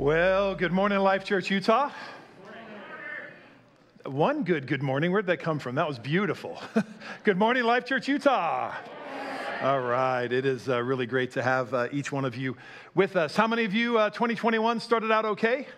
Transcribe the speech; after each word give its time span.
Well, 0.00 0.54
good 0.54 0.72
morning, 0.72 1.00
Life 1.00 1.24
Church 1.24 1.50
Utah. 1.50 1.90
One 4.06 4.44
good 4.44 4.66
good 4.66 4.82
morning. 4.82 5.12
Where'd 5.12 5.26
that 5.26 5.40
come 5.40 5.58
from? 5.58 5.74
That 5.74 5.86
was 5.86 5.98
beautiful. 5.98 6.58
good 7.22 7.36
morning, 7.36 7.64
Life 7.64 7.84
Church 7.84 8.08
Utah. 8.08 8.74
All 9.60 9.80
right. 9.80 10.32
It 10.32 10.46
is 10.46 10.70
uh, 10.70 10.80
really 10.82 11.04
great 11.04 11.32
to 11.32 11.42
have 11.42 11.74
uh, 11.74 11.88
each 11.92 12.10
one 12.10 12.24
of 12.24 12.34
you 12.34 12.56
with 12.94 13.14
us. 13.14 13.36
How 13.36 13.46
many 13.46 13.66
of 13.66 13.74
you, 13.74 13.98
uh, 13.98 14.08
2021 14.08 14.80
started 14.80 15.12
out 15.12 15.26
okay? 15.26 15.68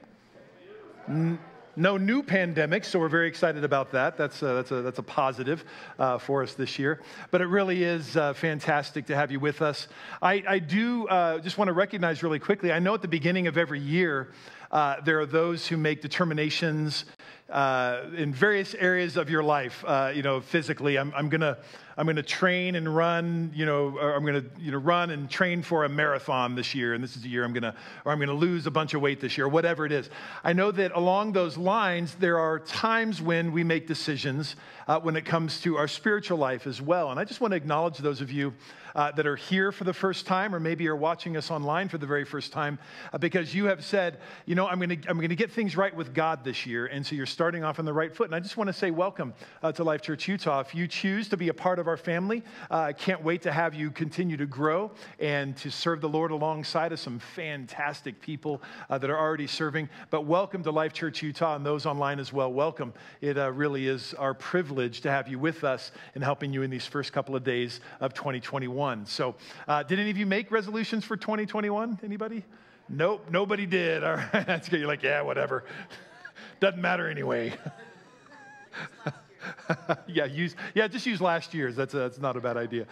No 1.76 1.96
new 1.96 2.22
pandemic, 2.22 2.84
so 2.84 2.98
we're 2.98 3.08
very 3.08 3.28
excited 3.28 3.64
about 3.64 3.92
that. 3.92 4.16
That's 4.16 4.42
a, 4.42 4.46
that's 4.46 4.70
a, 4.70 4.82
that's 4.82 4.98
a 4.98 5.02
positive 5.02 5.64
uh, 5.98 6.18
for 6.18 6.42
us 6.42 6.54
this 6.54 6.78
year. 6.78 7.00
But 7.30 7.40
it 7.40 7.46
really 7.46 7.82
is 7.82 8.16
uh, 8.16 8.34
fantastic 8.34 9.06
to 9.06 9.16
have 9.16 9.32
you 9.32 9.40
with 9.40 9.62
us. 9.62 9.88
I, 10.20 10.42
I 10.46 10.58
do 10.58 11.08
uh, 11.08 11.38
just 11.38 11.58
want 11.58 11.68
to 11.68 11.72
recognize 11.72 12.22
really 12.22 12.38
quickly 12.38 12.72
I 12.72 12.78
know 12.78 12.94
at 12.94 13.02
the 13.02 13.08
beginning 13.08 13.46
of 13.46 13.56
every 13.56 13.80
year, 13.80 14.32
uh, 14.72 15.00
there 15.02 15.20
are 15.20 15.26
those 15.26 15.66
who 15.66 15.76
make 15.76 16.00
determinations 16.00 17.04
uh, 17.50 18.04
in 18.16 18.32
various 18.32 18.74
areas 18.74 19.18
of 19.18 19.28
your 19.28 19.42
life. 19.42 19.84
Uh, 19.86 20.10
you 20.14 20.22
know, 20.22 20.40
physically, 20.40 20.98
I'm, 20.98 21.12
I'm 21.14 21.28
gonna 21.28 21.58
I'm 21.98 22.06
gonna 22.06 22.22
train 22.22 22.76
and 22.76 22.94
run. 22.94 23.52
You 23.54 23.66
know, 23.66 23.98
I'm 23.98 24.24
gonna 24.24 24.44
you 24.58 24.72
know 24.72 24.78
run 24.78 25.10
and 25.10 25.28
train 25.28 25.62
for 25.62 25.84
a 25.84 25.88
marathon 25.88 26.54
this 26.54 26.74
year, 26.74 26.94
and 26.94 27.04
this 27.04 27.14
is 27.14 27.22
the 27.22 27.28
year 27.28 27.44
I'm 27.44 27.52
gonna 27.52 27.74
or 28.06 28.12
I'm 28.12 28.18
gonna 28.18 28.32
lose 28.32 28.66
a 28.66 28.70
bunch 28.70 28.94
of 28.94 29.02
weight 29.02 29.20
this 29.20 29.36
year, 29.36 29.46
whatever 29.46 29.84
it 29.84 29.92
is. 29.92 30.08
I 30.42 30.54
know 30.54 30.70
that 30.70 30.92
along 30.92 31.32
those 31.32 31.58
lines, 31.58 32.14
there 32.14 32.38
are 32.38 32.58
times 32.58 33.20
when 33.20 33.52
we 33.52 33.62
make 33.62 33.86
decisions 33.86 34.56
uh, 34.88 34.98
when 35.00 35.16
it 35.16 35.26
comes 35.26 35.60
to 35.60 35.76
our 35.76 35.88
spiritual 35.88 36.38
life 36.38 36.66
as 36.66 36.80
well, 36.80 37.10
and 37.10 37.20
I 37.20 37.24
just 37.24 37.42
want 37.42 37.52
to 37.52 37.56
acknowledge 37.56 37.98
those 37.98 38.22
of 38.22 38.32
you 38.32 38.54
uh, 38.94 39.12
that 39.12 39.26
are 39.26 39.36
here 39.36 39.72
for 39.72 39.84
the 39.84 39.92
first 39.92 40.26
time, 40.26 40.54
or 40.54 40.60
maybe 40.60 40.88
are 40.88 40.96
watching 40.96 41.36
us 41.36 41.50
online 41.50 41.88
for 41.88 41.98
the 41.98 42.06
very 42.06 42.24
first 42.24 42.52
time, 42.52 42.78
uh, 43.12 43.18
because 43.18 43.54
you 43.54 43.66
have 43.66 43.84
said, 43.84 44.18
you 44.46 44.54
know, 44.54 44.61
I'm 44.66 44.78
going 44.78 45.00
to 45.00 45.08
I'm 45.08 45.16
going 45.16 45.28
to 45.30 45.36
get 45.36 45.50
things 45.50 45.76
right 45.76 45.94
with 45.94 46.14
God 46.14 46.44
this 46.44 46.66
year, 46.66 46.86
and 46.86 47.06
so 47.06 47.14
you're 47.14 47.26
starting 47.26 47.64
off 47.64 47.78
on 47.78 47.84
the 47.84 47.92
right 47.92 48.14
foot. 48.14 48.26
And 48.26 48.34
I 48.34 48.40
just 48.40 48.56
want 48.56 48.68
to 48.68 48.72
say, 48.72 48.90
welcome 48.90 49.34
uh, 49.62 49.72
to 49.72 49.84
Life 49.84 50.02
Church 50.02 50.28
Utah. 50.28 50.60
If 50.60 50.74
you 50.74 50.86
choose 50.86 51.28
to 51.28 51.36
be 51.36 51.48
a 51.48 51.54
part 51.54 51.78
of 51.78 51.86
our 51.86 51.96
family, 51.96 52.42
uh, 52.70 52.78
I 52.78 52.92
can't 52.92 53.22
wait 53.22 53.42
to 53.42 53.52
have 53.52 53.74
you 53.74 53.90
continue 53.90 54.36
to 54.36 54.46
grow 54.46 54.90
and 55.18 55.56
to 55.58 55.70
serve 55.70 56.00
the 56.00 56.08
Lord 56.08 56.30
alongside 56.30 56.92
of 56.92 57.00
some 57.00 57.18
fantastic 57.18 58.20
people 58.20 58.62
uh, 58.90 58.98
that 58.98 59.10
are 59.10 59.18
already 59.18 59.46
serving. 59.46 59.88
But 60.10 60.26
welcome 60.26 60.62
to 60.64 60.70
Life 60.70 60.92
Church 60.92 61.22
Utah, 61.22 61.56
and 61.56 61.64
those 61.64 61.86
online 61.86 62.18
as 62.18 62.32
well. 62.32 62.52
Welcome. 62.52 62.92
It 63.20 63.38
uh, 63.38 63.52
really 63.52 63.86
is 63.86 64.14
our 64.14 64.34
privilege 64.34 65.00
to 65.02 65.10
have 65.10 65.28
you 65.28 65.38
with 65.38 65.64
us 65.64 65.92
and 66.14 66.22
helping 66.22 66.52
you 66.52 66.62
in 66.62 66.70
these 66.70 66.86
first 66.86 67.12
couple 67.12 67.36
of 67.36 67.44
days 67.44 67.80
of 68.00 68.12
2021. 68.14 68.42
2021. 68.42 69.06
So, 69.06 69.34
uh, 69.68 69.82
did 69.82 69.98
any 69.98 70.10
of 70.10 70.16
you 70.16 70.26
make 70.26 70.50
resolutions 70.50 71.04
for 71.04 71.16
2021? 71.16 72.00
Anybody? 72.02 72.44
Nope, 72.88 73.26
nobody 73.30 73.66
did. 73.66 74.04
All 74.04 74.16
right, 74.16 74.30
that's 74.46 74.68
good. 74.68 74.80
You're 74.80 74.88
like, 74.88 75.02
yeah, 75.02 75.22
whatever. 75.22 75.64
Doesn't 76.60 76.80
matter 76.80 77.08
anyway. 77.08 77.54
yeah, 80.06 80.24
use 80.26 80.54
yeah, 80.74 80.86
just 80.86 81.06
use 81.06 81.20
last 81.20 81.54
year's. 81.54 81.74
That's 81.74 81.94
a, 81.94 81.98
that's 81.98 82.18
not 82.18 82.36
a 82.36 82.40
bad 82.40 82.56
idea. 82.56 82.86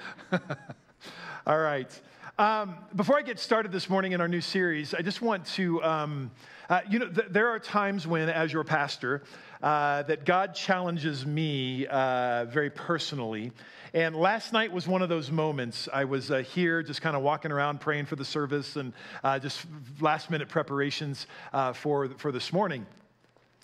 All 1.46 1.58
right. 1.58 2.00
Um, 2.38 2.76
before 2.96 3.18
I 3.18 3.22
get 3.22 3.38
started 3.38 3.70
this 3.70 3.90
morning 3.90 4.12
in 4.12 4.20
our 4.20 4.28
new 4.28 4.40
series, 4.40 4.94
I 4.94 5.02
just 5.02 5.20
want 5.20 5.44
to, 5.46 5.82
um, 5.84 6.30
uh, 6.70 6.80
you 6.88 6.98
know, 6.98 7.08
th- 7.08 7.28
there 7.30 7.48
are 7.48 7.58
times 7.58 8.06
when, 8.06 8.30
as 8.30 8.50
your 8.50 8.64
pastor, 8.64 9.22
uh, 9.62 10.02
that 10.04 10.24
God 10.24 10.54
challenges 10.54 11.26
me 11.26 11.86
uh, 11.86 12.46
very 12.46 12.70
personally. 12.70 13.52
And 13.92 14.14
last 14.14 14.52
night 14.52 14.72
was 14.72 14.86
one 14.86 15.02
of 15.02 15.08
those 15.08 15.30
moments. 15.30 15.88
I 15.92 16.04
was 16.04 16.30
uh, 16.30 16.38
here 16.38 16.82
just 16.82 17.02
kind 17.02 17.16
of 17.16 17.22
walking 17.22 17.50
around 17.50 17.80
praying 17.80 18.06
for 18.06 18.16
the 18.16 18.24
service 18.24 18.76
and 18.76 18.92
uh, 19.24 19.38
just 19.38 19.66
last 20.00 20.30
minute 20.30 20.48
preparations 20.48 21.26
uh, 21.52 21.72
for, 21.72 22.08
for 22.18 22.30
this 22.30 22.52
morning. 22.52 22.86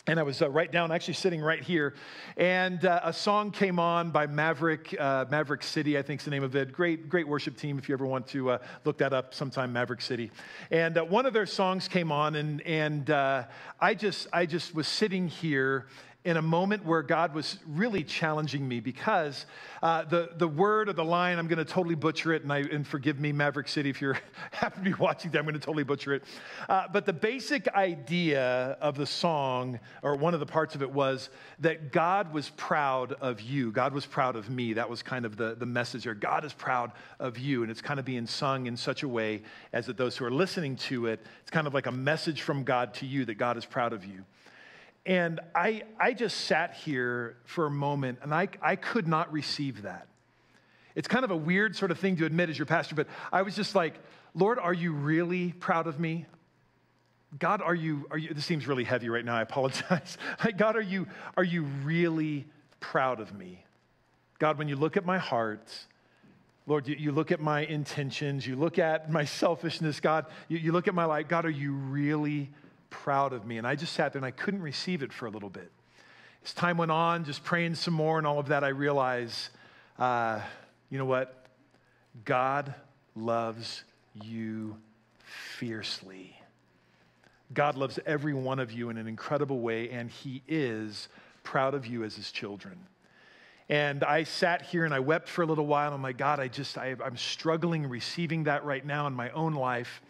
And 0.09 0.21
I 0.21 0.23
was 0.23 0.41
uh, 0.41 0.49
right 0.49 0.71
down, 0.71 0.93
actually 0.93 1.15
sitting 1.15 1.41
right 1.41 1.61
here. 1.61 1.95
And 2.37 2.85
uh, 2.85 3.01
a 3.03 3.13
song 3.13 3.51
came 3.51 3.81
on 3.81 4.13
by 4.13 4.29
Maverick, 4.29 4.95
uh, 5.01 5.25
Maverick 5.33 5.65
City, 5.65 5.99
I 5.99 6.03
think 6.03 6.21
is 6.21 6.25
the 6.25 6.31
name 6.31 6.45
of 6.45 6.55
it. 6.55 6.71
Great, 6.71 7.09
great 7.09 7.27
worship 7.27 7.57
team 7.57 7.77
if 7.77 7.89
you 7.89 7.93
ever 7.93 8.07
want 8.07 8.29
to 8.29 8.51
uh, 8.51 8.59
look 8.85 8.99
that 8.99 9.13
up 9.13 9.35
sometime, 9.35 9.73
Maverick 9.73 10.01
City. 10.01 10.31
And 10.71 10.97
uh, 10.97 11.03
one 11.03 11.27
of 11.27 11.33
their 11.33 11.45
songs 11.45 11.89
came 11.89 12.13
on, 12.13 12.37
and, 12.37 12.61
and 12.61 13.11
uh, 13.11 13.47
I, 13.81 13.95
just, 13.95 14.29
I 14.33 14.47
just 14.47 14.77
was 14.77 14.87
sitting 14.87 15.27
here 15.27 15.87
in 16.27 16.37
a 16.37 16.43
moment 16.43 16.85
where 16.85 17.03
God 17.03 17.33
was 17.33 17.61
really 17.69 18.03
challenging 18.03 18.67
me 18.67 18.81
because 18.81 19.47
uh, 19.81 20.03
the, 20.03 20.31
the 20.39 20.49
word 20.49 20.89
or 20.89 20.93
the 20.93 21.05
line, 21.05 21.39
I'm 21.39 21.47
going 21.47 21.65
to 21.65 21.65
totally 21.65 21.95
butcher 21.95 22.33
it, 22.33 22.43
and, 22.43 22.53
I, 22.53 22.59
and 22.63 22.85
forgive 22.85 23.21
me, 23.21 23.31
Maverick 23.31 23.69
City, 23.69 23.91
if 23.91 24.03
you 24.03 24.13
happen 24.51 24.83
to 24.83 24.91
be 24.91 24.95
watching 24.95 25.31
that, 25.31 25.39
I'm 25.39 25.45
going 25.45 25.55
to 25.55 25.61
totally 25.61 25.85
butcher 25.85 26.15
it. 26.15 26.25
Uh, 26.69 26.89
but 26.93 27.07
the 27.07 27.13
basic 27.13 27.69
idea 27.69 28.77
of 28.81 28.97
the 28.97 29.07
song, 29.07 29.79
or 30.03 30.17
one 30.17 30.35
of 30.35 30.41
the 30.41 30.47
parts 30.47 30.75
of 30.75 30.83
it, 30.83 30.91
was 30.91 31.31
that 31.61 31.93
God 31.93 32.33
was 32.33 32.51
proud 32.57 33.13
of 33.13 33.41
you. 33.41 33.71
God 33.71 33.95
was 33.95 34.05
proud 34.05 34.35
of 34.35 34.51
me. 34.51 34.73
That 34.73 34.91
was 34.91 35.05
kind 35.05 35.27
of 35.27 35.37
the, 35.37 35.55
the 35.55 35.65
message 35.65 36.03
there. 36.03 36.15
God 36.15 36.45
is 36.45 36.53
proud 36.53 36.91
of 37.21 37.39
you. 37.39 37.63
And 37.63 37.71
it's 37.71 37.81
kind 37.81 38.01
of 38.01 38.05
being 38.05 38.27
sung 38.27 38.67
in 38.67 38.77
such 38.77 39.05
a 39.05 39.09
way 39.09 39.43
as 39.73 39.87
that 39.87 39.97
those 39.97 40.17
who 40.17 40.25
are 40.25 40.33
listening 40.33 40.75
to 40.75 41.07
it, 41.07 41.21
it's 41.43 41.53
kind 41.53 41.69
of 41.69 41.75
like 41.75 41.87
a 41.87 41.93
message 41.93 42.43
from 42.43 42.65
God 42.65 42.95
to 42.95 43.07
you 43.07 43.25
that 43.27 43.35
God 43.35 43.57
is 43.57 43.65
proud 43.65 43.93
of 43.93 44.05
you. 44.05 44.25
And 45.07 45.39
I, 45.55 45.85
I 46.01 46.13
just 46.13 46.37
sat 46.43 46.75
here 46.75 47.37
for 47.45 47.67
a 47.67 47.71
moment 47.71 48.19
and 48.23 48.35
I, 48.35 48.49
I 48.61 48.75
could 48.75 49.07
not 49.07 49.33
receive 49.33 49.83
that. 49.83 50.09
It's 50.97 51.07
kind 51.07 51.25
of 51.25 51.31
a 51.31 51.37
weird 51.37 51.77
sort 51.77 51.93
of 51.93 51.99
thing 52.01 52.17
to 52.17 52.27
admit 52.27 52.51
as 52.51 52.59
your 52.59 52.67
pastor, 52.67 52.97
but 52.97 53.07
I 53.33 53.43
was 53.43 53.55
just 53.55 53.77
like, 53.77 53.95
Lord, 54.35 54.59
are 54.59 54.75
you 54.75 54.93
really 54.93 55.53
proud 55.53 55.87
of 55.87 56.01
me? 56.01 56.27
God, 57.39 57.63
are 57.63 57.75
you, 57.75 58.07
are 58.11 58.19
you, 58.19 58.35
this 58.35 58.45
seems 58.45 58.67
really 58.67 58.83
heavy 58.83 59.09
right 59.09 59.25
now, 59.25 59.37
I 59.37 59.43
apologize. 59.43 60.19
God, 60.57 60.75
are 60.75 60.83
you, 60.83 61.07
are 61.37 61.45
you 61.45 61.63
really 61.85 62.47
proud 62.81 63.21
of 63.21 63.33
me? 63.33 63.65
God, 64.39 64.59
when 64.59 64.69
you 64.69 64.77
look 64.77 64.97
at 64.97 65.05
my 65.05 65.19
heart, 65.19 65.73
Lord, 66.67 66.89
you, 66.89 66.97
you 66.99 67.13
look 67.13 67.31
at 67.31 67.41
my 67.41 67.61
intentions, 67.61 68.47
you 68.47 68.57
look 68.57 68.79
at 68.79 69.11
my 69.11 69.25
selfishness, 69.43 70.01
God, 70.01 70.27
you, 70.49 70.59
you 70.59 70.73
look 70.73 70.89
at 70.89 70.95
my 70.95 71.05
life, 71.05 71.29
God, 71.29 71.45
are 71.45 71.51
you 71.51 71.73
really 71.73 72.51
proud 72.91 73.33
of 73.33 73.47
me. 73.47 73.59
And 73.59 73.67
I 73.67 73.75
just 73.75 73.93
sat 73.93 74.13
there 74.13 74.19
and 74.19 74.27
I 74.27 74.31
couldn't 74.31 74.63
receive 74.63 75.03
it 75.03 75.13
for 75.13 75.27
a 75.27 75.31
little 75.31 75.51
bit. 75.51 75.71
As 76.45 76.55
time 76.55 76.77
went 76.77 76.91
on, 76.91 77.25
just 77.25 77.45
praying 77.45 77.75
some 77.75 77.95
more 77.95 78.19
and 78.19 78.27
all 78.27 78.39
of 78.39 78.49
that, 78.49 78.63
I 78.63 78.69
realized, 78.69 79.49
uh, 79.99 80.41
you 80.91 80.99
know 80.99 81.05
what? 81.05 81.47
God 82.25 82.75
loves 83.15 83.83
you 84.23 84.77
fiercely. 85.59 86.37
God 87.53 87.77
loves 87.77 87.99
every 88.07 88.35
one 88.35 88.59
of 88.59 88.73
you 88.73 88.91
in 88.91 88.99
an 88.99 89.07
incredible 89.07 89.61
way, 89.61 89.91
and 89.91 90.11
He 90.11 90.43
is 90.49 91.09
proud 91.43 91.75
of 91.75 91.87
you 91.87 92.05
as 92.05 92.17
His 92.17 92.31
children. 92.31 92.79
And 93.69 94.05
I 94.05 94.23
sat 94.23 94.63
here 94.63 94.85
and 94.85 94.95
I 94.95 95.01
wept 95.01 95.29
for 95.29 95.43
a 95.43 95.47
little 95.47 95.67
while. 95.67 95.93
I'm 95.93 96.03
like, 96.03 96.19
God, 96.19 96.39
I 96.39 96.49
just, 96.49 96.79
I, 96.79 96.95
am 97.05 97.17
struggling 97.17 97.89
receiving 97.89 98.45
that 98.45 98.65
right 98.65 98.85
now 98.85 99.07
in 99.07 99.13
my 99.13 99.31
own 99.31 99.55
life. 99.55 100.01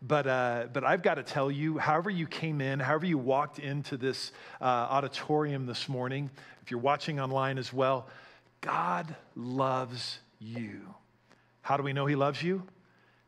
But, 0.00 0.26
uh, 0.26 0.66
but 0.72 0.84
I've 0.84 1.02
got 1.02 1.14
to 1.14 1.22
tell 1.22 1.50
you, 1.50 1.78
however 1.78 2.08
you 2.08 2.26
came 2.26 2.60
in, 2.60 2.78
however 2.78 3.06
you 3.06 3.18
walked 3.18 3.58
into 3.58 3.96
this 3.96 4.32
uh, 4.60 4.64
auditorium 4.64 5.66
this 5.66 5.88
morning, 5.88 6.30
if 6.62 6.70
you're 6.70 6.80
watching 6.80 7.18
online 7.18 7.58
as 7.58 7.72
well, 7.72 8.06
God 8.60 9.14
loves 9.34 10.18
you. 10.38 10.94
How 11.62 11.76
do 11.76 11.82
we 11.82 11.92
know 11.92 12.06
He 12.06 12.14
loves 12.14 12.42
you? 12.42 12.62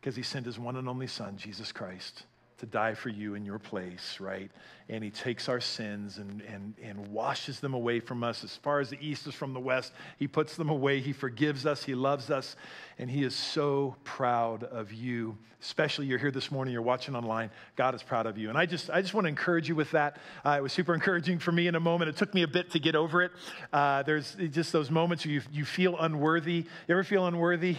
Because 0.00 0.14
He 0.14 0.22
sent 0.22 0.46
His 0.46 0.58
one 0.58 0.76
and 0.76 0.88
only 0.88 1.08
Son, 1.08 1.36
Jesus 1.36 1.72
Christ, 1.72 2.24
to 2.60 2.66
die 2.66 2.94
for 2.94 3.08
you 3.08 3.34
in 3.34 3.44
your 3.44 3.58
place, 3.58 4.18
right? 4.20 4.50
and 4.90 5.04
he 5.04 5.10
takes 5.10 5.48
our 5.48 5.60
sins 5.60 6.18
and, 6.18 6.42
and, 6.42 6.74
and 6.82 7.06
washes 7.08 7.60
them 7.60 7.74
away 7.74 8.00
from 8.00 8.24
us 8.24 8.42
as 8.42 8.56
far 8.56 8.80
as 8.80 8.90
the 8.90 8.98
east 9.00 9.24
is 9.28 9.34
from 9.34 9.54
the 9.54 9.60
west. 9.60 9.92
He 10.18 10.26
puts 10.26 10.56
them 10.56 10.68
away. 10.68 10.98
He 10.98 11.12
forgives 11.12 11.64
us. 11.64 11.84
He 11.84 11.94
loves 11.94 12.28
us. 12.28 12.56
And 12.98 13.08
he 13.08 13.22
is 13.22 13.34
so 13.36 13.94
proud 14.02 14.64
of 14.64 14.92
you. 14.92 15.38
Especially 15.62 16.06
you're 16.06 16.18
here 16.18 16.30
this 16.30 16.50
morning, 16.50 16.72
you're 16.72 16.82
watching 16.82 17.14
online. 17.14 17.50
God 17.76 17.94
is 17.94 18.02
proud 18.02 18.26
of 18.26 18.38
you. 18.38 18.48
And 18.48 18.56
I 18.56 18.64
just, 18.64 18.90
I 18.90 19.02
just 19.02 19.12
want 19.12 19.26
to 19.26 19.28
encourage 19.28 19.68
you 19.68 19.74
with 19.74 19.90
that. 19.90 20.16
Uh, 20.44 20.56
it 20.58 20.62
was 20.62 20.72
super 20.72 20.94
encouraging 20.94 21.38
for 21.38 21.52
me 21.52 21.66
in 21.66 21.74
a 21.74 21.80
moment. 21.80 22.08
It 22.08 22.16
took 22.16 22.32
me 22.34 22.42
a 22.42 22.48
bit 22.48 22.70
to 22.70 22.78
get 22.78 22.96
over 22.96 23.22
it. 23.22 23.30
Uh, 23.70 24.02
there's 24.02 24.36
just 24.50 24.72
those 24.72 24.90
moments 24.90 25.24
where 25.24 25.34
you, 25.34 25.42
you 25.52 25.64
feel 25.66 25.98
unworthy. 25.98 26.64
You 26.88 26.94
ever 26.94 27.04
feel 27.04 27.26
unworthy? 27.26 27.76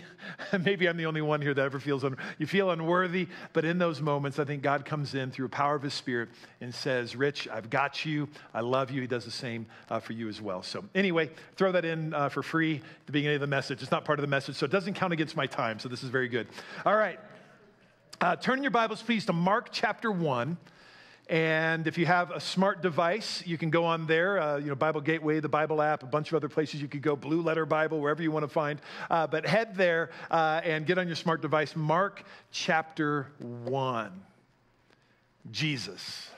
Maybe 0.63 0.88
I'm 0.88 0.95
the 0.95 1.07
only 1.07 1.24
one 1.24 1.42
here 1.42 1.56
that 1.56 1.66
ever 1.66 1.80
feels 1.80 2.04
unworthy. 2.04 2.24
You 2.38 2.45
feel 2.45 2.69
unworthy, 2.69 3.27
but 3.51 3.66
in 3.66 3.80
those 3.80 4.00
moments, 4.00 4.38
I 4.38 4.45
think 4.45 4.62
God 4.62 4.70
comes 4.79 5.13
in 5.15 5.31
through 5.31 5.45
the 5.45 5.56
power 5.56 5.75
of 5.75 5.81
his 5.81 5.94
spirit 5.94 6.29
and 6.62 6.73
says, 6.73 7.15
Rich, 7.15 7.47
I've 7.47 7.69
got 7.69 8.06
you. 8.06 8.27
I 8.53 8.62
love 8.62 8.91
you. 8.91 9.01
He 9.01 9.07
does 9.07 9.25
the 9.25 9.31
same 9.31 9.65
uh, 9.89 10.00
for 10.00 10.13
you 10.13 10.27
as 10.29 10.41
well. 10.41 10.63
So, 10.63 10.83
anyway, 10.95 11.29
throw 11.56 11.71
that 11.71 11.85
in 11.85 12.13
uh, 12.13 12.29
for 12.29 12.44
free 12.44 12.75
at 12.75 13.06
the 13.06 13.12
beginning 13.12 13.35
of 13.35 13.41
the 13.41 13.47
message. 13.47 13.81
It's 13.81 13.91
not 13.91 14.06
part 14.06 14.19
of 14.19 14.23
the 14.23 14.27
message, 14.27 14.56
so 14.56 14.65
it 14.65 14.71
doesn't 14.71 14.94
count 14.95 15.13
against 15.13 15.35
my 15.35 15.47
time. 15.47 15.79
So, 15.79 15.89
this 15.89 16.03
is 16.03 16.09
very 16.09 16.27
good. 16.27 16.47
All 16.85 16.95
right. 16.95 17.19
Uh, 18.19 18.35
turn 18.35 18.62
your 18.62 18.71
Bibles, 18.71 19.01
please, 19.01 19.25
to 19.25 19.33
Mark 19.33 19.69
chapter 19.71 20.12
1. 20.12 20.57
And 21.31 21.88
if 21.88 21.97
you 21.97 22.06
have 22.06 22.31
a 22.31 22.39
smart 22.39 22.81
device, 22.81 23.41
you 23.45 23.57
can 23.57 23.69
go 23.69 23.85
on 23.85 24.06
there, 24.06 24.38
uh, 24.38 24.57
you 24.57 24.67
know, 24.67 24.75
Bible 24.75 25.00
Gateway, 25.00 25.39
the 25.39 25.47
Bible 25.47 25.81
app, 25.81 26.03
a 26.03 26.06
bunch 26.06 26.27
of 26.29 26.35
other 26.35 26.50
places 26.50 26.81
you 26.81 26.89
could 26.89 27.01
go, 27.01 27.15
Blue 27.15 27.41
Letter 27.41 27.65
Bible, 27.65 28.01
wherever 28.01 28.21
you 28.21 28.31
want 28.31 28.44
to 28.44 28.50
find. 28.50 28.81
Uh, 29.09 29.27
but 29.27 29.45
head 29.45 29.75
there 29.75 30.09
uh, 30.29 30.59
and 30.63 30.85
get 30.85 30.97
on 30.97 31.07
your 31.07 31.15
smart 31.15 31.41
device, 31.41 31.75
Mark 31.75 32.24
chapter 32.51 33.27
1. 33.39 34.12
Jesus. 35.49 36.29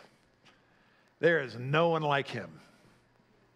There 1.19 1.41
is 1.41 1.57
no 1.57 1.89
one 1.89 2.01
like 2.01 2.27
him. 2.27 2.59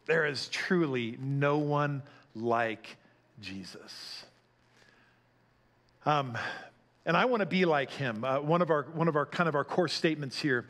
There 0.06 0.26
is 0.26 0.48
truly 0.48 1.18
no 1.20 1.58
one 1.58 2.02
like 2.34 2.98
Jesus. 3.42 4.26
Um, 6.06 6.38
and 7.06 7.16
I 7.18 7.26
want 7.26 7.42
to 7.42 7.46
be 7.46 7.66
like 7.66 7.92
him. 7.92 8.24
Uh, 8.24 8.40
one 8.40 8.62
of 8.62 8.70
our 8.70 8.84
one 8.94 9.08
of 9.08 9.16
our 9.16 9.26
kind 9.26 9.50
of 9.50 9.56
our 9.56 9.66
core 9.66 9.88
statements 9.88 10.40
here 10.40 10.66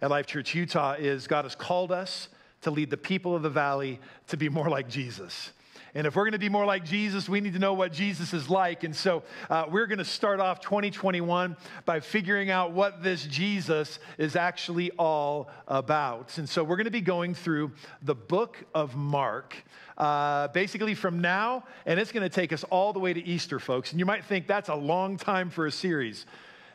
at 0.00 0.10
Life 0.10 0.26
Church 0.26 0.54
Utah 0.54 0.94
is 0.98 1.26
God 1.26 1.44
has 1.44 1.54
called 1.54 1.92
us 1.92 2.28
to 2.62 2.70
lead 2.70 2.90
the 2.90 2.96
people 2.96 3.34
of 3.34 3.42
the 3.42 3.50
valley 3.50 4.00
to 4.28 4.36
be 4.36 4.48
more 4.48 4.68
like 4.68 4.88
Jesus. 4.88 5.52
And 5.94 6.06
if 6.06 6.16
we're 6.16 6.24
going 6.24 6.32
to 6.32 6.38
be 6.38 6.48
more 6.48 6.64
like 6.64 6.86
Jesus, 6.86 7.28
we 7.28 7.40
need 7.42 7.52
to 7.52 7.58
know 7.58 7.74
what 7.74 7.92
Jesus 7.92 8.32
is 8.32 8.48
like. 8.48 8.82
And 8.82 8.96
so 8.96 9.22
uh, 9.50 9.66
we're 9.70 9.86
going 9.86 9.98
to 9.98 10.04
start 10.06 10.40
off 10.40 10.60
2021 10.60 11.54
by 11.84 12.00
figuring 12.00 12.50
out 12.50 12.72
what 12.72 13.02
this 13.02 13.26
Jesus 13.26 13.98
is 14.16 14.34
actually 14.34 14.90
all 14.92 15.50
about. 15.68 16.38
And 16.38 16.48
so 16.48 16.64
we're 16.64 16.76
going 16.76 16.86
to 16.86 16.90
be 16.90 17.02
going 17.02 17.34
through 17.34 17.72
the 18.00 18.14
book 18.14 18.56
of 18.74 18.96
Mark. 18.96 19.54
Uh, 19.98 20.48
basically, 20.48 20.94
from 20.94 21.20
now, 21.20 21.64
and 21.84 22.00
it's 22.00 22.10
going 22.10 22.22
to 22.22 22.34
take 22.34 22.54
us 22.54 22.64
all 22.64 22.94
the 22.94 22.98
way 22.98 23.12
to 23.12 23.22
Easter, 23.22 23.58
folks. 23.58 23.90
And 23.90 24.00
you 24.00 24.06
might 24.06 24.24
think 24.24 24.46
that's 24.46 24.70
a 24.70 24.74
long 24.74 25.18
time 25.18 25.50
for 25.50 25.66
a 25.66 25.70
series. 25.70 26.24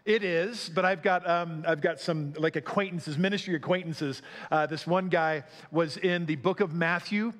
It 0.06 0.24
is, 0.24 0.70
but 0.70 0.86
I've 0.86 1.02
got, 1.02 1.28
um, 1.28 1.66
I've 1.68 1.82
got 1.82 2.00
some 2.00 2.34
like 2.38 2.56
acquaintances, 2.56 3.18
ministry 3.18 3.56
acquaintances. 3.56 4.22
Uh, 4.52 4.68
this 4.68 4.86
one 4.86 5.10
guy 5.10 5.44
was 5.72 5.98
in 5.98 6.28
the 6.28 6.36
book 6.36 6.62
of 6.62 6.74
Matthew 6.74 7.34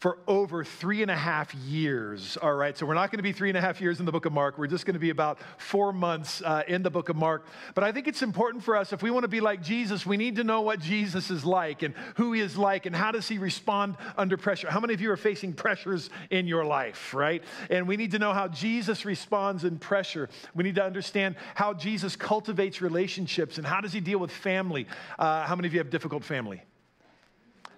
for 0.00 0.16
over 0.26 0.64
three 0.64 1.02
and 1.02 1.10
a 1.10 1.16
half 1.16 1.54
years. 1.54 2.38
All 2.38 2.54
right, 2.54 2.76
so 2.76 2.86
we're 2.86 2.94
not 2.94 3.10
going 3.10 3.18
to 3.18 3.22
be 3.22 3.32
three 3.32 3.50
and 3.50 3.58
a 3.58 3.60
half 3.60 3.82
years 3.82 4.00
in 4.00 4.06
the 4.06 4.12
book 4.12 4.24
of 4.24 4.32
Mark. 4.32 4.56
We're 4.56 4.66
just 4.66 4.86
going 4.86 4.94
to 4.94 5.00
be 5.00 5.10
about 5.10 5.38
four 5.58 5.92
months 5.92 6.40
uh, 6.42 6.62
in 6.66 6.82
the 6.82 6.88
book 6.88 7.10
of 7.10 7.16
Mark. 7.16 7.44
But 7.74 7.84
I 7.84 7.92
think 7.92 8.08
it's 8.08 8.22
important 8.22 8.64
for 8.64 8.76
us, 8.76 8.94
if 8.94 9.02
we 9.02 9.10
want 9.10 9.24
to 9.24 9.28
be 9.28 9.40
like 9.40 9.62
Jesus, 9.62 10.06
we 10.06 10.16
need 10.16 10.36
to 10.36 10.44
know 10.44 10.62
what 10.62 10.80
Jesus 10.80 11.30
is 11.30 11.44
like 11.44 11.82
and 11.82 11.94
who 12.16 12.32
he 12.32 12.40
is 12.40 12.56
like 12.56 12.86
and 12.86 12.96
how 12.96 13.12
does 13.12 13.28
he 13.28 13.36
respond 13.36 13.96
under 14.16 14.38
pressure. 14.38 14.70
How 14.70 14.80
many 14.80 14.94
of 14.94 15.02
you 15.02 15.10
are 15.10 15.18
facing 15.18 15.52
pressures 15.52 16.08
in 16.30 16.46
your 16.46 16.64
life, 16.64 17.12
right? 17.12 17.44
And 17.68 17.86
we 17.86 17.98
need 17.98 18.12
to 18.12 18.18
know 18.18 18.32
how 18.32 18.48
Jesus 18.48 19.04
responds 19.04 19.64
in 19.64 19.78
pressure. 19.78 20.30
We 20.54 20.64
need 20.64 20.76
to 20.76 20.84
understand 20.84 21.36
how 21.54 21.74
Jesus 21.74 22.16
cultivates 22.16 22.80
relationships 22.80 23.58
and 23.58 23.66
how 23.66 23.82
does 23.82 23.92
he 23.92 24.00
deal 24.00 24.18
with 24.18 24.30
family. 24.30 24.86
Uh, 25.18 25.44
how 25.44 25.56
many 25.56 25.68
of 25.68 25.74
you 25.74 25.80
have 25.80 25.90
difficult 25.90 26.24
family? 26.24 26.62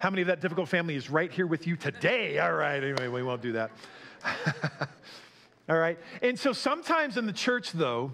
How 0.03 0.11
many 0.11 0.23
of 0.23 0.27
that 0.27 0.41
difficult 0.41 0.69
family 0.69 0.97
is 0.97 1.09
right 1.09 1.31
here 1.31 1.47
with 1.47 1.65
you 1.69 1.77
today? 1.77 2.37
All 2.41 2.53
right, 2.53 2.83
anyway, 2.83 3.07
we 3.07 3.23
won't 3.23 3.41
do 3.41 3.53
that. 3.53 3.71
All 5.69 5.79
right. 5.79 5.97
And 6.21 6.37
so 6.37 6.53
sometimes 6.53 7.17
in 7.17 7.27
the 7.27 7.33
church, 7.33 7.71
though, 7.71 8.11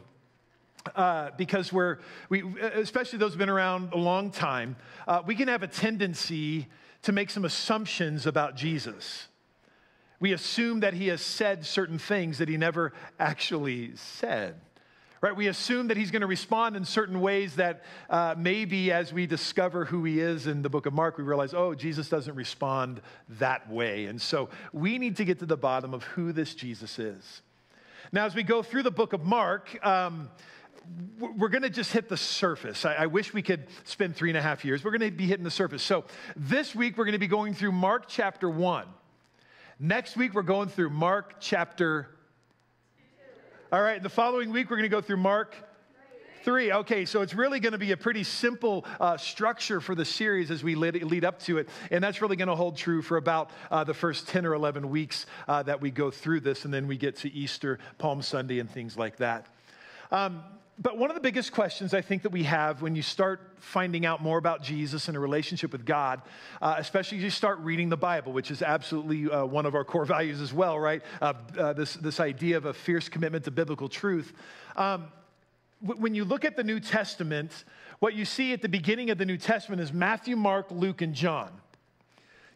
uh, 0.94 1.31
because 1.38 1.73
we're, 1.73 1.96
we, 2.29 2.43
especially 2.61 3.19
those 3.19 3.31
who've 3.31 3.38
been 3.38 3.49
around 3.49 3.94
a 3.94 3.96
long 3.96 4.31
time, 4.31 4.76
uh, 5.06 5.23
we 5.25 5.35
can 5.35 5.49
have 5.49 5.62
a 5.62 5.67
tendency 5.67 6.67
to 7.05 7.12
make 7.12 7.31
some 7.31 7.46
assumptions 7.46 8.26
about 8.26 8.55
Jesus. 8.55 9.29
We 10.20 10.35
assume 10.35 10.81
that 10.81 10.93
he 10.93 11.06
has 11.06 11.23
said 11.23 11.64
certain 11.64 11.99
things 11.99 12.37
that 12.37 12.50
he 12.50 12.58
never 12.58 12.93
actually 13.19 13.96
said 13.96 14.61
right? 15.20 15.34
We 15.34 15.48
assume 15.48 15.88
that 15.88 15.96
he's 15.96 16.10
going 16.10 16.22
to 16.22 16.26
respond 16.26 16.76
in 16.76 16.84
certain 16.84 17.20
ways 17.20 17.56
that 17.56 17.84
uh, 18.08 18.34
maybe 18.38 18.92
as 18.92 19.12
we 19.12 19.26
discover 19.26 19.84
who 19.84 20.04
he 20.04 20.20
is 20.20 20.46
in 20.46 20.62
the 20.62 20.68
book 20.68 20.86
of 20.86 20.92
Mark, 20.92 21.18
we 21.18 21.24
realize, 21.24 21.54
oh, 21.54 21.74
Jesus 21.74 22.08
doesn't 22.08 22.34
respond 22.34 23.00
that 23.38 23.70
way. 23.70 24.06
And 24.06 24.20
so 24.20 24.48
we 24.72 24.98
need 24.98 25.16
to 25.16 25.24
get 25.24 25.40
to 25.40 25.46
the 25.46 25.56
bottom 25.56 25.94
of 25.94 26.04
who 26.04 26.32
this 26.32 26.54
Jesus 26.54 26.98
is. 26.98 27.42
Now, 28.12 28.26
as 28.26 28.34
we 28.34 28.42
go 28.42 28.62
through 28.62 28.84
the 28.84 28.90
book 28.90 29.12
of 29.12 29.24
Mark, 29.24 29.84
um, 29.84 30.30
we're 31.18 31.48
going 31.48 31.62
to 31.62 31.70
just 31.70 31.92
hit 31.92 32.08
the 32.08 32.16
surface. 32.16 32.84
I, 32.84 32.94
I, 32.94 33.06
wish 33.06 33.34
we 33.34 33.42
could 33.42 33.66
spend 33.84 34.16
three 34.16 34.30
and 34.30 34.38
a 34.38 34.40
half 34.40 34.64
years. 34.64 34.82
We're 34.82 34.96
going 34.96 35.10
to 35.10 35.14
be 35.14 35.26
hitting 35.26 35.44
the 35.44 35.50
surface. 35.50 35.82
So 35.82 36.04
this 36.34 36.74
week, 36.74 36.96
we're 36.96 37.04
going 37.04 37.12
to 37.12 37.18
be 37.18 37.26
going 37.26 37.52
through 37.52 37.72
Mark 37.72 38.04
chapter 38.08 38.48
one. 38.48 38.86
Next 39.78 40.16
week, 40.16 40.32
we're 40.32 40.42
going 40.42 40.68
through 40.68 40.90
Mark 40.90 41.34
chapter 41.40 42.08
all 43.70 43.82
right, 43.82 44.02
the 44.02 44.08
following 44.08 44.50
week, 44.50 44.70
we're 44.70 44.76
going 44.76 44.88
to 44.88 44.94
go 44.94 45.02
through 45.02 45.18
Mark 45.18 45.54
Three. 46.42 46.72
Okay, 46.72 47.04
so 47.04 47.20
it's 47.20 47.34
really 47.34 47.60
going 47.60 47.72
to 47.72 47.78
be 47.78 47.92
a 47.92 47.98
pretty 47.98 48.24
simple 48.24 48.86
uh, 48.98 49.18
structure 49.18 49.78
for 49.78 49.94
the 49.94 50.06
series 50.06 50.50
as 50.50 50.64
we 50.64 50.74
lead, 50.74 51.02
lead, 51.02 51.22
up 51.22 51.38
to 51.40 51.58
it. 51.58 51.68
And 51.90 52.02
that's 52.02 52.22
really 52.22 52.36
going 52.36 52.48
to 52.48 52.56
hold 52.56 52.78
true 52.78 53.02
for 53.02 53.18
about 53.18 53.50
uh, 53.70 53.84
the 53.84 53.92
first 53.92 54.26
10 54.28 54.46
or 54.46 54.54
11 54.54 54.88
weeks 54.88 55.26
uh, 55.48 55.62
that 55.64 55.82
we 55.82 55.90
go 55.90 56.10
through 56.10 56.40
this. 56.40 56.64
And 56.64 56.72
then 56.72 56.86
we 56.86 56.96
get 56.96 57.16
to 57.16 57.30
Easter, 57.30 57.78
Palm 57.98 58.22
Sunday, 58.22 58.58
and 58.58 58.70
things 58.70 58.96
like 58.96 59.18
that. 59.18 59.44
Um, 60.10 60.42
but 60.80 60.96
one 60.96 61.10
of 61.10 61.14
the 61.14 61.20
biggest 61.20 61.50
questions 61.50 61.92
I 61.92 62.00
think 62.00 62.22
that 62.22 62.30
we 62.30 62.44
have 62.44 62.82
when 62.82 62.94
you 62.94 63.02
start 63.02 63.40
finding 63.58 64.06
out 64.06 64.22
more 64.22 64.38
about 64.38 64.62
Jesus 64.62 65.08
and 65.08 65.16
a 65.16 65.20
relationship 65.20 65.72
with 65.72 65.84
God, 65.84 66.22
uh, 66.62 66.76
especially 66.78 67.19
as 67.19 67.25
you 67.25 67.30
start 67.30 67.58
reading 67.60 67.88
the 67.88 67.96
Bible, 67.96 68.32
which 68.32 68.52
is 68.52 68.62
absolutely 68.62 69.28
uh, 69.28 69.44
one 69.44 69.66
of 69.66 69.75
our 69.75 69.84
core 69.84 70.04
values 70.06 70.40
as 70.40 70.52
well, 70.52 70.78
right? 70.78 71.02
Uh, 71.20 71.72
this, 71.72 71.94
this 71.94 72.20
idea 72.20 72.56
of 72.56 72.66
a 72.66 72.72
fierce 72.72 73.08
commitment 73.08 73.44
to 73.44 73.50
biblical 73.50 73.88
truth. 73.88 74.32
Um, 74.76 75.08
when 75.80 76.14
you 76.14 76.25
look 76.25 76.44
at 76.44 76.56
the 76.56 76.64
New 76.64 76.80
Testament, 76.80 77.64
what 77.98 78.14
you 78.14 78.25
see 78.25 78.52
at 78.52 78.62
the 78.62 78.69
beginning 78.69 79.10
of 79.10 79.19
the 79.19 79.26
New 79.26 79.36
Testament 79.36 79.80
is 79.80 79.92
Matthew, 79.92 80.36
Mark, 80.36 80.70
Luke, 80.70 81.02
and 81.02 81.14
John. 81.14 81.50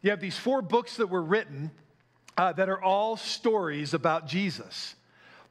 You 0.03 0.11
have 0.11 0.21
these 0.21 0.37
four 0.37 0.63
books 0.63 0.97
that 0.97 1.09
were 1.09 1.23
written 1.23 1.71
uh, 2.37 2.53
that 2.53 2.69
are 2.69 2.83
all 2.83 3.17
stories 3.17 3.95
about 3.95 4.27
Jesus. 4.27 4.95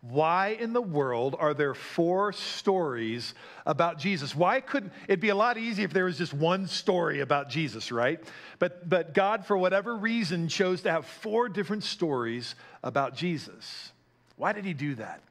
Why 0.01 0.57
in 0.59 0.73
the 0.73 0.81
world 0.81 1.35
are 1.37 1.53
there 1.53 1.75
four 1.75 2.33
stories 2.33 3.35
about 3.67 3.99
Jesus? 3.99 4.35
Why 4.35 4.59
couldn't 4.59 4.91
it'd 5.07 5.19
be 5.19 5.29
a 5.29 5.35
lot 5.35 5.59
easier 5.59 5.85
if 5.85 5.93
there 5.93 6.05
was 6.05 6.17
just 6.17 6.33
one 6.33 6.65
story 6.65 7.19
about 7.19 7.49
Jesus, 7.49 7.91
right? 7.91 8.19
But 8.57 8.89
but 8.89 9.13
God 9.13 9.45
for 9.45 9.55
whatever 9.55 9.95
reason 9.95 10.47
chose 10.47 10.81
to 10.81 10.91
have 10.91 11.05
four 11.05 11.49
different 11.49 11.83
stories 11.83 12.55
about 12.83 13.15
Jesus. 13.15 13.91
Why 14.37 14.53
did 14.53 14.65
he 14.65 14.73
do 14.73 14.95
that? 14.95 15.21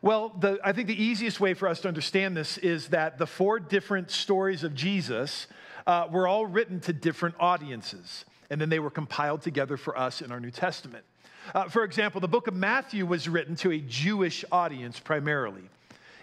Well, 0.00 0.28
the, 0.28 0.60
I 0.62 0.72
think 0.72 0.86
the 0.86 1.02
easiest 1.02 1.40
way 1.40 1.54
for 1.54 1.66
us 1.66 1.80
to 1.80 1.88
understand 1.88 2.36
this 2.36 2.56
is 2.56 2.88
that 2.88 3.18
the 3.18 3.26
four 3.26 3.58
different 3.58 4.12
stories 4.12 4.62
of 4.62 4.76
Jesus 4.76 5.48
uh, 5.88 6.06
were 6.08 6.28
all 6.28 6.46
written 6.46 6.78
to 6.82 6.92
different 6.92 7.34
audiences, 7.40 8.24
and 8.48 8.60
then 8.60 8.68
they 8.68 8.78
were 8.78 8.90
compiled 8.90 9.42
together 9.42 9.76
for 9.76 9.98
us 9.98 10.22
in 10.22 10.30
our 10.30 10.38
New 10.38 10.52
Testament. 10.52 11.04
Uh, 11.54 11.68
for 11.68 11.84
example, 11.84 12.20
the 12.20 12.28
book 12.28 12.46
of 12.46 12.54
Matthew 12.54 13.06
was 13.06 13.28
written 13.28 13.56
to 13.56 13.72
a 13.72 13.78
Jewish 13.78 14.44
audience 14.50 15.00
primarily. 15.00 15.62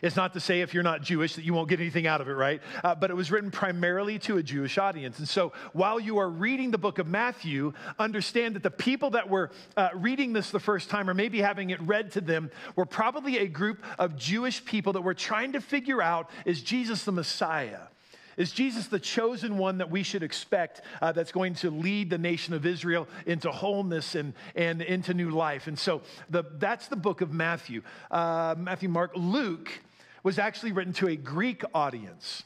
It's 0.02 0.16
not 0.16 0.34
to 0.34 0.40
say 0.40 0.62
if 0.62 0.74
you're 0.74 0.84
not 0.84 1.02
Jewish 1.02 1.36
that 1.36 1.46
you 1.46 1.54
won't 1.54 1.70
get 1.70 1.80
anything 1.80 2.06
out 2.06 2.22
of 2.22 2.28
it, 2.28 2.34
right? 2.34 2.62
Uh, 2.84 2.94
but 2.94 3.10
it 3.10 3.16
was 3.16 3.32
written 3.32 3.50
primarily 3.50 4.20
to 4.20 4.38
a 4.38 4.44
Jewish 4.44 4.78
audience. 4.78 5.18
And 5.18 5.28
so 5.28 5.54
while 5.74 6.00
you 6.00 6.20
are 6.20 6.30
reading 6.30 6.70
the 6.70 6.78
book 6.78 7.00
of 7.00 7.08
Matthew, 7.08 7.74
understand 7.98 8.56
that 8.56 8.64
the 8.64 8.70
people 8.70 9.12
that 9.12 9.30
were 9.30 9.52
uh, 9.78 9.90
reading 9.96 10.34
this 10.34 10.52
the 10.52 10.60
first 10.60 10.90
time 10.90 11.10
or 11.10 11.14
maybe 11.14 11.42
having 11.42 11.72
it 11.72 11.82
read 11.82 12.12
to 12.12 12.22
them 12.22 12.52
were 12.76 12.86
probably 12.86 13.40
a 13.40 13.48
group 13.48 13.84
of 13.98 14.16
Jewish 14.16 14.64
people 14.64 14.94
that 14.94 15.02
were 15.02 15.14
trying 15.14 15.54
to 15.54 15.62
figure 15.62 16.02
out 16.02 16.30
is 16.46 16.62
Jesus 16.62 17.04
the 17.04 17.12
Messiah? 17.12 17.88
Is 18.38 18.52
Jesus 18.52 18.88
the 18.88 19.00
chosen 19.00 19.58
one 19.58 19.78
that 19.78 19.90
we 19.90 20.04
should 20.04 20.24
expect 20.24 20.82
uh, 21.02 21.12
that's 21.12 21.32
going 21.32 21.56
to 21.56 21.70
lead 21.70 22.10
the 22.10 22.18
nation 22.18 22.54
of 22.54 22.66
Israel 22.66 23.08
into 23.26 23.52
wholeness 23.52 24.16
and, 24.16 24.34
and 24.56 24.82
into 24.82 25.14
new 25.14 25.30
life? 25.30 25.68
And 25.68 25.78
so 25.78 26.02
the, 26.30 26.44
that's 26.58 26.88
the 26.88 26.96
book 26.96 27.22
of 27.22 27.32
Matthew. 27.32 27.82
Uh, 28.12 28.56
Matthew, 28.58 28.90
Mark, 28.90 29.12
Luke 29.16 29.70
was 30.24 30.40
actually 30.40 30.72
written 30.72 30.94
to 30.94 31.08
a 31.08 31.16
Greek 31.16 31.64
audience. 31.74 32.44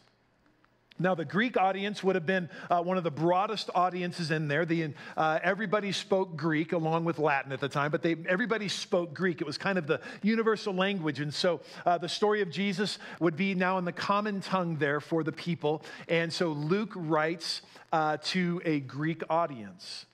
Now, 0.99 1.15
the 1.15 1.25
Greek 1.25 1.55
audience 1.55 2.03
would 2.03 2.15
have 2.15 2.25
been 2.25 2.49
uh, 2.69 2.81
one 2.81 2.97
of 2.97 3.05
the 3.05 3.11
broadest 3.11 3.69
audiences 3.73 4.31
in 4.31 4.49
there. 4.49 4.65
The, 4.65 4.93
uh, 5.15 5.39
everybody 5.41 5.93
spoke 5.93 6.35
Greek 6.35 6.73
along 6.73 7.05
with 7.05 7.19
Latin 7.19 7.53
at 7.53 7.61
the 7.61 7.69
time, 7.69 7.89
but 7.89 8.01
they, 8.01 8.17
everybody 8.27 8.67
spoke 8.67 9.13
Greek. 9.13 9.39
It 9.39 9.47
was 9.47 9.57
kind 9.57 9.77
of 9.77 9.87
the 9.87 10.01
universal 10.21 10.73
language. 10.73 11.21
And 11.21 11.33
so 11.33 11.61
uh, 11.85 11.97
the 11.97 12.09
story 12.09 12.41
of 12.41 12.51
Jesus 12.51 12.99
would 13.21 13.37
be 13.37 13.55
now 13.55 13.77
in 13.77 13.85
the 13.85 13.93
common 13.93 14.41
tongue 14.41 14.75
there 14.75 14.99
for 14.99 15.23
the 15.23 15.31
people. 15.31 15.83
And 16.09 16.31
so 16.31 16.49
Luke 16.49 16.91
writes 16.95 17.61
uh, 17.93 18.17
to 18.23 18.61
a 18.65 18.81
Greek 18.81 19.23
audience. 19.29 20.05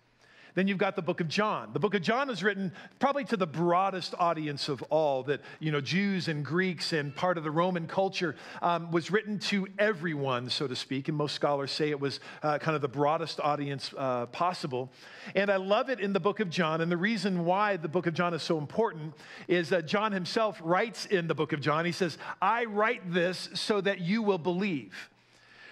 Then 0.55 0.69
you've 0.69 0.77
got 0.77 0.95
the 0.95 1.01
book 1.01 1.19
of 1.19 1.27
John. 1.27 1.71
The 1.73 1.79
book 1.79 1.93
of 1.93 2.01
John 2.01 2.29
is 2.29 2.41
written 2.41 2.71
probably 2.99 3.25
to 3.25 3.37
the 3.37 3.45
broadest 3.45 4.15
audience 4.17 4.69
of 4.69 4.81
all 4.83 5.23
that, 5.23 5.41
you 5.59 5.71
know, 5.71 5.81
Jews 5.81 6.29
and 6.29 6.43
Greeks 6.43 6.93
and 6.93 7.13
part 7.13 7.37
of 7.37 7.43
the 7.43 7.51
Roman 7.51 7.87
culture 7.87 8.35
um, 8.61 8.89
was 8.89 9.11
written 9.11 9.37
to 9.39 9.67
everyone, 9.77 10.49
so 10.49 10.65
to 10.65 10.75
speak. 10.75 11.09
And 11.09 11.17
most 11.17 11.35
scholars 11.35 11.71
say 11.71 11.89
it 11.89 11.99
was 11.99 12.21
uh, 12.41 12.57
kind 12.57 12.73
of 12.73 12.81
the 12.81 12.87
broadest 12.87 13.41
audience 13.41 13.93
uh, 13.97 14.27
possible. 14.27 14.89
And 15.35 15.49
I 15.49 15.57
love 15.57 15.89
it 15.89 15.99
in 15.99 16.13
the 16.13 16.21
book 16.21 16.39
of 16.39 16.49
John. 16.49 16.79
And 16.79 16.89
the 16.89 16.97
reason 16.97 17.43
why 17.43 17.75
the 17.75 17.89
book 17.89 18.07
of 18.07 18.13
John 18.13 18.33
is 18.33 18.41
so 18.41 18.57
important 18.57 19.13
is 19.49 19.69
that 19.69 19.85
John 19.85 20.13
himself 20.13 20.61
writes 20.63 21.05
in 21.05 21.27
the 21.27 21.35
book 21.35 21.51
of 21.51 21.59
John, 21.59 21.83
he 21.83 21.91
says, 21.91 22.17
I 22.41 22.63
write 22.63 23.11
this 23.11 23.49
so 23.53 23.81
that 23.81 23.99
you 23.99 24.21
will 24.21 24.37
believe. 24.37 25.09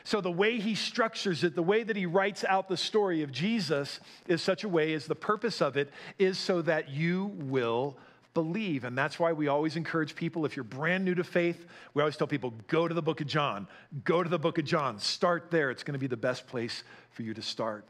So, 0.05 0.19
the 0.19 0.31
way 0.31 0.59
he 0.59 0.75
structures 0.75 1.43
it, 1.43 1.55
the 1.55 1.63
way 1.63 1.83
that 1.83 1.95
he 1.95 2.05
writes 2.05 2.43
out 2.43 2.67
the 2.67 2.77
story 2.77 3.21
of 3.23 3.31
Jesus 3.31 3.99
is 4.27 4.41
such 4.41 4.63
a 4.63 4.69
way 4.69 4.93
as 4.93 5.05
the 5.05 5.15
purpose 5.15 5.61
of 5.61 5.77
it 5.77 5.89
is 6.19 6.37
so 6.37 6.61
that 6.63 6.89
you 6.89 7.31
will 7.35 7.97
believe. 8.33 8.83
And 8.83 8.97
that's 8.97 9.19
why 9.19 9.31
we 9.31 9.47
always 9.47 9.75
encourage 9.75 10.15
people, 10.15 10.45
if 10.45 10.55
you're 10.55 10.63
brand 10.63 11.05
new 11.05 11.15
to 11.15 11.23
faith, 11.23 11.65
we 11.93 12.01
always 12.01 12.17
tell 12.17 12.27
people, 12.27 12.53
go 12.67 12.87
to 12.87 12.93
the 12.93 13.01
book 13.01 13.21
of 13.21 13.27
John. 13.27 13.67
Go 14.03 14.23
to 14.23 14.29
the 14.29 14.39
book 14.39 14.57
of 14.57 14.65
John. 14.65 14.99
Start 14.99 15.51
there. 15.51 15.71
It's 15.71 15.83
going 15.83 15.93
to 15.93 15.99
be 15.99 16.07
the 16.07 16.17
best 16.17 16.47
place 16.47 16.83
for 17.11 17.21
you 17.21 17.33
to 17.33 17.41
start. 17.41 17.85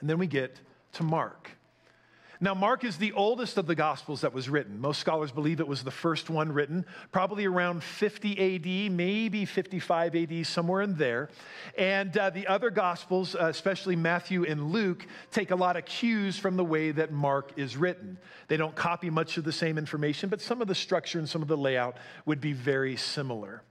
And 0.00 0.10
then 0.10 0.18
we 0.18 0.26
get 0.26 0.60
to 0.94 1.02
Mark. 1.02 1.50
Now, 2.40 2.54
Mark 2.54 2.84
is 2.84 2.98
the 2.98 3.10
oldest 3.12 3.58
of 3.58 3.66
the 3.66 3.74
Gospels 3.74 4.20
that 4.20 4.32
was 4.32 4.48
written. 4.48 4.80
Most 4.80 5.00
scholars 5.00 5.32
believe 5.32 5.58
it 5.58 5.66
was 5.66 5.82
the 5.82 5.90
first 5.90 6.30
one 6.30 6.52
written, 6.52 6.86
probably 7.10 7.46
around 7.46 7.82
50 7.82 8.86
AD, 8.86 8.92
maybe 8.92 9.44
55 9.44 10.14
AD, 10.14 10.46
somewhere 10.46 10.82
in 10.82 10.94
there. 10.94 11.30
And 11.76 12.16
uh, 12.16 12.30
the 12.30 12.46
other 12.46 12.70
Gospels, 12.70 13.34
uh, 13.34 13.46
especially 13.46 13.96
Matthew 13.96 14.44
and 14.44 14.70
Luke, 14.70 15.04
take 15.32 15.50
a 15.50 15.56
lot 15.56 15.76
of 15.76 15.84
cues 15.84 16.38
from 16.38 16.56
the 16.56 16.64
way 16.64 16.92
that 16.92 17.10
Mark 17.10 17.52
is 17.56 17.76
written. 17.76 18.18
They 18.46 18.56
don't 18.56 18.76
copy 18.76 19.10
much 19.10 19.36
of 19.36 19.42
the 19.42 19.52
same 19.52 19.76
information, 19.76 20.28
but 20.28 20.40
some 20.40 20.62
of 20.62 20.68
the 20.68 20.76
structure 20.76 21.18
and 21.18 21.28
some 21.28 21.42
of 21.42 21.48
the 21.48 21.56
layout 21.56 21.96
would 22.24 22.40
be 22.40 22.52
very 22.52 22.94
similar. 22.94 23.62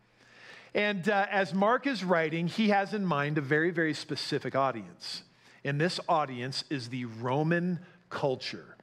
And 0.74 1.08
uh, 1.08 1.26
as 1.32 1.54
Mark 1.54 1.88
is 1.88 2.04
writing, 2.04 2.48
he 2.48 2.68
has 2.70 2.94
in 2.94 3.06
mind 3.06 3.38
a 3.38 3.42
very, 3.42 3.72
very 3.72 3.94
specific 3.94 4.58
audience. 4.58 5.24
And 5.64 5.80
this 5.80 6.00
audience 6.08 6.66
is 6.70 6.90
the 6.90 7.06
Roman 7.06 7.80
culture. 8.10 8.78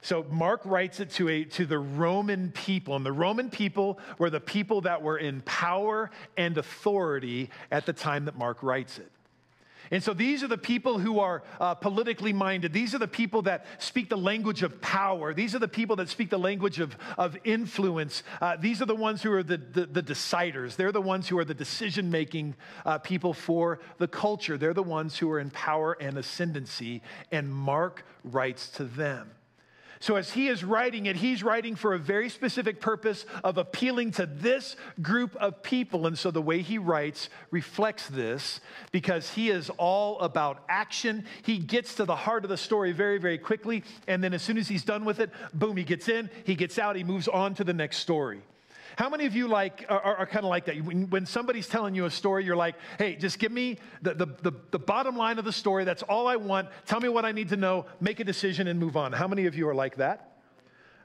So 0.00 0.24
Mark 0.30 0.60
writes 0.64 1.00
it 1.00 1.10
to, 1.12 1.28
a, 1.28 1.44
to 1.44 1.66
the 1.66 1.78
Roman 1.78 2.52
people, 2.52 2.94
and 2.94 3.04
the 3.04 3.12
Roman 3.12 3.50
people 3.50 3.98
were 4.18 4.30
the 4.30 4.40
people 4.40 4.82
that 4.82 5.02
were 5.02 5.18
in 5.18 5.40
power 5.42 6.10
and 6.36 6.56
authority 6.56 7.50
at 7.70 7.84
the 7.84 7.92
time 7.92 8.26
that 8.26 8.38
Mark 8.38 8.62
writes 8.62 8.98
it. 8.98 9.10
And 9.90 10.02
so 10.02 10.12
these 10.12 10.42
are 10.42 10.48
the 10.48 10.58
people 10.58 10.98
who 10.98 11.20
are 11.20 11.42
uh, 11.60 11.74
politically 11.74 12.32
minded. 12.32 12.72
These 12.72 12.94
are 12.94 12.98
the 12.98 13.08
people 13.08 13.42
that 13.42 13.66
speak 13.78 14.08
the 14.08 14.16
language 14.16 14.62
of 14.62 14.80
power. 14.80 15.32
These 15.32 15.54
are 15.54 15.58
the 15.58 15.68
people 15.68 15.96
that 15.96 16.08
speak 16.08 16.30
the 16.30 16.38
language 16.38 16.80
of, 16.80 16.96
of 17.16 17.36
influence. 17.44 18.22
Uh, 18.40 18.56
these 18.56 18.82
are 18.82 18.86
the 18.86 18.94
ones 18.94 19.22
who 19.22 19.32
are 19.32 19.42
the, 19.42 19.56
the, 19.56 19.86
the, 19.86 20.02
deciders. 20.02 20.76
They're 20.76 20.92
the 20.92 21.00
ones 21.00 21.28
who 21.28 21.38
are 21.38 21.44
the 21.44 21.54
decision 21.54 22.10
making 22.10 22.54
uh, 22.84 22.98
people 22.98 23.32
for 23.32 23.80
the 23.98 24.08
culture. 24.08 24.58
They're 24.58 24.74
the 24.74 24.82
ones 24.82 25.16
who 25.16 25.30
are 25.30 25.40
in 25.40 25.50
power 25.50 25.96
and 26.00 26.18
ascendancy. 26.18 27.02
And 27.32 27.52
Mark 27.52 28.04
writes 28.24 28.68
to 28.70 28.84
them. 28.84 29.30
So, 30.00 30.16
as 30.16 30.30
he 30.30 30.48
is 30.48 30.62
writing 30.62 31.06
it, 31.06 31.16
he's 31.16 31.42
writing 31.42 31.74
for 31.74 31.94
a 31.94 31.98
very 31.98 32.28
specific 32.28 32.80
purpose 32.80 33.26
of 33.42 33.58
appealing 33.58 34.12
to 34.12 34.26
this 34.26 34.76
group 35.02 35.34
of 35.36 35.62
people. 35.62 36.06
And 36.06 36.16
so, 36.16 36.30
the 36.30 36.42
way 36.42 36.62
he 36.62 36.78
writes 36.78 37.28
reflects 37.50 38.08
this 38.08 38.60
because 38.92 39.30
he 39.30 39.50
is 39.50 39.70
all 39.70 40.20
about 40.20 40.62
action. 40.68 41.24
He 41.42 41.58
gets 41.58 41.94
to 41.96 42.04
the 42.04 42.16
heart 42.16 42.44
of 42.44 42.50
the 42.50 42.56
story 42.56 42.92
very, 42.92 43.18
very 43.18 43.38
quickly. 43.38 43.82
And 44.06 44.22
then, 44.22 44.34
as 44.34 44.42
soon 44.42 44.58
as 44.58 44.68
he's 44.68 44.84
done 44.84 45.04
with 45.04 45.18
it, 45.18 45.30
boom, 45.52 45.76
he 45.76 45.84
gets 45.84 46.08
in, 46.08 46.30
he 46.44 46.54
gets 46.54 46.78
out, 46.78 46.94
he 46.94 47.04
moves 47.04 47.26
on 47.26 47.54
to 47.54 47.64
the 47.64 47.74
next 47.74 47.98
story. 47.98 48.42
How 48.98 49.08
many 49.08 49.26
of 49.26 49.36
you 49.36 49.46
like 49.46 49.86
are, 49.88 50.02
are 50.02 50.26
kind 50.26 50.44
of 50.44 50.50
like 50.50 50.64
that? 50.64 50.82
When, 50.82 51.08
when, 51.08 51.24
somebody's 51.24 51.68
telling 51.68 51.94
you 51.94 52.06
a 52.06 52.10
story, 52.10 52.44
you're 52.44 52.56
like, 52.56 52.74
hey, 52.98 53.14
just 53.14 53.38
give 53.38 53.52
me 53.52 53.78
the, 54.02 54.12
the, 54.12 54.26
the, 54.42 54.52
the 54.72 54.78
bottom 54.80 55.16
line 55.16 55.38
of 55.38 55.44
the 55.44 55.52
story. 55.52 55.84
That's 55.84 56.02
all 56.02 56.26
I 56.26 56.34
want. 56.34 56.68
Tell 56.84 56.98
me 56.98 57.08
what 57.08 57.24
I 57.24 57.30
need 57.30 57.50
to 57.50 57.56
know, 57.56 57.86
make 58.00 58.18
a 58.18 58.24
decision, 58.24 58.66
and 58.66 58.80
move 58.80 58.96
on. 58.96 59.12
How 59.12 59.28
many 59.28 59.46
of 59.46 59.54
you 59.54 59.68
are 59.68 59.74
like 59.74 59.98
that? 59.98 60.37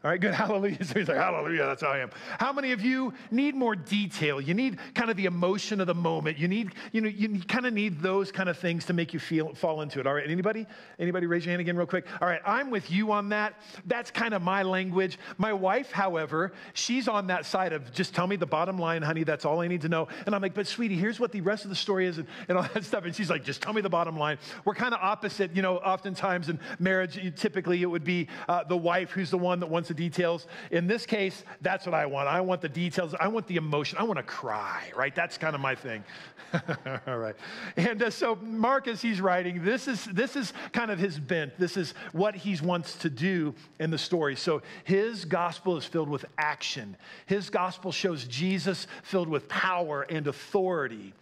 All 0.04 0.12
right, 0.12 0.20
good. 0.20 0.34
Hallelujah. 0.34 0.84
So 0.84 1.00
he's 1.00 1.08
like, 1.08 1.18
Hallelujah, 1.18 1.66
that's 1.66 1.82
how 1.82 1.90
I 1.90 2.00
am. 2.00 2.10
How 2.38 2.52
many 2.52 2.74
of 2.74 2.82
you 2.82 3.14
need 3.32 3.56
more 3.56 3.74
detail? 3.74 4.42
You 4.42 4.54
need 4.54 4.78
kind 4.96 5.10
of 5.10 5.16
the 5.16 5.26
emotion 5.26 5.80
of 5.80 5.88
the 5.88 5.96
moment. 5.96 6.38
You 6.38 6.50
need, 6.50 6.74
you 6.92 7.00
know, 7.00 7.08
you 7.08 7.40
kind 7.48 7.66
of 7.66 7.74
need 7.74 8.02
those 8.02 8.30
kind 8.30 8.50
of 8.50 8.58
things 8.58 8.84
to 8.86 8.94
make 8.94 9.14
you 9.14 9.20
feel 9.20 9.54
fall 9.54 9.82
into 9.82 10.02
it. 10.02 10.08
All 10.08 10.14
right, 10.14 10.30
anybody? 10.30 10.68
Anybody 11.00 11.26
raise 11.26 11.46
your 11.46 11.52
hand 11.52 11.62
again 11.62 11.78
real 11.78 11.88
quick? 11.88 12.06
All 12.20 12.28
right, 12.28 12.42
I'm 12.46 12.70
with 12.70 12.92
you 12.92 13.14
on 13.14 13.30
that. 13.30 13.62
That's 13.86 14.12
kind 14.12 14.34
of 14.34 14.42
my 14.42 14.64
language. 14.64 15.18
My 15.38 15.54
wife, 15.54 15.92
however, 15.92 16.52
she's 16.74 17.08
on 17.08 17.28
that 17.28 17.46
side 17.46 17.72
of 17.72 17.94
just 17.94 18.14
tell 18.14 18.28
me 18.28 18.36
the 18.36 18.46
bottom 18.46 18.78
line, 18.78 19.04
honey, 19.04 19.24
that's 19.24 19.46
all 19.46 19.62
I 19.62 19.70
need 19.70 19.82
to 19.82 19.90
know. 19.90 20.10
And 20.26 20.36
I'm 20.36 20.42
like, 20.42 20.54
but 20.54 20.68
sweetie, 20.68 20.98
here's 20.98 21.20
what 21.20 21.32
the 21.32 21.40
rest 21.40 21.64
of 21.64 21.70
the 21.70 21.78
story 21.78 22.08
is 22.08 22.18
and, 22.18 22.28
and 22.50 22.58
all 22.58 22.68
that 22.74 22.84
stuff. 22.84 23.06
And 23.06 23.16
she's 23.16 23.30
like, 23.30 23.46
just 23.46 23.62
tell 23.62 23.72
me 23.72 23.80
the 23.82 23.90
bottom 23.90 24.18
line. 24.18 24.38
We're 24.66 24.76
kind 24.76 24.94
of 24.94 25.00
opposite, 25.02 25.56
you 25.56 25.62
know, 25.62 25.78
oftentimes 25.78 26.50
in 26.50 26.60
marriage, 26.78 27.18
typically 27.38 27.82
it 27.82 27.86
would 27.86 28.04
be 28.04 28.28
uh, 28.50 28.66
the 28.66 28.76
wife 28.76 29.12
who's 29.12 29.30
the 29.30 29.38
one 29.38 29.62
that 29.62 29.68
wants 29.68 29.93
the 29.94 30.04
details. 30.04 30.48
In 30.72 30.88
this 30.88 31.06
case, 31.06 31.44
that's 31.62 31.86
what 31.86 31.94
I 31.94 32.06
want. 32.06 32.28
I 32.28 32.42
want 32.42 32.62
the 32.62 32.70
details. 32.70 33.14
I 33.20 33.28
want 33.28 33.48
the 33.48 33.56
emotion. 33.56 33.98
I 33.98 34.04
want 34.04 34.18
to 34.18 34.24
cry, 34.24 34.92
right? 34.96 35.14
That's 35.16 35.38
kind 35.38 35.56
of 35.56 35.62
my 35.62 35.76
thing. 35.76 36.04
All 37.08 37.18
right. 37.18 37.36
And 37.78 38.04
uh, 38.04 38.10
so 38.10 38.36
Mark, 38.36 38.88
as 38.88 39.02
he's 39.02 39.22
writing, 39.22 39.64
this 39.64 39.88
is, 39.88 40.06
this 40.06 40.36
is 40.36 40.54
kind 40.72 40.92
of 40.92 41.00
his 41.00 41.20
bent. 41.20 41.58
This 41.58 41.78
is 41.78 41.94
what 42.12 42.36
he 42.36 42.58
wants 42.64 42.96
to 42.98 43.10
do 43.10 43.54
in 43.80 43.90
the 43.90 43.98
story. 43.98 44.36
So 44.36 44.62
his 44.84 45.26
gospel 45.26 45.78
is 45.78 45.86
filled 45.86 46.10
with 46.10 46.26
action. 46.38 46.96
His 47.26 47.50
gospel 47.50 47.92
shows 47.92 48.26
Jesus 48.26 48.88
filled 49.04 49.30
with 49.30 49.48
power 49.48 50.04
and 50.04 50.28
authority. 50.28 51.14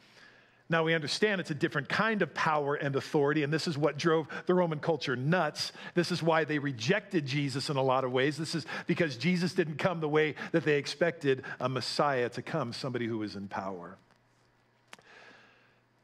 Now 0.71 0.85
we 0.85 0.93
understand 0.93 1.41
it's 1.41 1.51
a 1.51 1.53
different 1.53 1.89
kind 1.89 2.21
of 2.21 2.33
power 2.33 2.75
and 2.75 2.95
authority, 2.95 3.43
and 3.43 3.51
this 3.51 3.67
is 3.67 3.77
what 3.77 3.97
drove 3.97 4.27
the 4.45 4.53
Roman 4.53 4.79
culture 4.79 5.17
nuts. 5.17 5.73
This 5.95 6.13
is 6.13 6.23
why 6.23 6.45
they 6.45 6.59
rejected 6.59 7.25
Jesus 7.25 7.69
in 7.69 7.75
a 7.75 7.83
lot 7.83 8.05
of 8.05 8.13
ways. 8.13 8.37
This 8.37 8.55
is 8.55 8.65
because 8.87 9.17
Jesus 9.17 9.53
didn't 9.53 9.79
come 9.79 9.99
the 9.99 10.07
way 10.07 10.33
that 10.53 10.63
they 10.63 10.77
expected 10.77 11.43
a 11.59 11.67
Messiah 11.67 12.29
to 12.29 12.41
come, 12.41 12.71
somebody 12.71 13.05
who 13.05 13.17
was 13.17 13.35
in 13.35 13.49
power. 13.49 13.97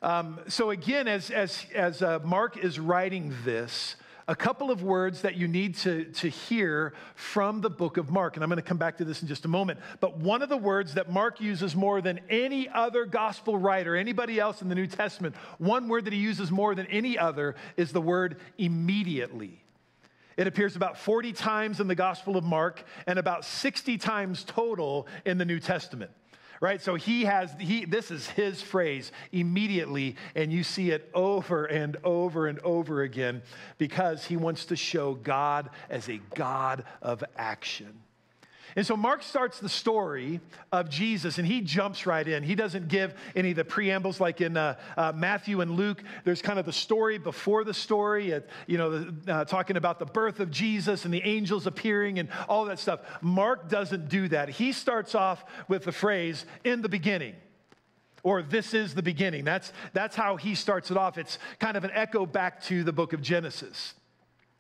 Um, 0.02 0.42
so, 0.50 0.72
again, 0.72 1.08
as, 1.08 1.32
as, 1.32 1.66
as 1.74 2.02
uh, 2.02 2.20
Mark 2.26 2.58
is 2.58 2.78
writing 2.78 3.34
this, 3.46 3.96
a 4.28 4.36
couple 4.36 4.70
of 4.70 4.84
words 4.84 5.22
that 5.22 5.36
you 5.36 5.48
need 5.48 5.76
to, 5.76 6.06
to 6.06 6.28
hear 6.30 6.94
from 7.16 7.62
the 7.62 7.70
book 7.70 7.98
of 7.98 8.12
Mark. 8.12 8.36
And 8.36 8.44
I'm 8.44 8.50
going 8.50 8.58
to 8.58 8.62
come 8.62 8.78
back 8.78 8.98
to 8.98 9.06
this 9.06 9.22
in 9.22 9.28
just 9.28 9.46
a 9.46 9.48
moment. 9.48 9.80
But 10.00 10.18
one 10.18 10.42
of 10.42 10.50
the 10.50 10.58
words 10.58 10.96
that 10.96 11.10
Mark 11.10 11.40
uses 11.40 11.76
more 11.76 12.02
than 12.02 12.20
any 12.30 12.68
other 12.68 13.06
gospel 13.06 13.58
writer, 13.58 13.96
anybody 13.96 14.40
else 14.40 14.62
in 14.62 14.70
the 14.70 14.76
New 14.76 14.88
Testament, 14.88 15.36
one 15.60 15.88
word 15.88 16.06
that 16.06 16.14
he 16.14 16.20
uses 16.20 16.52
more 16.52 16.76
than 16.76 16.88
any 16.88 17.18
other 17.18 17.56
is 17.78 17.92
the 17.92 18.02
word 18.02 18.38
immediately. 18.58 19.62
It 20.36 20.46
appears 20.46 20.76
about 20.76 20.98
40 21.00 21.34
times 21.34 21.80
in 21.80 21.88
the 21.88 21.96
Gospel 21.96 22.38
of 22.38 22.44
Mark 22.44 22.84
and 23.08 23.18
about 23.18 23.44
60 23.44 23.98
times 23.98 24.44
total 24.44 25.08
in 25.26 25.38
the 25.38 25.46
New 25.46 25.60
Testament 25.60 26.12
right? 26.60 26.82
So 26.82 26.96
he 26.96 27.26
has, 27.26 27.54
he, 27.60 27.86
this 27.86 28.12
is 28.12 28.28
his 28.30 28.62
phrase 28.62 29.12
immediately, 29.32 30.16
and 30.36 30.52
you 30.52 30.64
see 30.64 30.92
it 30.92 31.10
over 31.14 31.66
and 31.66 31.98
over 32.04 32.48
and 32.48 32.60
over 32.60 33.02
again 33.02 33.42
because 33.78 34.26
he 34.26 34.38
wants 34.38 34.66
to 34.66 34.76
show 34.76 35.14
God 35.14 35.70
as 35.90 36.10
a 36.10 36.20
God 36.36 36.84
of 37.02 37.24
action. 37.38 38.02
And 38.78 38.86
so 38.86 38.96
Mark 38.96 39.24
starts 39.24 39.60
the 39.60 39.70
story 39.70 40.40
of 40.72 40.88
Jesus 40.88 41.40
and 41.40 41.48
he 41.48 41.62
jumps 41.62 42.06
right 42.06 42.28
in. 42.28 42.44
He 42.44 42.54
doesn't 42.54 42.90
give 42.90 43.16
any 43.36 43.50
of 43.50 43.56
the 43.56 43.66
preambles 43.66 44.22
like 44.22 44.40
in 44.40 44.56
uh, 44.56 44.76
uh, 44.96 45.14
Matthew 45.16 45.62
and 45.62 45.72
Luke. 45.72 46.04
There's 46.26 46.44
kind 46.44 46.60
of 46.60 46.66
the 46.68 46.72
story 46.72 47.18
before 47.18 47.64
the 47.64 47.74
story, 47.74 48.36
uh, 48.36 48.42
you 48.68 48.78
know, 48.78 49.12
uh, 49.28 49.46
talking 49.46 49.78
about 49.78 49.98
the 49.98 50.06
birth 50.06 50.40
of 50.40 50.52
Jesus 50.52 51.06
and 51.06 51.14
the 51.14 51.24
angels 51.24 51.66
appearing 51.66 52.20
and 52.20 52.30
all 52.48 52.66
that 52.66 52.78
stuff. 52.78 53.00
Mark 53.20 53.68
doesn't 53.68 54.10
do 54.10 54.28
that. 54.28 54.48
He 54.50 54.72
starts 54.72 55.16
off 55.16 55.44
with 55.68 55.84
the 55.84 55.92
phrase, 55.92 56.46
in 56.64 56.84
the 56.84 56.90
beginning 56.90 57.34
or 58.22 58.44
this 58.44 58.74
is 58.74 58.94
the 58.94 59.02
beginning. 59.02 59.44
That's, 59.44 59.72
that's 59.94 60.16
how 60.16 60.36
he 60.36 60.54
starts 60.54 60.92
it 60.92 60.98
off. 60.98 61.18
It's 61.18 61.40
kind 61.60 61.78
of 61.78 61.84
an 61.84 61.92
echo 61.94 62.26
back 62.26 62.62
to 62.64 62.84
the 62.84 62.92
book 62.92 63.14
of 63.14 63.22
Genesis. 63.22 63.94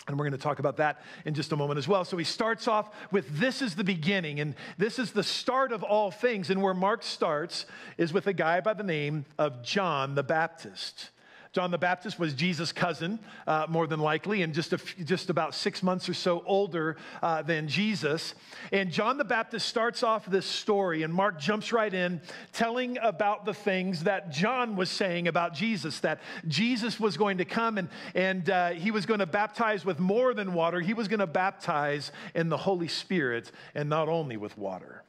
And 0.08 0.18
we're 0.18 0.24
going 0.24 0.32
to 0.32 0.38
talk 0.38 0.60
about 0.60 0.78
that 0.78 1.02
in 1.26 1.34
just 1.34 1.52
a 1.52 1.58
moment 1.58 1.78
as 1.78 1.88
well. 1.88 2.06
So 2.06 2.16
he 2.16 2.24
starts 2.24 2.68
off 2.68 2.90
with 3.12 3.28
this 3.40 3.62
is 3.62 3.76
the 3.76 3.84
beginning, 3.84 4.40
and 4.40 4.56
this 4.78 5.00
is 5.00 5.12
the 5.12 5.24
start 5.24 5.74
of 5.74 5.84
all 5.84 6.12
things. 6.12 6.50
And 6.50 6.62
where 6.62 6.74
Mark 6.74 7.04
starts 7.04 7.66
is 7.98 8.14
with 8.14 8.26
a 8.28 8.34
guy 8.34 8.62
by 8.62 8.74
the 8.74 8.84
name 8.84 9.26
of 9.38 9.64
John 9.64 10.16
the 10.16 10.24
Baptist. 10.24 11.10
John 11.58 11.72
the 11.72 11.78
Baptist 11.80 12.20
was 12.20 12.36
Jesus' 12.36 12.72
cousin, 12.72 13.18
uh, 13.48 13.66
more 13.68 13.88
than 13.88 14.00
likely, 14.00 14.44
and 14.44 14.54
just, 14.54 14.76
just 15.04 15.32
about 15.32 15.56
six 15.56 15.82
months 15.82 16.08
or 16.08 16.14
so 16.14 16.44
older 16.46 16.98
uh, 17.24 17.42
than 17.42 17.68
Jesus. 17.68 18.36
And 18.72 18.92
John 18.92 19.18
the 19.18 19.26
Baptist 19.26 19.68
starts 19.68 20.04
off 20.04 20.28
this 20.28 20.46
story, 20.46 21.02
and 21.02 21.12
Mark 21.12 21.40
jumps 21.40 21.74
right 21.74 21.92
in, 21.92 22.22
telling 22.54 23.00
about 23.00 23.44
the 23.44 23.56
things 23.56 24.04
that 24.04 24.32
John 24.32 24.76
was 24.76 24.92
saying 24.92 25.28
about 25.28 25.56
Jesus, 25.56 26.00
that 26.02 26.20
Jesus 26.48 27.00
was 27.00 27.18
going 27.18 27.40
to 27.40 27.46
come 27.46 27.80
and, 27.80 27.90
and 28.14 28.48
uh, 28.52 28.70
he 28.70 28.92
was 28.92 29.08
going 29.08 29.20
to 29.20 29.26
baptize 29.26 29.84
with 29.84 30.00
more 30.00 30.36
than 30.36 30.54
water, 30.54 30.80
he 30.80 30.94
was 30.94 31.08
going 31.08 31.22
to 31.22 31.26
baptize 31.26 32.12
in 32.36 32.50
the 32.50 32.58
Holy 32.58 32.88
Spirit, 32.88 33.52
and 33.74 33.90
not 33.90 34.08
only 34.10 34.38
with 34.38 34.56
water. 34.60 35.02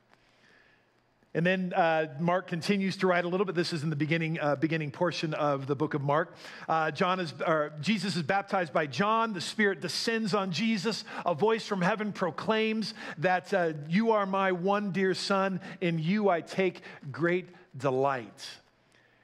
And 1.39 1.47
then 1.47 1.73
uh, 1.73 2.09
Mark 2.19 2.49
continues 2.49 2.97
to 2.97 3.07
write 3.07 3.25
a 3.25 3.29
little 3.29 3.47
bit. 3.47 3.55
This 3.55 3.73
is 3.73 3.85
in 3.85 3.91
the 3.91 3.95
beginning, 3.95 4.41
uh, 4.41 4.57
beginning 4.57 4.91
portion 4.91 5.35
of 5.35 5.69
the 5.69 5.77
book 5.77 5.95
of 5.95 6.03
Mark. 6.03 6.35
Uh, 6.69 6.91
John 6.91 7.21
is, 7.21 7.33
Jesus 7.81 8.17
is 8.17 8.25
baptized 8.25 8.73
by 8.73 8.89
John. 8.89 9.35
The 9.35 9.41
Spirit 9.41 9.81
descends 9.81 10.35
on 10.35 10.51
Jesus. 10.51 11.05
A 11.25 11.37
voice 11.37 11.65
from 11.65 11.81
heaven 11.81 12.13
proclaims 12.13 12.93
that 13.19 13.55
uh, 13.55 13.75
you 13.89 14.11
are 14.11 14.27
my 14.27 14.51
one 14.51 14.91
dear 14.91 15.15
son. 15.15 15.61
In 15.81 16.01
you 16.01 16.29
I 16.29 16.41
take 16.41 16.83
great 17.13 17.47
delight. 17.77 18.49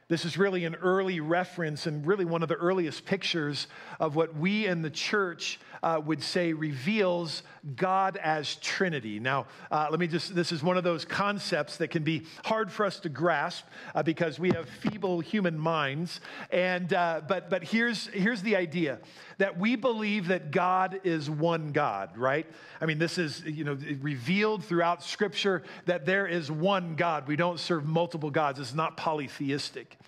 This 0.06 0.24
is 0.24 0.36
really 0.36 0.66
an 0.66 0.76
early 0.76 1.18
reference 1.18 1.86
and 1.86 2.06
really 2.06 2.24
one 2.24 2.44
of 2.44 2.48
the 2.48 2.54
earliest 2.54 3.06
pictures 3.06 3.66
of 3.98 4.14
what 4.14 4.36
we 4.36 4.66
in 4.66 4.82
the 4.82 4.90
church 4.90 5.58
uh, 5.84 6.00
would 6.00 6.22
say 6.22 6.54
reveals 6.54 7.42
God 7.76 8.16
as 8.16 8.56
Trinity. 8.56 9.20
Now, 9.20 9.46
uh, 9.70 9.88
let 9.90 10.00
me 10.00 10.06
just, 10.06 10.34
this 10.34 10.50
is 10.50 10.62
one 10.62 10.78
of 10.78 10.82
those 10.82 11.04
concepts 11.04 11.76
that 11.76 11.88
can 11.88 12.02
be 12.02 12.22
hard 12.42 12.72
for 12.72 12.86
us 12.86 12.98
to 13.00 13.10
grasp 13.10 13.66
uh, 13.94 14.02
because 14.02 14.38
we 14.38 14.48
have 14.52 14.66
feeble 14.66 15.20
human 15.20 15.58
minds. 15.58 16.22
And, 16.50 16.94
uh, 16.94 17.20
but, 17.28 17.50
but 17.50 17.64
here's, 17.64 18.06
here's 18.06 18.40
the 18.40 18.56
idea 18.56 18.98
that 19.36 19.58
we 19.58 19.76
believe 19.76 20.28
that 20.28 20.50
God 20.50 21.00
is 21.04 21.28
one 21.28 21.72
God, 21.72 22.16
right? 22.16 22.46
I 22.80 22.86
mean, 22.86 22.98
this 22.98 23.18
is, 23.18 23.42
you 23.44 23.64
know, 23.64 23.76
revealed 24.00 24.64
throughout 24.64 25.02
Scripture 25.02 25.64
that 25.84 26.06
there 26.06 26.26
is 26.26 26.50
one 26.50 26.94
God. 26.94 27.28
We 27.28 27.36
don't 27.36 27.60
serve 27.60 27.84
multiple 27.84 28.30
gods. 28.30 28.58
It's 28.58 28.72
not 28.74 28.96
polytheistic. 28.96 29.98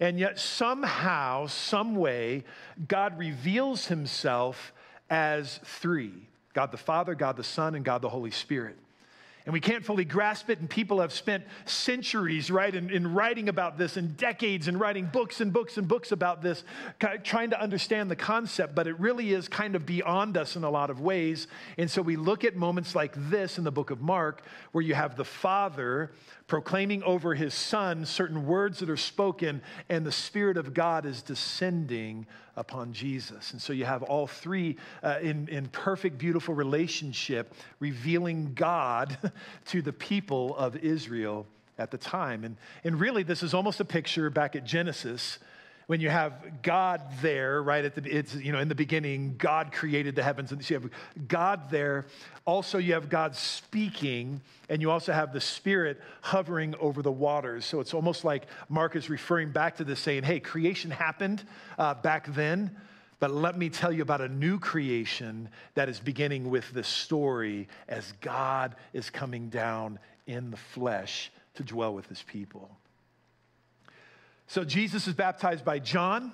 And 0.00 0.18
yet, 0.18 0.38
somehow, 0.38 1.46
some 1.46 1.94
way, 1.94 2.44
God 2.86 3.18
reveals 3.18 3.86
himself 3.86 4.74
as 5.10 5.60
three 5.64 6.28
God 6.52 6.70
the 6.70 6.76
Father, 6.76 7.14
God 7.14 7.36
the 7.36 7.44
Son, 7.44 7.74
and 7.74 7.84
God 7.84 8.00
the 8.00 8.08
Holy 8.08 8.30
Spirit 8.30 8.76
and 9.46 9.52
we 9.52 9.60
can't 9.60 9.84
fully 9.84 10.06
grasp 10.06 10.48
it. 10.48 10.58
And 10.60 10.70
people 10.70 11.00
have 11.00 11.12
spent 11.12 11.44
centuries, 11.66 12.50
right, 12.50 12.74
in, 12.74 12.88
in, 12.88 13.12
writing 13.12 13.50
about 13.50 13.76
this 13.76 13.98
and 13.98 14.16
decades 14.16 14.68
in 14.68 14.78
writing 14.78 15.04
books 15.12 15.42
and 15.42 15.52
books 15.52 15.76
and 15.76 15.86
books 15.86 16.12
about 16.12 16.40
this, 16.40 16.64
trying 17.24 17.50
to 17.50 17.60
understand 17.60 18.10
the 18.10 18.16
concept. 18.16 18.74
But 18.74 18.86
it 18.86 18.98
really 18.98 19.34
is 19.34 19.46
kind 19.48 19.76
of 19.76 19.84
beyond 19.84 20.38
us 20.38 20.56
in 20.56 20.64
a 20.64 20.70
lot 20.70 20.88
of 20.88 21.02
ways. 21.02 21.46
And 21.76 21.90
so 21.90 22.00
we 22.00 22.16
look 22.16 22.42
at 22.44 22.56
moments 22.56 22.94
like 22.94 23.12
this 23.28 23.58
in 23.58 23.64
the 23.64 23.70
book 23.70 23.90
of 23.90 24.00
Mark, 24.00 24.46
where 24.72 24.82
you 24.82 24.94
have 24.94 25.14
the 25.14 25.26
Father 25.26 26.12
proclaiming 26.46 27.02
over 27.02 27.34
his 27.34 27.52
Son 27.52 28.06
certain 28.06 28.46
words 28.46 28.78
that 28.78 28.88
are 28.88 28.96
spoken, 28.96 29.60
and 29.90 30.06
the 30.06 30.12
Spirit 30.12 30.56
of 30.56 30.72
God 30.72 31.04
is 31.04 31.20
descending 31.20 32.26
upon 32.56 32.92
Jesus. 32.92 33.52
And 33.52 33.60
so 33.60 33.72
you 33.72 33.84
have 33.84 34.02
all 34.02 34.26
three 34.26 34.76
uh, 35.02 35.18
in, 35.20 35.48
in 35.48 35.66
perfect, 35.68 36.18
beautiful 36.18 36.54
relationship, 36.54 37.54
revealing 37.80 38.52
God 38.54 39.18
to 39.66 39.82
the 39.82 39.92
people 39.92 40.56
of 40.56 40.76
Israel 40.76 41.46
at 41.78 41.90
the 41.90 41.98
time. 41.98 42.44
And, 42.44 42.56
and 42.84 43.00
really, 43.00 43.22
this 43.22 43.42
is 43.42 43.54
almost 43.54 43.80
a 43.80 43.84
picture 43.84 44.30
back 44.30 44.56
at 44.56 44.64
Genesis 44.64 45.38
when 45.86 46.00
you 46.00 46.08
have 46.08 46.62
God 46.62 47.02
there, 47.20 47.62
right 47.62 47.84
at 47.84 47.94
the, 47.94 48.02
it's, 48.04 48.34
you 48.34 48.52
know, 48.52 48.58
in 48.58 48.68
the 48.68 48.74
beginning, 48.74 49.34
God 49.36 49.72
created 49.72 50.14
the 50.14 50.22
heavens, 50.22 50.50
and 50.52 50.64
so 50.64 50.74
you 50.74 50.80
have 50.80 50.90
God 51.28 51.70
there. 51.70 52.06
Also, 52.46 52.78
you 52.78 52.94
have 52.94 53.08
God 53.08 53.36
speaking, 53.36 54.40
and 54.68 54.80
you 54.80 54.90
also 54.90 55.12
have 55.12 55.32
the 55.32 55.40
Spirit 55.40 56.00
hovering 56.22 56.74
over 56.80 57.02
the 57.02 57.12
waters. 57.12 57.64
So 57.64 57.80
it's 57.80 57.94
almost 57.94 58.24
like 58.24 58.46
Mark 58.68 58.96
is 58.96 59.10
referring 59.10 59.50
back 59.50 59.76
to 59.76 59.84
this, 59.84 60.00
saying, 60.00 60.22
"Hey, 60.22 60.40
creation 60.40 60.90
happened 60.90 61.44
uh, 61.78 61.94
back 61.94 62.32
then." 62.34 62.76
But 63.20 63.30
let 63.30 63.56
me 63.56 63.70
tell 63.70 63.92
you 63.92 64.02
about 64.02 64.20
a 64.20 64.28
new 64.28 64.58
creation 64.58 65.48
that 65.74 65.88
is 65.88 65.98
beginning 65.98 66.50
with 66.50 66.70
this 66.72 66.88
story 66.88 67.68
as 67.88 68.12
God 68.20 68.74
is 68.92 69.08
coming 69.08 69.48
down 69.48 69.98
in 70.26 70.50
the 70.50 70.56
flesh 70.56 71.30
to 71.54 71.62
dwell 71.62 71.94
with 71.94 72.06
his 72.06 72.22
people. 72.22 72.70
So 74.46 74.64
Jesus 74.64 75.06
is 75.06 75.14
baptized 75.14 75.64
by 75.64 75.78
John. 75.78 76.32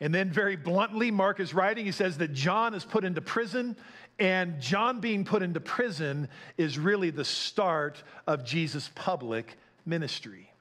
And 0.00 0.12
then, 0.12 0.30
very 0.30 0.56
bluntly, 0.56 1.12
Mark 1.12 1.38
is 1.38 1.54
writing, 1.54 1.86
he 1.86 1.92
says 1.92 2.18
that 2.18 2.32
John 2.32 2.74
is 2.74 2.84
put 2.84 3.04
into 3.04 3.20
prison. 3.20 3.76
And 4.18 4.60
John 4.60 5.00
being 5.00 5.24
put 5.24 5.42
into 5.42 5.60
prison 5.60 6.28
is 6.56 6.78
really 6.78 7.10
the 7.10 7.24
start 7.24 8.02
of 8.26 8.44
Jesus' 8.44 8.90
public 8.94 9.56
ministry. 9.86 10.52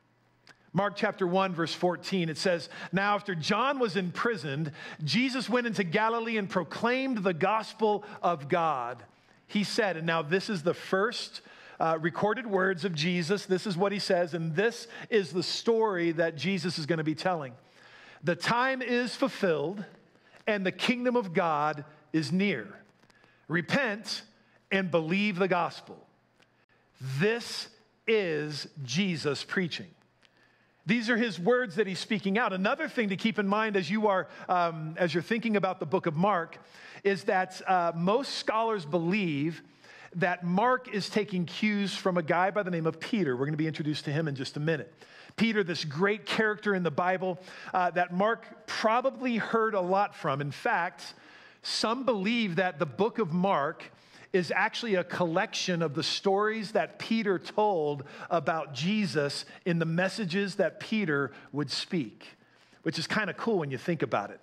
Mark 0.74 0.94
chapter 0.96 1.28
1, 1.28 1.54
verse 1.54 1.74
14, 1.74 2.30
it 2.30 2.38
says, 2.38 2.70
Now 2.94 3.16
after 3.16 3.36
John 3.36 3.78
was 3.78 3.98
imprisoned, 3.98 4.72
Jesus 5.04 5.50
went 5.50 5.68
into 5.68 5.84
Galilee 5.84 6.38
and 6.38 6.50
proclaimed 6.50 7.24
the 7.24 7.34
gospel 7.34 8.06
of 8.22 8.48
God. 8.48 9.04
He 9.48 9.66
said, 9.66 9.98
and 9.98 10.08
now 10.08 10.22
this 10.22 10.50
is 10.50 10.64
the 10.64 10.74
first 10.74 11.42
uh, 11.82 11.98
recorded 12.00 12.46
words 12.46 12.86
of 12.86 12.94
Jesus. 12.94 13.48
This 13.48 13.66
is 13.66 13.76
what 13.76 13.92
he 13.92 13.98
says, 13.98 14.36
and 14.36 14.56
this 14.56 14.88
is 15.10 15.32
the 15.32 15.42
story 15.42 16.12
that 16.12 16.36
Jesus 16.36 16.78
is 16.78 16.86
going 16.86 17.00
to 17.00 17.04
be 17.04 17.16
telling. 17.16 17.54
The 18.24 18.36
time 18.36 18.84
is 18.84 19.16
fulfilled, 19.16 19.84
and 20.46 20.64
the 20.64 20.72
kingdom 20.72 21.16
of 21.16 21.34
God 21.34 21.84
is 22.14 22.32
near. 22.32 22.68
Repent 23.48 24.22
and 24.72 24.92
believe 24.92 25.40
the 25.40 25.48
gospel. 25.48 25.98
This 27.20 27.68
is 28.06 28.68
Jesus 28.84 29.44
preaching. 29.44 29.88
These 30.86 31.10
are 31.10 31.18
his 31.18 31.40
words 31.40 31.76
that 31.76 31.88
he's 31.88 32.00
speaking 32.00 32.38
out. 32.38 32.54
Another 32.54 32.88
thing 32.90 33.10
to 33.10 33.16
keep 33.16 33.40
in 33.40 33.48
mind 33.48 33.76
as 33.76 33.90
you 33.90 34.08
are 34.08 34.28
um, 34.48 34.94
as 34.98 35.16
you're 35.16 35.24
thinking 35.24 35.56
about 35.56 35.80
the 35.80 35.88
book 35.88 36.06
of 36.06 36.16
Mark 36.16 36.60
is 37.04 37.24
that 37.24 37.60
uh, 37.68 37.92
most 37.96 38.36
scholars 38.36 38.86
believe 38.86 39.64
that 40.16 40.44
Mark 40.44 40.94
is 40.94 41.10
taking 41.10 41.46
cues 41.46 41.96
from 41.96 42.18
a 42.18 42.24
guy 42.24 42.52
by 42.52 42.64
the 42.64 42.72
name 42.72 42.86
of 42.86 43.00
Peter. 43.00 43.36
We're 43.36 43.46
going 43.46 43.54
to 43.54 43.58
be 43.58 43.68
introduced 43.68 44.06
to 44.06 44.12
him 44.12 44.28
in 44.28 44.36
just 44.36 44.58
a 44.58 44.60
minute. 44.60 44.94
Peter, 45.38 45.64
this 45.64 45.86
great 45.86 46.26
character 46.26 46.76
in 46.76 46.84
the 46.84 46.92
Bible 46.92 47.40
uh, 47.74 47.92
that 47.92 48.14
Mark 48.14 48.68
probably 48.68 49.38
heard 49.38 49.74
a 49.74 49.82
lot 49.82 50.16
from. 50.16 50.42
In 50.42 50.52
fact, 50.52 51.14
some 51.64 52.04
believe 52.04 52.58
that 52.58 52.80
the 52.80 52.86
book 52.86 53.20
of 53.20 53.32
Mark 53.32 53.84
is 54.34 54.52
actually 54.56 54.96
a 54.96 55.04
collection 55.04 55.82
of 55.82 55.94
the 55.94 56.04
stories 56.04 56.72
that 56.72 57.00
Peter 57.00 57.38
told 57.38 58.04
about 58.30 58.74
Jesus 58.74 59.46
in 59.66 59.80
the 59.80 59.86
messages 59.86 60.56
that 60.56 60.80
Peter 60.80 61.32
would 61.52 61.70
speak, 61.70 62.26
which 62.84 62.98
is 62.98 63.08
kind 63.08 63.30
of 63.30 63.38
cool 63.38 63.60
when 63.60 63.72
you 63.72 63.78
think 63.78 64.02
about 64.02 64.32
it. 64.32 64.40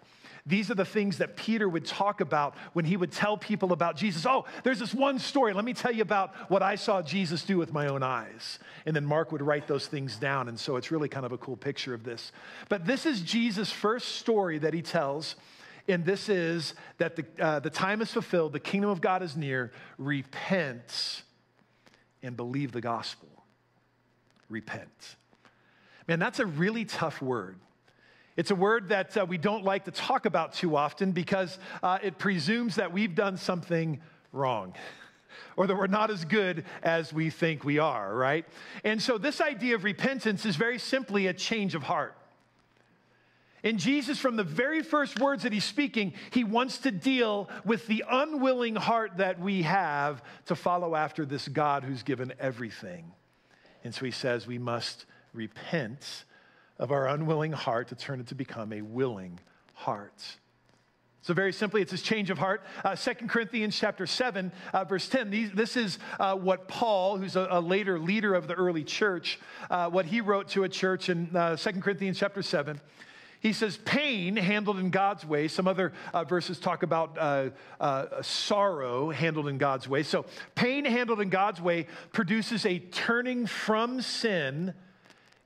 These 0.48 0.70
are 0.70 0.74
the 0.74 0.84
things 0.84 1.18
that 1.18 1.36
Peter 1.36 1.68
would 1.68 1.84
talk 1.84 2.22
about 2.22 2.54
when 2.72 2.86
he 2.86 2.96
would 2.96 3.12
tell 3.12 3.36
people 3.36 3.72
about 3.72 3.96
Jesus. 3.96 4.24
Oh, 4.24 4.46
there's 4.64 4.78
this 4.78 4.94
one 4.94 5.18
story. 5.18 5.52
Let 5.52 5.66
me 5.66 5.74
tell 5.74 5.92
you 5.92 6.00
about 6.00 6.34
what 6.50 6.62
I 6.62 6.74
saw 6.76 7.02
Jesus 7.02 7.44
do 7.44 7.58
with 7.58 7.70
my 7.70 7.86
own 7.88 8.02
eyes. 8.02 8.58
And 8.86 8.96
then 8.96 9.04
Mark 9.04 9.30
would 9.30 9.42
write 9.42 9.68
those 9.68 9.86
things 9.86 10.16
down. 10.16 10.48
And 10.48 10.58
so 10.58 10.76
it's 10.76 10.90
really 10.90 11.08
kind 11.08 11.26
of 11.26 11.32
a 11.32 11.38
cool 11.38 11.56
picture 11.56 11.92
of 11.92 12.02
this. 12.02 12.32
But 12.70 12.86
this 12.86 13.04
is 13.04 13.20
Jesus' 13.20 13.70
first 13.70 14.16
story 14.16 14.56
that 14.58 14.72
he 14.72 14.80
tells. 14.80 15.36
And 15.86 16.04
this 16.06 16.30
is 16.30 16.72
that 16.96 17.16
the, 17.16 17.26
uh, 17.38 17.60
the 17.60 17.70
time 17.70 18.00
is 18.00 18.10
fulfilled, 18.10 18.54
the 18.54 18.60
kingdom 18.60 18.88
of 18.88 19.02
God 19.02 19.22
is 19.22 19.36
near. 19.36 19.70
Repent 19.98 21.24
and 22.22 22.38
believe 22.38 22.72
the 22.72 22.80
gospel. 22.80 23.28
Repent. 24.48 25.16
Man, 26.06 26.18
that's 26.18 26.38
a 26.38 26.46
really 26.46 26.86
tough 26.86 27.20
word. 27.20 27.58
It's 28.38 28.52
a 28.52 28.54
word 28.54 28.90
that 28.90 29.16
uh, 29.16 29.26
we 29.26 29.36
don't 29.36 29.64
like 29.64 29.86
to 29.86 29.90
talk 29.90 30.24
about 30.24 30.52
too 30.52 30.76
often 30.76 31.10
because 31.10 31.58
uh, 31.82 31.98
it 32.00 32.18
presumes 32.18 32.76
that 32.76 32.92
we've 32.92 33.16
done 33.16 33.36
something 33.36 34.00
wrong 34.32 34.74
or 35.56 35.66
that 35.66 35.76
we're 35.76 35.88
not 35.88 36.08
as 36.12 36.24
good 36.24 36.64
as 36.84 37.12
we 37.12 37.30
think 37.30 37.64
we 37.64 37.80
are, 37.80 38.14
right? 38.14 38.46
And 38.84 39.02
so, 39.02 39.18
this 39.18 39.40
idea 39.40 39.74
of 39.74 39.82
repentance 39.82 40.46
is 40.46 40.54
very 40.54 40.78
simply 40.78 41.26
a 41.26 41.34
change 41.34 41.74
of 41.74 41.82
heart. 41.82 42.16
And 43.64 43.76
Jesus, 43.76 44.20
from 44.20 44.36
the 44.36 44.44
very 44.44 44.84
first 44.84 45.18
words 45.18 45.42
that 45.42 45.52
he's 45.52 45.64
speaking, 45.64 46.12
he 46.30 46.44
wants 46.44 46.78
to 46.78 46.92
deal 46.92 47.50
with 47.64 47.88
the 47.88 48.04
unwilling 48.08 48.76
heart 48.76 49.16
that 49.16 49.40
we 49.40 49.62
have 49.62 50.22
to 50.46 50.54
follow 50.54 50.94
after 50.94 51.26
this 51.26 51.48
God 51.48 51.82
who's 51.82 52.04
given 52.04 52.32
everything. 52.38 53.10
And 53.82 53.92
so 53.92 54.04
he 54.04 54.12
says 54.12 54.46
we 54.46 54.58
must 54.58 55.06
repent 55.34 56.24
of 56.78 56.92
our 56.92 57.08
unwilling 57.08 57.52
heart 57.52 57.88
to 57.88 57.94
turn 57.94 58.20
it 58.20 58.28
to 58.28 58.34
become 58.34 58.72
a 58.72 58.82
willing 58.82 59.38
heart. 59.74 60.22
So 61.22 61.34
very 61.34 61.52
simply, 61.52 61.82
it's 61.82 61.90
this 61.90 62.00
change 62.00 62.30
of 62.30 62.38
heart. 62.38 62.62
Uh, 62.84 62.96
2 62.96 63.26
Corinthians 63.26 63.78
chapter 63.78 64.06
7, 64.06 64.52
uh, 64.72 64.84
verse 64.84 65.08
10. 65.08 65.30
These, 65.30 65.50
this 65.52 65.76
is 65.76 65.98
uh, 66.18 66.36
what 66.36 66.68
Paul, 66.68 67.18
who's 67.18 67.36
a, 67.36 67.48
a, 67.50 67.60
later 67.60 67.98
leader 67.98 68.34
of 68.34 68.46
the 68.46 68.54
early 68.54 68.84
church, 68.84 69.38
uh, 69.68 69.90
what 69.90 70.06
he 70.06 70.20
wrote 70.20 70.48
to 70.50 70.64
a 70.64 70.68
church 70.68 71.08
in 71.08 71.34
uh, 71.36 71.56
2 71.56 71.72
Corinthians 71.80 72.18
chapter 72.18 72.40
7. 72.40 72.80
He 73.40 73.52
says, 73.52 73.76
pain 73.76 74.36
handled 74.36 74.78
in 74.78 74.90
God's 74.90 75.24
way. 75.24 75.48
Some 75.48 75.68
other 75.68 75.92
uh, 76.14 76.24
verses 76.24 76.58
talk 76.58 76.82
about 76.82 77.16
uh, 77.18 77.50
uh, 77.78 78.22
sorrow 78.22 79.10
handled 79.10 79.48
in 79.48 79.58
God's 79.58 79.88
way. 79.88 80.02
So, 80.02 80.24
pain 80.54 80.84
handled 80.84 81.20
in 81.20 81.28
God's 81.28 81.60
way 81.60 81.86
produces 82.12 82.66
a 82.66 82.78
turning 82.78 83.46
from 83.46 84.00
sin 84.00 84.74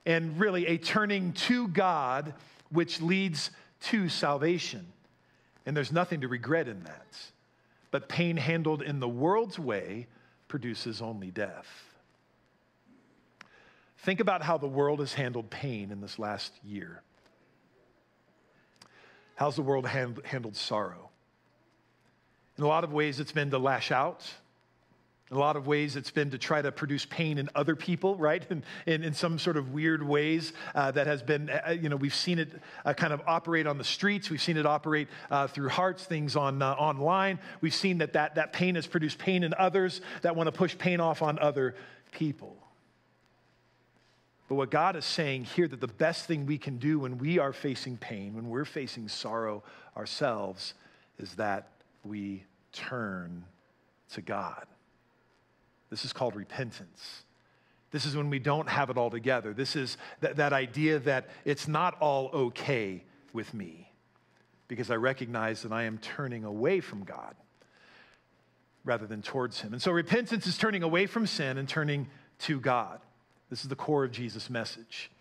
and 0.05 0.39
really 0.39 0.67
a 0.67 0.77
turning 0.77 1.33
to 1.33 1.67
God, 1.69 2.33
which 2.69 3.01
leads 3.01 3.51
to 3.81 4.09
salvation. 4.09 4.85
And 5.65 5.75
there's 5.75 5.91
nothing 5.91 6.21
to 6.21 6.27
regret 6.27 6.67
in 6.67 6.83
that. 6.83 7.17
But 7.91 8.09
pain 8.09 8.37
handled 8.37 8.81
in 8.81 8.99
the 8.99 9.07
world's 9.07 9.59
way 9.59 10.07
produces 10.47 11.01
only 11.01 11.31
death. 11.31 11.67
Think 13.99 14.19
about 14.19 14.43
how 14.43 14.57
the 14.57 14.67
world 14.67 14.99
has 14.99 15.13
handled 15.13 15.49
pain 15.49 15.91
in 15.91 16.01
this 16.01 16.19
last 16.19 16.51
year. 16.63 17.01
How's 19.35 19.55
the 19.55 19.61
world 19.61 19.87
hand, 19.87 20.19
handled 20.25 20.55
sorrow? 20.55 21.09
In 22.57 22.63
a 22.63 22.67
lot 22.67 22.83
of 22.83 22.91
ways, 22.91 23.19
it's 23.19 23.31
been 23.31 23.49
to 23.51 23.57
lash 23.57 23.91
out. 23.91 24.31
In 25.33 25.37
a 25.37 25.39
lot 25.39 25.55
of 25.55 25.65
ways, 25.65 25.95
it's 25.95 26.11
been 26.11 26.29
to 26.29 26.37
try 26.37 26.61
to 26.61 26.71
produce 26.71 27.07
pain 27.07 27.39
in 27.39 27.49
other 27.55 27.75
people, 27.75 28.15
right? 28.17 28.45
In, 28.51 28.63
in, 28.85 29.03
in 29.03 29.13
some 29.15 29.39
sort 29.39 29.57
of 29.57 29.73
weird 29.73 30.03
ways 30.03 30.53
uh, 30.75 30.91
that 30.91 31.07
has 31.07 31.23
been, 31.23 31.49
uh, 31.49 31.71
you 31.71 31.89
know, 31.89 31.95
we've 31.95 32.13
seen 32.13 32.37
it 32.37 32.51
uh, 32.85 32.93
kind 32.93 33.11
of 33.11 33.19
operate 33.25 33.65
on 33.65 33.79
the 33.79 33.83
streets. 33.83 34.29
We've 34.29 34.39
seen 34.39 34.57
it 34.57 34.67
operate 34.67 35.07
uh, 35.31 35.47
through 35.47 35.69
hearts, 35.69 36.03
things 36.03 36.35
on 36.35 36.61
uh, 36.61 36.73
online. 36.73 37.39
We've 37.61 37.73
seen 37.73 37.97
that, 37.97 38.13
that 38.13 38.35
that 38.35 38.53
pain 38.53 38.75
has 38.75 38.85
produced 38.85 39.17
pain 39.17 39.41
in 39.41 39.55
others 39.57 40.01
that 40.21 40.35
want 40.35 40.45
to 40.47 40.51
push 40.51 40.77
pain 40.77 40.99
off 40.99 41.23
on 41.23 41.39
other 41.39 41.73
people. 42.11 42.55
But 44.49 44.55
what 44.55 44.69
God 44.69 44.95
is 44.95 45.05
saying 45.05 45.45
here 45.45 45.67
that 45.67 45.81
the 45.81 45.87
best 45.87 46.27
thing 46.27 46.45
we 46.45 46.59
can 46.59 46.77
do 46.77 46.99
when 46.99 47.17
we 47.17 47.39
are 47.39 47.53
facing 47.53 47.97
pain, 47.97 48.35
when 48.35 48.49
we're 48.49 48.65
facing 48.65 49.07
sorrow 49.07 49.63
ourselves, 49.97 50.75
is 51.17 51.33
that 51.35 51.69
we 52.03 52.43
turn 52.71 53.45
to 54.11 54.21
God. 54.21 54.67
This 55.93 56.05
is 56.05 56.11
called 56.11 56.35
repentance. 56.35 57.21
This 57.91 58.07
is 58.07 58.15
when 58.15 58.31
we 58.31 58.39
don't 58.39 58.67
have 58.67 58.89
it 58.89 58.97
all 58.97 59.11
together. 59.11 59.53
This 59.53 59.75
is 59.75 59.95
that, 60.21 60.37
that 60.37 60.51
idea 60.51 60.97
that 60.97 61.29
it's 61.45 61.67
not 61.67 61.95
all 61.99 62.31
okay 62.33 63.03
with 63.31 63.53
me 63.53 63.91
because 64.67 64.89
I 64.89 64.95
recognize 64.95 65.61
that 65.61 65.71
I 65.71 65.83
am 65.83 65.99
turning 65.99 66.45
away 66.45 66.79
from 66.79 67.03
God 67.03 67.35
rather 68.83 69.05
than 69.05 69.21
towards 69.21 69.61
Him. 69.61 69.73
And 69.73 69.79
so 69.79 69.91
repentance 69.91 70.47
is 70.47 70.57
turning 70.57 70.81
away 70.81 71.05
from 71.05 71.27
sin 71.27 71.59
and 71.59 71.69
turning 71.69 72.07
to 72.39 72.59
God. 72.59 72.99
This 73.51 73.61
is 73.61 73.69
the 73.69 73.75
core 73.75 74.03
of 74.03 74.11
Jesus' 74.11 74.49
message. 74.49 75.11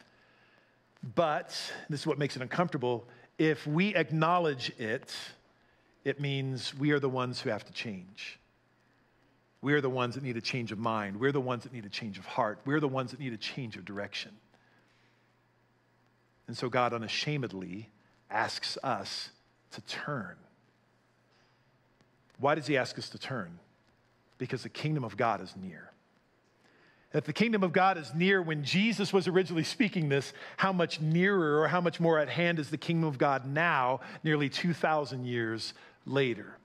But 1.14 1.48
this 1.90 2.00
is 2.00 2.06
what 2.06 2.18
makes 2.18 2.35
it 2.35 2.40
uncomfortable. 2.40 3.04
If 3.37 3.66
we 3.66 3.94
acknowledge 3.94 4.72
it, 4.78 5.14
it 6.02 6.18
means 6.18 6.74
we 6.74 6.92
are 6.92 6.98
the 6.98 7.11
ones 7.11 7.42
who 7.42 7.50
have 7.50 7.66
to 7.66 7.72
change. 7.74 8.38
We're 9.62 9.81
the 9.81 9.88
ones 9.88 10.16
that 10.16 10.25
need 10.25 10.37
a 10.37 10.40
change 10.40 10.72
of 10.72 10.79
mind. 10.79 11.20
We're 11.20 11.33
the 11.33 11.40
ones 11.40 11.62
that 11.62 11.72
need 11.72 11.87
a 11.87 11.88
change 11.88 12.18
of 12.18 12.27
heart. 12.27 12.59
We're 12.64 12.81
the 12.81 12.88
ones 12.88 13.12
that 13.12 13.20
need 13.20 13.33
a 13.33 13.38
change 13.38 13.77
of 13.77 13.85
direction. 13.85 14.33
And 16.48 16.57
so 16.57 16.68
God 16.68 16.92
unashamedly 16.92 17.88
asks 18.29 18.77
us 18.83 19.31
to 19.70 19.81
turn. 19.83 20.35
Why 22.38 22.57
does 22.57 22.66
He 22.66 22.77
ask 22.77 22.98
us 22.98 23.09
to 23.11 23.18
turn? 23.18 23.61
Because 24.37 24.64
the 24.64 24.68
kingdom 24.68 25.05
of 25.05 25.16
God 25.16 25.40
is 25.40 25.55
near. 25.57 25.92
That 27.12 27.25
the 27.27 27.33
kingdom 27.33 27.62
of 27.62 27.72
God 27.72 27.98
is 27.98 28.12
near 28.14 28.42
when 28.42 28.64
Jesus 28.64 29.12
was 29.12 29.29
originally 29.29 29.64
speaking 29.64 30.09
this, 30.09 30.33
how 30.57 30.72
much 30.72 31.01
nearer 31.01 31.61
or 31.61 31.68
how 31.68 31.81
much 31.81 32.01
more 32.01 32.18
at 32.18 32.29
hand 32.29 32.59
is 32.59 32.70
the 32.70 32.79
kingdom 32.79 33.07
of 33.07 33.18
God 33.18 33.46
now, 33.46 34.01
nearly 34.25 34.48
2,000 34.48 35.25
years 35.25 35.72
later? 36.05 36.57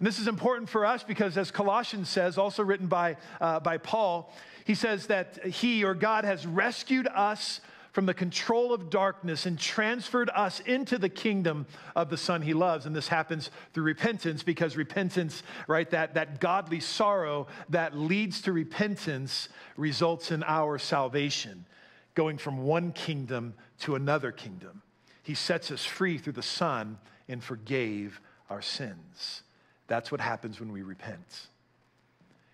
And 0.00 0.06
this 0.06 0.18
is 0.18 0.28
important 0.28 0.70
for 0.70 0.86
us 0.86 1.04
because, 1.04 1.36
as 1.36 1.50
Colossians 1.50 2.08
says, 2.08 2.38
also 2.38 2.64
written 2.64 2.86
by, 2.86 3.18
uh, 3.38 3.60
by 3.60 3.76
Paul, 3.76 4.32
he 4.64 4.74
says 4.74 5.08
that 5.08 5.44
he 5.44 5.84
or 5.84 5.94
God 5.94 6.24
has 6.24 6.46
rescued 6.46 7.06
us 7.06 7.60
from 7.92 8.06
the 8.06 8.14
control 8.14 8.72
of 8.72 8.88
darkness 8.88 9.44
and 9.44 9.58
transferred 9.58 10.30
us 10.34 10.60
into 10.60 10.96
the 10.96 11.10
kingdom 11.10 11.66
of 11.94 12.08
the 12.08 12.16
Son 12.16 12.40
he 12.40 12.54
loves. 12.54 12.86
And 12.86 12.96
this 12.96 13.08
happens 13.08 13.50
through 13.74 13.84
repentance 13.84 14.42
because 14.42 14.74
repentance, 14.74 15.42
right, 15.68 15.90
that, 15.90 16.14
that 16.14 16.40
godly 16.40 16.80
sorrow 16.80 17.46
that 17.68 17.94
leads 17.94 18.40
to 18.42 18.52
repentance 18.52 19.50
results 19.76 20.30
in 20.30 20.42
our 20.44 20.78
salvation, 20.78 21.66
going 22.14 22.38
from 22.38 22.62
one 22.62 22.92
kingdom 22.92 23.52
to 23.80 23.96
another 23.96 24.32
kingdom. 24.32 24.80
He 25.24 25.34
sets 25.34 25.70
us 25.70 25.84
free 25.84 26.16
through 26.16 26.34
the 26.34 26.42
Son 26.42 26.96
and 27.28 27.44
forgave 27.44 28.18
our 28.48 28.62
sins. 28.62 29.42
That's 29.90 30.12
what 30.12 30.20
happens 30.20 30.60
when 30.60 30.70
we 30.70 30.82
repent. 30.82 31.48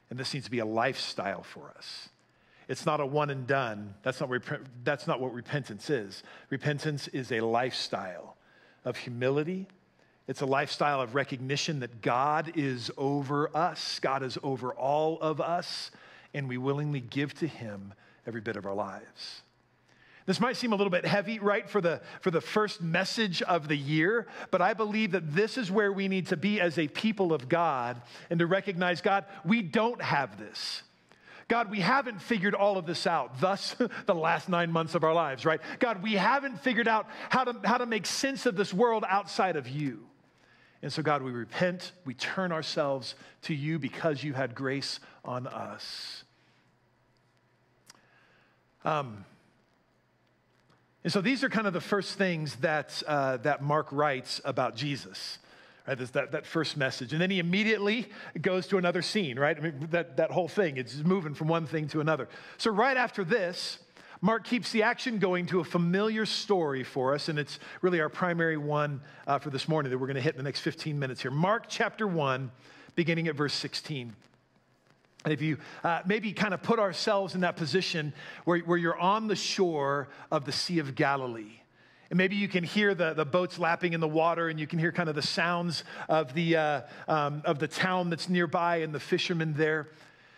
And 0.09 0.19
this 0.19 0.33
needs 0.33 0.47
to 0.47 0.51
be 0.51 0.61
a 0.61 0.65
lifestyle 0.65 1.43
for 1.43 1.71
us. 1.77 2.09
It's 2.67 2.87
not 2.87 2.99
a 2.99 3.05
one 3.05 3.29
and 3.29 3.47
done. 3.47 3.93
That's 4.03 4.21
not, 4.21 4.31
rep- 4.31 4.67
that's 4.83 5.07
not 5.07 5.21
what 5.21 5.35
repentance 5.35 5.91
is. 5.91 6.23
Repentance 6.49 7.09
is 7.09 7.31
a 7.31 7.41
lifestyle 7.43 8.39
of 8.87 8.97
humility. 8.97 9.67
It's 10.27 10.41
a 10.41 10.47
lifestyle 10.47 11.03
of 11.03 11.15
recognition 11.15 11.81
that 11.81 12.01
God 12.01 12.53
is 12.57 12.91
over 12.97 13.55
us, 13.55 14.01
God 14.01 14.23
is 14.23 14.39
over 14.43 14.73
all 14.73 15.21
of 15.21 15.39
us, 15.39 15.91
and 16.33 16.49
we 16.49 16.57
willingly 16.57 17.01
give 17.01 17.35
to 17.35 17.47
Him 17.47 17.93
every 18.27 18.41
bit 18.41 18.57
of 18.57 18.65
our 18.65 18.75
lives. 18.75 19.43
This 20.27 20.41
might 20.41 20.57
seem 20.57 20.73
a 20.73 20.77
little 20.77 20.91
bit 20.91 21.07
heavy, 21.07 21.39
right, 21.39 21.71
for 21.71 21.81
the, 21.81 22.01
for 22.21 22.33
the 22.33 22.41
first 22.41 22.83
message 22.83 23.43
of 23.43 23.69
the 23.69 23.77
year, 23.77 24.27
but 24.51 24.61
I 24.61 24.75
believe 24.75 25.13
that 25.13 25.33
this 25.33 25.57
is 25.57 25.71
where 25.71 25.93
we 25.93 26.09
need 26.09 26.27
to 26.29 26.37
be 26.37 26.61
as 26.61 26.79
a 26.79 26.89
people 26.89 27.33
of 27.33 27.49
God 27.49 28.03
and 28.29 28.41
to 28.41 28.47
recognize 28.47 29.01
God, 29.01 29.25
we 29.45 29.63
don't 29.63 30.03
have 30.03 30.37
this. 30.37 30.83
God, 31.49 31.71
we 31.71 31.79
haven't 31.79 32.21
figured 32.21 32.57
all 32.57 32.77
of 32.77 32.87
this 32.87 33.07
out, 33.07 33.41
thus 33.41 33.77
the 34.07 34.15
last 34.15 34.49
nine 34.49 34.73
months 34.73 34.97
of 34.97 35.05
our 35.05 35.15
lives, 35.15 35.45
right? 35.45 35.61
God, 35.79 36.03
we 36.03 36.15
haven't 36.15 36.61
figured 36.61 36.89
out 36.89 37.07
how 37.31 37.45
to, 37.45 37.57
how 37.65 37.79
to 37.79 37.87
make 37.87 38.05
sense 38.05 38.47
of 38.47 38.57
this 38.57 38.75
world 38.75 39.05
outside 39.09 39.55
of 39.55 39.69
you. 39.69 40.01
And 40.83 40.93
so, 40.93 41.03
God, 41.03 41.23
we 41.23 41.31
repent, 41.31 41.93
we 42.05 42.15
turn 42.15 42.51
ourselves 42.51 43.15
to 43.43 43.55
you 43.55 43.79
because 43.79 44.25
you 44.25 44.35
had 44.35 44.57
grace 44.57 44.99
on 45.25 45.47
us. 45.47 46.25
Um, 48.85 49.25
and 51.07 51.13
so 51.13 51.21
these 51.21 51.45
are 51.45 51.49
kind 51.49 51.69
of 51.69 51.73
the 51.73 51.81
first 51.81 52.19
things 52.19 52.57
that, 52.57 53.01
uh, 53.07 53.37
that 53.37 53.63
Mark 53.63 53.93
writes 53.93 54.41
about 54.45 54.75
Jesus. 54.75 55.39
Right, 55.87 55.97
this, 55.97 56.11
that, 56.11 56.33
that 56.33 56.45
first 56.45 56.77
message. 56.77 57.13
And 57.13 57.23
then 57.23 57.31
he 57.31 57.39
immediately 57.39 58.09
goes 58.41 58.67
to 58.67 58.77
another 58.77 59.03
scene, 59.03 59.39
right? 59.39 59.57
I 59.57 59.61
mean, 59.61 59.87
that, 59.93 60.17
that 60.17 60.33
whole 60.33 60.49
thing, 60.49 60.79
it's 60.79 60.97
moving 60.97 61.33
from 61.33 61.47
one 61.47 61.65
thing 61.65 61.87
to 61.91 62.01
another. 62.01 62.29
So, 62.59 62.73
right 62.73 62.97
after 62.97 63.23
this, 63.23 63.79
Mark 64.21 64.43
keeps 64.43 64.73
the 64.73 64.83
action 64.83 65.21
going 65.21 65.47
to 65.47 65.61
a 65.61 65.65
familiar 65.65 66.27
story 66.27 66.83
for 66.83 67.15
us, 67.15 67.29
and 67.29 67.39
it's 67.39 67.61
really 67.83 68.01
our 68.01 68.09
primary 68.09 68.57
one 68.57 69.01
uh, 69.29 69.39
for 69.39 69.51
this 69.51 69.69
morning 69.69 69.93
that 69.93 69.99
we're 69.99 70.09
going 70.09 70.17
to 70.17 70.21
hit 70.21 70.35
in 70.35 70.39
the 70.39 70.43
next 70.43 70.59
15 70.63 70.99
minutes 70.99 71.23
here. 71.23 71.31
Mark 71.31 71.67
chapter 71.69 72.09
1, 72.09 72.51
beginning 72.97 73.29
at 73.29 73.37
verse 73.37 73.55
16. 73.55 74.13
And 75.27 75.33
if 75.33 75.43
you 75.43 75.59
uh, 75.83 76.03
maybe 76.07 76.33
kind 76.33 76.55
of 76.55 76.63
put 76.63 76.79
ourselves 76.79 77.35
in 77.35 77.41
that 77.41 77.57
position 77.57 78.13
where, 78.45 78.61
where 78.61 78.79
you're 78.79 78.97
on 78.97 79.27
the 79.27 79.35
shore 79.35 80.07
of 80.31 80.45
the 80.45 80.53
Sea 80.53 80.79
of 80.79 80.95
Galilee, 80.95 81.59
and 82.11 82.17
maybe 82.17 82.37
you 82.37 82.47
can 82.47 82.63
hear 82.63 82.95
the, 82.95 83.13
the 83.13 83.25
boats 83.25 83.59
lapping 83.59 83.93
in 83.93 83.99
the 83.99 84.07
water, 84.07 84.49
and 84.49 84.61
you 84.61 84.69
can 84.69 84.79
hear 84.79 84.93
kind 84.93 85.09
of 85.09 85.17
the 85.17 85.23
sounds 85.23 85.83
of 86.09 86.33
the, 86.35 86.57
uh, 86.57 86.81
um, 87.09 87.43
of 87.45 87.59
the 87.59 87.67
town 87.67 88.09
that's 88.09 88.29
nearby 88.29 88.77
and 88.77 88.95
the 88.95 89.01
fishermen 89.01 89.53
there. 89.57 89.89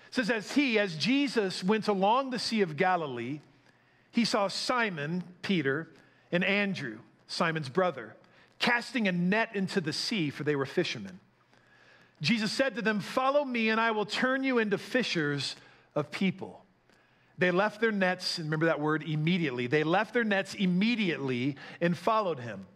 It 0.06 0.14
says, 0.14 0.30
as 0.30 0.52
he, 0.52 0.78
as 0.78 0.96
Jesus 0.96 1.62
went 1.62 1.86
along 1.86 2.30
the 2.30 2.38
Sea 2.38 2.62
of 2.62 2.78
Galilee, 2.78 3.40
he 4.10 4.24
saw 4.24 4.48
Simon, 4.48 5.22
Peter, 5.42 5.90
and 6.32 6.42
Andrew, 6.42 6.96
Simon's 7.26 7.68
brother, 7.68 8.16
casting 8.58 9.06
a 9.06 9.12
net 9.12 9.50
into 9.54 9.82
the 9.82 9.92
sea, 9.92 10.30
for 10.30 10.44
they 10.44 10.56
were 10.56 10.64
fishermen. 10.64 11.20
Jesus 12.20 12.50
said 12.50 12.76
to 12.76 12.82
them, 12.82 13.00
Follow 13.00 13.44
me, 13.44 13.68
and 13.68 13.80
I 13.80 13.92
will 13.92 14.06
turn 14.06 14.44
you 14.44 14.58
into 14.58 14.78
fishers 14.78 15.56
of 15.94 16.10
people. 16.10 16.64
They 17.38 17.52
left 17.52 17.80
their 17.80 17.92
nets, 17.92 18.38
and 18.38 18.46
remember 18.46 18.66
that 18.66 18.80
word 18.80 19.04
immediately. 19.04 19.68
They 19.68 19.84
left 19.84 20.12
their 20.12 20.24
nets 20.24 20.54
immediately 20.54 21.56
and 21.80 21.96
followed 21.96 22.40
him. 22.40 22.66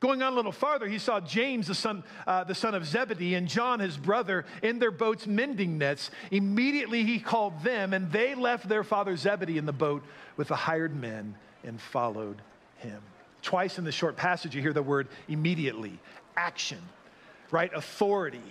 Going 0.00 0.22
on 0.22 0.32
a 0.32 0.36
little 0.36 0.52
farther, 0.52 0.86
he 0.86 0.98
saw 0.98 1.20
James, 1.20 1.66
the 1.66 1.74
son, 1.74 2.04
uh, 2.26 2.44
the 2.44 2.54
son 2.54 2.74
of 2.74 2.86
Zebedee, 2.86 3.34
and 3.34 3.48
John, 3.48 3.80
his 3.80 3.96
brother, 3.96 4.46
in 4.62 4.78
their 4.78 4.92
boats 4.92 5.26
mending 5.26 5.76
nets. 5.76 6.10
Immediately 6.30 7.04
he 7.04 7.18
called 7.18 7.62
them, 7.64 7.92
and 7.92 8.10
they 8.12 8.34
left 8.34 8.68
their 8.68 8.84
father 8.84 9.16
Zebedee 9.16 9.58
in 9.58 9.66
the 9.66 9.72
boat 9.72 10.04
with 10.36 10.48
the 10.48 10.56
hired 10.56 10.94
men 10.94 11.34
and 11.64 11.80
followed 11.80 12.40
him. 12.76 13.02
Twice 13.42 13.76
in 13.76 13.84
this 13.84 13.94
short 13.94 14.16
passage, 14.16 14.54
you 14.54 14.62
hear 14.62 14.72
the 14.72 14.82
word 14.82 15.08
immediately, 15.26 15.98
action, 16.36 16.80
right? 17.50 17.72
Authority 17.74 18.42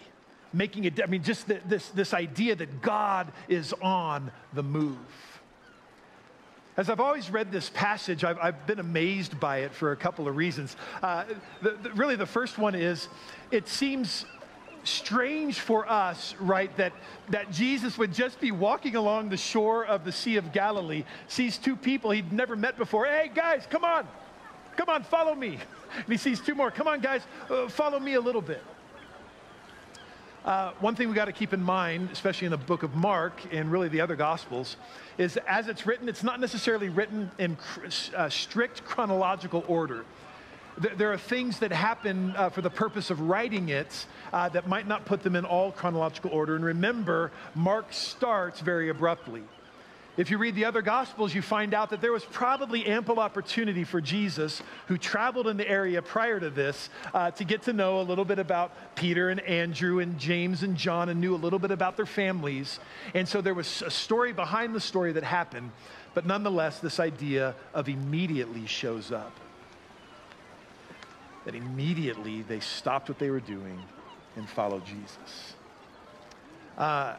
making 0.53 0.85
it, 0.85 1.01
I 1.01 1.07
mean, 1.07 1.23
just 1.23 1.47
the, 1.47 1.59
this, 1.65 1.89
this 1.89 2.13
idea 2.13 2.55
that 2.55 2.81
God 2.81 3.31
is 3.47 3.73
on 3.81 4.31
the 4.53 4.63
move. 4.63 4.97
As 6.77 6.91
I've 6.91 6.99
always 6.99 7.31
read 7.31 7.51
this 7.51 7.71
passage, 7.71 8.23
I've, 8.23 8.37
I've 8.39 8.67
been 8.67 8.79
amazed 8.79 9.39
by 9.39 9.59
it 9.59 9.73
for 9.73 9.93
a 9.93 9.95
couple 9.95 10.27
of 10.27 10.35
reasons. 10.35 10.75
Uh, 11.01 11.25
the, 11.61 11.71
the, 11.81 11.91
really, 11.93 12.15
the 12.15 12.25
first 12.25 12.59
one 12.59 12.75
is 12.75 13.07
it 13.49 13.67
seems 13.67 14.25
strange 14.83 15.59
for 15.59 15.89
us, 15.89 16.35
right, 16.39 16.75
that, 16.77 16.93
that 17.29 17.51
Jesus 17.51 17.97
would 17.97 18.13
just 18.13 18.39
be 18.39 18.51
walking 18.51 18.95
along 18.95 19.29
the 19.29 19.37
shore 19.37 19.85
of 19.85 20.05
the 20.05 20.11
Sea 20.11 20.37
of 20.37 20.53
Galilee, 20.53 21.03
sees 21.27 21.57
two 21.57 21.75
people 21.75 22.11
he'd 22.11 22.31
never 22.31 22.55
met 22.55 22.77
before. 22.77 23.05
Hey, 23.05 23.29
guys, 23.33 23.67
come 23.69 23.83
on. 23.83 24.07
Come 24.77 24.89
on, 24.89 25.03
follow 25.03 25.33
me. 25.33 25.57
And 25.95 26.07
he 26.07 26.17
sees 26.17 26.39
two 26.39 26.53
more. 26.53 26.69
Come 26.69 26.87
on, 26.87 26.99
guys, 26.99 27.23
uh, 27.49 27.67
follow 27.67 27.99
me 27.99 28.13
a 28.13 28.21
little 28.21 28.41
bit. 28.41 28.63
Uh, 30.47 30.71
one 30.79 30.95
thing 30.95 31.09
we 31.09 31.13
got 31.13 31.25
to 31.25 31.33
keep 31.33 31.51
in 31.51 31.61
mind, 31.61 32.07
especially 32.13 32.45
in 32.45 32.51
the 32.51 32.57
book 32.57 32.81
of 32.81 32.95
Mark 32.95 33.41
and 33.51 33.69
really 33.69 33.89
the 33.89 33.99
other 33.99 34.15
Gospels, 34.15 34.77
is 35.17 35.35
as 35.45 35.67
it's 35.67 35.85
written, 35.85 36.07
it's 36.07 36.23
not 36.23 36.39
necessarily 36.39 36.87
written 36.87 37.29
in 37.37 37.57
uh, 38.15 38.29
strict 38.29 38.85
chronological 38.85 39.65
order. 39.67 40.05
th- 40.81 40.93
there 40.95 41.11
are 41.11 41.17
things 41.17 41.59
that 41.59 41.73
happen 41.73 42.33
uh, 42.37 42.49
for 42.49 42.61
the 42.61 42.69
purpose 42.69 43.09
of 43.09 43.19
writing 43.19 43.67
it 43.67 44.05
uh, 44.31 44.47
that 44.47 44.69
might 44.69 44.87
not 44.87 45.03
put 45.03 45.21
them 45.21 45.35
in 45.35 45.43
all 45.43 45.69
chronological 45.69 46.31
order. 46.31 46.55
And 46.55 46.63
remember, 46.63 47.33
Mark 47.53 47.91
starts 47.91 48.61
very 48.61 48.87
abruptly. 48.87 49.43
If 50.17 50.31
you 50.31 50.39
read 50.39 50.55
the 50.55 50.65
other 50.65 50.81
Gospels, 50.81 51.35
you 51.35 51.43
find 51.43 51.75
out 51.75 51.91
that 51.91 52.01
there 52.01 52.11
was 52.11 52.25
probably 52.25 52.87
ample 52.87 53.19
opportunity 53.19 53.83
for 53.83 54.01
Jesus, 54.01 54.63
who 54.87 54.97
traveled 54.97 55.47
in 55.47 55.57
the 55.57 55.69
area 55.69 56.01
prior 56.01 56.39
to 56.39 56.49
this, 56.49 56.89
uh, 57.13 57.29
to 57.31 57.43
get 57.43 57.61
to 57.63 57.73
know 57.73 58.01
a 58.01 58.03
little 58.03 58.25
bit 58.25 58.39
about 58.39 58.95
Peter 58.95 59.29
and 59.29 59.39
Andrew 59.41 59.99
and 59.99 60.17
James 60.17 60.63
and 60.63 60.75
John 60.75 61.09
and 61.09 61.21
knew 61.21 61.35
a 61.35 61.37
little 61.37 61.59
bit 61.59 61.69
about 61.69 61.97
their 61.97 62.07
families. 62.07 62.79
And 63.13 63.27
so 63.27 63.41
there 63.41 63.53
was 63.53 63.83
a 63.83 63.91
story 63.91 64.33
behind 64.33 64.73
the 64.73 64.81
story 64.81 65.11
that 65.11 65.23
happened. 65.23 65.69
But 66.15 66.25
nonetheless, 66.25 66.79
this 66.79 66.99
idea 66.99 67.53
of 67.75 67.87
immediately 67.87 68.65
shows 68.65 69.11
up. 69.11 69.33
That 71.45 71.53
immediately 71.53 72.41
they 72.41 72.59
stopped 72.59 73.07
what 73.07 73.19
they 73.19 73.29
were 73.29 73.39
doing 73.39 73.79
and 74.35 74.49
followed 74.49 74.83
Jesus. 74.83 75.53
Uh, 76.75 77.15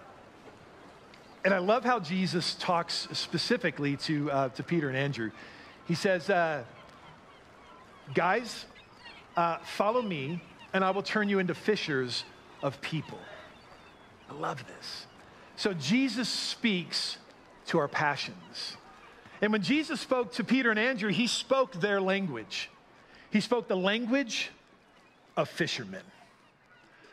and 1.49 1.55
I 1.55 1.61
love 1.61 1.83
how 1.83 1.99
Jesus 1.99 2.57
talks 2.57 3.09
specifically 3.15 3.97
to, 3.97 4.31
uh, 4.31 4.49
to 4.51 4.63
Peter 4.63 4.89
and 4.89 4.99
Andrew. 4.99 5.31
He 5.87 5.95
says, 5.95 6.29
uh, 6.29 6.63
Guys, 8.13 8.67
uh, 9.35 9.57
follow 9.61 10.03
me, 10.03 10.43
and 10.75 10.85
I 10.85 10.91
will 10.91 11.03
turn 11.03 11.31
you 11.31 11.39
into 11.39 11.55
fishers 11.55 12.25
of 12.63 12.79
people. 12.83 13.19
I 14.29 14.35
love 14.35 14.63
this. 14.67 15.07
So 15.57 15.73
Jesus 15.73 16.29
speaks 16.29 17.17
to 17.69 17.79
our 17.79 17.89
passions. 17.89 18.77
And 19.41 19.51
when 19.51 19.63
Jesus 19.63 20.03
spoke 20.03 20.33
to 20.33 20.45
Peter 20.45 20.69
and 20.69 20.79
Andrew, 20.79 21.11
he 21.11 21.27
spoke 21.27 21.81
their 21.81 21.99
language. 21.99 22.69
He 23.31 23.41
spoke 23.41 23.69
the 23.69 23.77
language 23.77 24.51
of 25.35 25.49
fishermen. 25.49 26.03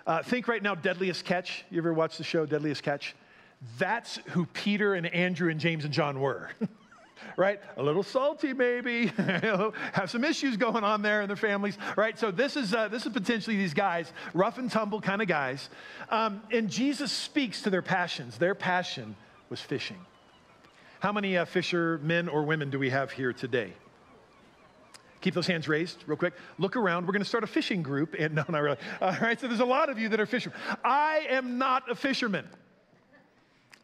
Uh, 0.06 0.24
think 0.24 0.50
right 0.50 0.62
now, 0.62 0.76
Deadliest 0.76 1.24
Catch. 1.24 1.63
You 1.71 1.78
ever 1.78 1.93
watch 1.93 2.17
the 2.17 2.26
show 2.26 2.45
Deadliest 2.45 2.84
Catch? 2.84 3.15
That's 3.78 4.18
who 4.28 4.46
Peter 4.48 4.94
and 4.94 5.08
Andrew 5.08 5.50
and 5.50 5.60
James 5.60 5.86
and 5.86 5.94
John 5.94 6.20
were. 6.20 6.50
right? 7.38 7.60
A 7.78 7.84
little 7.84 8.04
salty, 8.04 8.54
maybe. 8.54 9.08
Have 9.94 10.10
some 10.10 10.24
issues 10.24 10.58
going 10.58 10.84
on 10.84 11.02
there 11.02 11.22
in 11.22 11.28
their 11.28 11.36
families, 11.36 11.78
right? 11.96 12.18
So 12.18 12.32
this 12.32 12.56
is 12.56 12.74
uh, 12.74 12.88
this 12.88 13.06
is 13.06 13.13
potentially 13.13 13.58
these 13.58 13.74
guys, 13.74 14.12
rough 14.34 14.58
and 14.58 14.72
tumble 14.72 15.02
kind 15.02 15.22
of 15.22 15.28
guys. 15.28 15.70
Um, 16.10 16.41
and 16.52 16.70
Jesus 16.70 17.12
speaks 17.12 17.62
to 17.63 17.70
their 17.70 17.82
passions. 17.82 18.38
Their 18.38 18.56
passion 18.56 19.15
was 19.50 19.60
fishing. 19.60 20.00
How 21.00 21.12
many 21.12 21.38
uh, 21.38 21.46
fishermen 21.46 22.30
or 22.30 22.44
women 22.44 22.70
do 22.70 22.80
we 22.80 22.89
have 22.89 23.12
here 23.12 23.34
today? 23.34 23.74
Keep 25.22 25.34
those 25.34 25.48
hands 25.48 25.68
raised 25.68 26.04
real 26.08 26.18
quick. 26.18 26.34
Look 26.60 26.76
around. 26.76 27.06
We're 27.06 27.13
going 27.13 27.24
to 27.24 27.28
start 27.28 27.44
a 27.44 27.48
fishing 27.48 27.82
group. 27.82 28.15
And 28.18 28.36
no, 28.36 28.44
not 28.48 28.60
really. 28.60 28.78
All 29.02 29.15
right, 29.22 29.39
so 29.39 29.48
there's 29.48 29.60
a 29.60 29.65
lot 29.65 29.89
of 29.89 29.98
you 29.98 30.10
that 30.10 30.20
are 30.20 30.26
fishermen. 30.26 30.58
I 30.84 31.28
am 31.30 31.58
not 31.58 31.89
a 31.89 31.96
fisherman. 31.96 32.48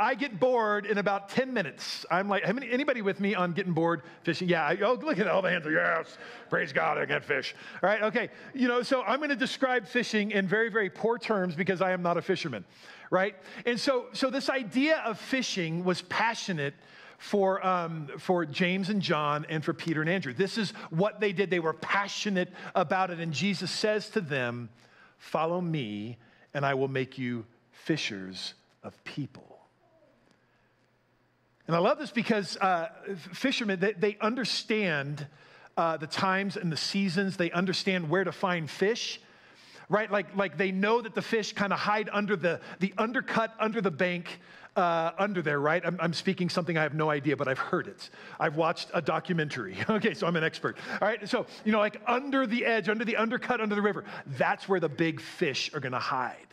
I 0.01 0.15
get 0.15 0.39
bored 0.39 0.87
in 0.87 0.97
about 0.97 1.29
10 1.29 1.53
minutes. 1.53 2.07
I'm 2.09 2.27
like, 2.27 2.43
anybody 2.43 3.03
with 3.03 3.19
me 3.19 3.35
on 3.35 3.53
getting 3.53 3.71
bored 3.71 4.01
fishing? 4.23 4.49
Yeah, 4.49 4.65
I, 4.65 4.75
oh, 4.81 4.93
look 4.93 5.19
at 5.19 5.27
all 5.27 5.43
the 5.43 5.51
hands. 5.51 5.67
Yes, 5.71 6.17
praise 6.49 6.73
God, 6.73 6.97
I 6.97 7.05
can 7.05 7.21
fish. 7.21 7.53
All 7.83 7.87
right, 7.87 8.01
okay. 8.01 8.29
You 8.55 8.67
know, 8.67 8.81
so 8.81 9.03
I'm 9.03 9.17
going 9.17 9.29
to 9.29 9.35
describe 9.35 9.87
fishing 9.87 10.31
in 10.31 10.47
very, 10.47 10.69
very 10.69 10.89
poor 10.89 11.19
terms 11.19 11.53
because 11.53 11.83
I 11.83 11.91
am 11.91 12.01
not 12.01 12.17
a 12.17 12.21
fisherman, 12.23 12.65
right? 13.11 13.35
And 13.67 13.79
so, 13.79 14.07
so 14.11 14.31
this 14.31 14.49
idea 14.49 15.03
of 15.05 15.19
fishing 15.19 15.83
was 15.83 16.01
passionate 16.01 16.73
for, 17.19 17.63
um, 17.63 18.09
for 18.17 18.43
James 18.47 18.89
and 18.89 19.03
John 19.03 19.45
and 19.49 19.63
for 19.63 19.71
Peter 19.71 20.01
and 20.01 20.09
Andrew. 20.09 20.33
This 20.33 20.57
is 20.57 20.71
what 20.89 21.19
they 21.19 21.31
did. 21.31 21.51
They 21.51 21.59
were 21.59 21.73
passionate 21.73 22.51
about 22.73 23.11
it. 23.11 23.19
And 23.19 23.31
Jesus 23.31 23.69
says 23.69 24.09
to 24.09 24.21
them, 24.21 24.69
Follow 25.19 25.61
me, 25.61 26.17
and 26.55 26.65
I 26.65 26.73
will 26.73 26.87
make 26.87 27.19
you 27.19 27.45
fishers 27.71 28.55
of 28.81 29.01
people. 29.03 29.50
And 31.71 31.77
I 31.77 31.79
love 31.79 31.99
this 31.99 32.11
because 32.11 32.57
uh, 32.57 32.89
fishermen, 33.31 33.79
they, 33.79 33.93
they 33.93 34.17
understand 34.19 35.25
uh, 35.77 35.95
the 35.95 36.05
times 36.05 36.57
and 36.57 36.69
the 36.69 36.75
seasons, 36.75 37.37
they 37.37 37.49
understand 37.49 38.09
where 38.09 38.25
to 38.25 38.33
find 38.33 38.69
fish. 38.69 39.21
Right, 39.87 40.11
like, 40.11 40.35
like 40.35 40.57
they 40.57 40.73
know 40.73 40.99
that 40.99 41.15
the 41.15 41.21
fish 41.21 41.53
kind 41.53 41.71
of 41.71 41.79
hide 41.79 42.09
under 42.11 42.35
the, 42.35 42.59
the 42.81 42.93
undercut, 42.97 43.55
under 43.57 43.79
the 43.79 43.89
bank, 43.89 44.41
uh, 44.75 45.11
under 45.17 45.41
there, 45.41 45.61
right? 45.61 45.81
I'm, 45.85 45.97
I'm, 46.01 46.11
speaking 46.11 46.49
something 46.49 46.77
I 46.77 46.83
have 46.83 46.93
no 46.93 47.09
idea, 47.09 47.37
but 47.37 47.47
I've 47.47 47.59
heard 47.59 47.87
it. 47.87 48.09
I've 48.37 48.57
watched 48.57 48.91
a 48.93 49.01
documentary. 49.01 49.77
Okay, 49.89 50.13
so 50.13 50.27
I'm 50.27 50.35
an 50.35 50.43
expert. 50.43 50.75
All 51.01 51.07
right, 51.07 51.25
so, 51.29 51.45
you 51.63 51.71
know, 51.71 51.79
like 51.79 52.01
under 52.05 52.45
the 52.45 52.65
edge, 52.65 52.89
under 52.89 53.05
the 53.05 53.15
undercut, 53.15 53.61
under 53.61 53.75
the 53.75 53.81
river, 53.81 54.03
that's 54.27 54.67
where 54.67 54.81
the 54.81 54.89
big 54.89 55.21
fish 55.21 55.73
are 55.73 55.79
gonna 55.79 55.99
hide. 55.99 56.50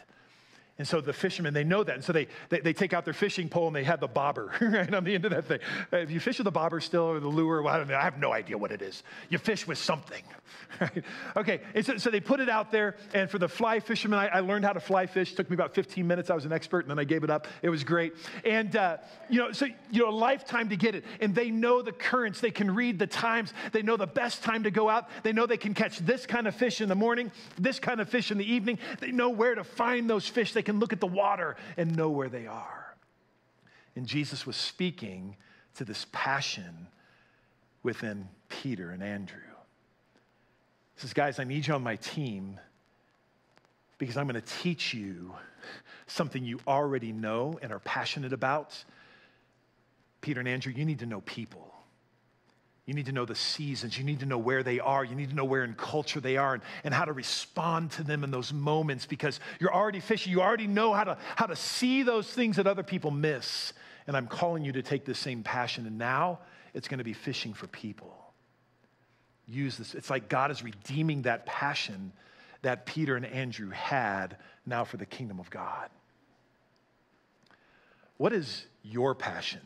And 0.78 0.86
so 0.86 1.00
the 1.00 1.12
fishermen, 1.12 1.54
they 1.54 1.64
know 1.64 1.82
that. 1.82 1.96
And 1.96 2.04
so 2.04 2.12
they, 2.12 2.28
they, 2.50 2.60
they, 2.60 2.72
take 2.72 2.92
out 2.92 3.04
their 3.04 3.14
fishing 3.14 3.48
pole 3.48 3.66
and 3.66 3.74
they 3.74 3.82
have 3.82 3.98
the 3.98 4.06
bobber 4.06 4.52
right 4.60 4.94
on 4.94 5.02
the 5.02 5.12
end 5.12 5.24
of 5.24 5.32
that 5.32 5.46
thing. 5.46 5.58
If 5.90 6.12
you 6.12 6.20
fish 6.20 6.38
with 6.38 6.44
the 6.44 6.52
bobber 6.52 6.78
still 6.78 7.02
or 7.02 7.18
the 7.18 7.26
lure, 7.26 7.62
well, 7.62 7.74
I 7.74 7.78
don't 7.78 7.88
know. 7.88 7.96
I 7.96 8.04
have 8.04 8.18
no 8.18 8.32
idea 8.32 8.56
what 8.56 8.70
it 8.70 8.80
is. 8.80 9.02
You 9.28 9.38
fish 9.38 9.66
with 9.66 9.78
something. 9.78 10.22
Right? 10.80 11.04
Okay, 11.36 11.60
and 11.74 11.84
so, 11.84 11.96
so, 11.96 12.10
they 12.10 12.20
put 12.20 12.40
it 12.40 12.48
out 12.48 12.70
there. 12.70 12.94
And 13.12 13.28
for 13.28 13.38
the 13.38 13.48
fly 13.48 13.80
fishermen, 13.80 14.18
I, 14.18 14.28
I, 14.28 14.40
learned 14.40 14.64
how 14.64 14.72
to 14.72 14.80
fly 14.80 15.06
fish. 15.06 15.32
It 15.32 15.36
took 15.36 15.50
me 15.50 15.54
about 15.54 15.74
15 15.74 16.06
minutes. 16.06 16.30
I 16.30 16.34
was 16.34 16.44
an 16.44 16.52
expert 16.52 16.80
and 16.80 16.90
then 16.90 16.98
I 16.98 17.04
gave 17.04 17.24
it 17.24 17.30
up. 17.30 17.48
It 17.62 17.68
was 17.68 17.84
great. 17.84 18.14
And, 18.44 18.76
uh, 18.76 18.98
you 19.28 19.38
know, 19.40 19.50
so, 19.50 19.66
you 19.90 20.02
know, 20.02 20.08
a 20.08 20.10
lifetime 20.10 20.68
to 20.68 20.76
get 20.76 20.94
it. 20.94 21.04
And 21.20 21.34
they 21.34 21.50
know 21.50 21.82
the 21.82 21.90
currents. 21.92 22.40
They 22.40 22.50
can 22.50 22.74
read 22.74 22.98
the 22.98 23.06
times. 23.06 23.52
They 23.72 23.82
know 23.82 23.96
the 23.96 24.06
best 24.06 24.42
time 24.42 24.62
to 24.64 24.70
go 24.70 24.88
out. 24.88 25.08
They 25.22 25.32
know 25.32 25.46
they 25.46 25.56
can 25.56 25.74
catch 25.74 25.98
this 25.98 26.26
kind 26.26 26.46
of 26.46 26.54
fish 26.54 26.80
in 26.80 26.88
the 26.88 26.94
morning, 26.94 27.32
this 27.58 27.80
kind 27.80 28.00
of 28.00 28.08
fish 28.08 28.30
in 28.30 28.38
the 28.38 28.50
evening. 28.50 28.78
They 29.00 29.10
know 29.10 29.30
where 29.30 29.54
to 29.54 29.64
find 29.64 30.08
those 30.08 30.28
fish. 30.28 30.52
They 30.52 30.62
can 30.68 30.80
look 30.80 30.92
at 30.92 31.00
the 31.00 31.06
water 31.06 31.56
and 31.78 31.96
know 31.96 32.10
where 32.10 32.28
they 32.28 32.46
are. 32.46 32.94
And 33.96 34.06
Jesus 34.06 34.46
was 34.46 34.54
speaking 34.54 35.34
to 35.76 35.84
this 35.86 36.04
passion 36.12 36.88
within 37.82 38.28
Peter 38.50 38.90
and 38.90 39.02
Andrew. 39.02 39.38
He 40.94 41.00
says, 41.00 41.14
Guys, 41.14 41.38
I 41.38 41.44
need 41.44 41.66
you 41.66 41.72
on 41.72 41.82
my 41.82 41.96
team 41.96 42.60
because 43.96 44.18
I'm 44.18 44.28
going 44.28 44.40
to 44.40 44.54
teach 44.62 44.92
you 44.92 45.32
something 46.06 46.44
you 46.44 46.60
already 46.66 47.12
know 47.12 47.58
and 47.62 47.72
are 47.72 47.78
passionate 47.78 48.34
about. 48.34 48.84
Peter 50.20 50.40
and 50.40 50.48
Andrew, 50.48 50.72
you 50.76 50.84
need 50.84 50.98
to 50.98 51.06
know 51.06 51.22
people. 51.22 51.67
You 52.88 52.94
need 52.94 53.04
to 53.04 53.12
know 53.12 53.26
the 53.26 53.34
seasons. 53.34 53.98
You 53.98 54.04
need 54.04 54.20
to 54.20 54.26
know 54.26 54.38
where 54.38 54.62
they 54.62 54.80
are. 54.80 55.04
You 55.04 55.14
need 55.14 55.28
to 55.28 55.36
know 55.36 55.44
where 55.44 55.62
in 55.62 55.74
culture 55.74 56.20
they 56.20 56.38
are 56.38 56.54
and, 56.54 56.62
and 56.84 56.94
how 56.94 57.04
to 57.04 57.12
respond 57.12 57.90
to 57.92 58.02
them 58.02 58.24
in 58.24 58.30
those 58.30 58.50
moments 58.50 59.04
because 59.04 59.40
you're 59.60 59.74
already 59.74 60.00
fishing. 60.00 60.32
You 60.32 60.40
already 60.40 60.66
know 60.66 60.94
how 60.94 61.04
to, 61.04 61.18
how 61.36 61.44
to 61.44 61.54
see 61.54 62.02
those 62.02 62.26
things 62.26 62.56
that 62.56 62.66
other 62.66 62.82
people 62.82 63.10
miss. 63.10 63.74
And 64.06 64.16
I'm 64.16 64.26
calling 64.26 64.64
you 64.64 64.72
to 64.72 64.80
take 64.80 65.04
the 65.04 65.14
same 65.14 65.42
passion. 65.42 65.86
And 65.86 65.98
now 65.98 66.38
it's 66.72 66.88
going 66.88 66.96
to 66.96 67.04
be 67.04 67.12
fishing 67.12 67.52
for 67.52 67.66
people. 67.66 68.16
Use 69.46 69.76
this. 69.76 69.94
It's 69.94 70.08
like 70.08 70.30
God 70.30 70.50
is 70.50 70.62
redeeming 70.62 71.22
that 71.22 71.44
passion 71.44 72.10
that 72.62 72.86
Peter 72.86 73.16
and 73.16 73.26
Andrew 73.26 73.68
had 73.68 74.38
now 74.64 74.84
for 74.84 74.96
the 74.96 75.04
kingdom 75.04 75.40
of 75.40 75.50
God. 75.50 75.90
What 78.16 78.32
is 78.32 78.64
your 78.82 79.14
passion? 79.14 79.60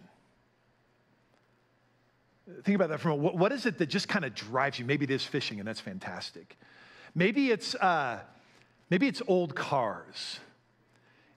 Think 2.65 2.75
about 2.75 2.89
that 2.89 3.01
from 3.01 3.13
a, 3.13 3.17
moment. 3.17 3.37
what 3.37 3.53
is 3.53 3.67
it 3.67 3.79
that 3.79 3.87
just 3.87 4.09
kind 4.09 4.25
of 4.25 4.35
drives 4.35 4.79
you? 4.79 4.85
Maybe 4.85 5.05
it 5.05 5.11
is 5.11 5.25
fishing, 5.25 5.61
and 5.61 5.69
that's 5.69 5.81
fantastic. 5.81 6.57
Maybe 7.15 7.51
it's, 7.51 7.75
uh, 7.77 8.21
maybe 8.91 9.07
it's 9.07 9.23
old 9.29 9.55
cars. 9.55 10.41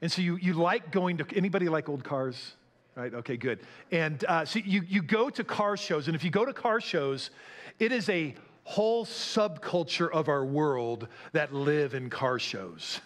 And 0.01 0.11
so 0.11 0.21
you, 0.21 0.37
you 0.37 0.53
like 0.53 0.91
going 0.91 1.17
to, 1.17 1.25
anybody 1.35 1.69
like 1.69 1.89
old 1.89 2.03
cars? 2.03 2.53
Right, 2.95 3.13
okay, 3.13 3.37
good. 3.37 3.59
And 3.91 4.23
uh, 4.25 4.45
so 4.45 4.59
you, 4.59 4.81
you 4.87 5.01
go 5.01 5.29
to 5.29 5.43
car 5.43 5.75
shows, 5.75 6.07
and 6.07 6.15
if 6.15 6.23
you 6.23 6.31
go 6.31 6.45
to 6.45 6.53
car 6.53 6.79
shows, 6.79 7.29
it 7.77 7.91
is 7.91 8.09
a 8.09 8.33
whole 8.63 9.05
subculture 9.05 10.09
of 10.11 10.27
our 10.27 10.45
world 10.45 11.07
that 11.33 11.53
live 11.53 11.93
in 11.93 12.09
car 12.09 12.39
shows. 12.39 13.01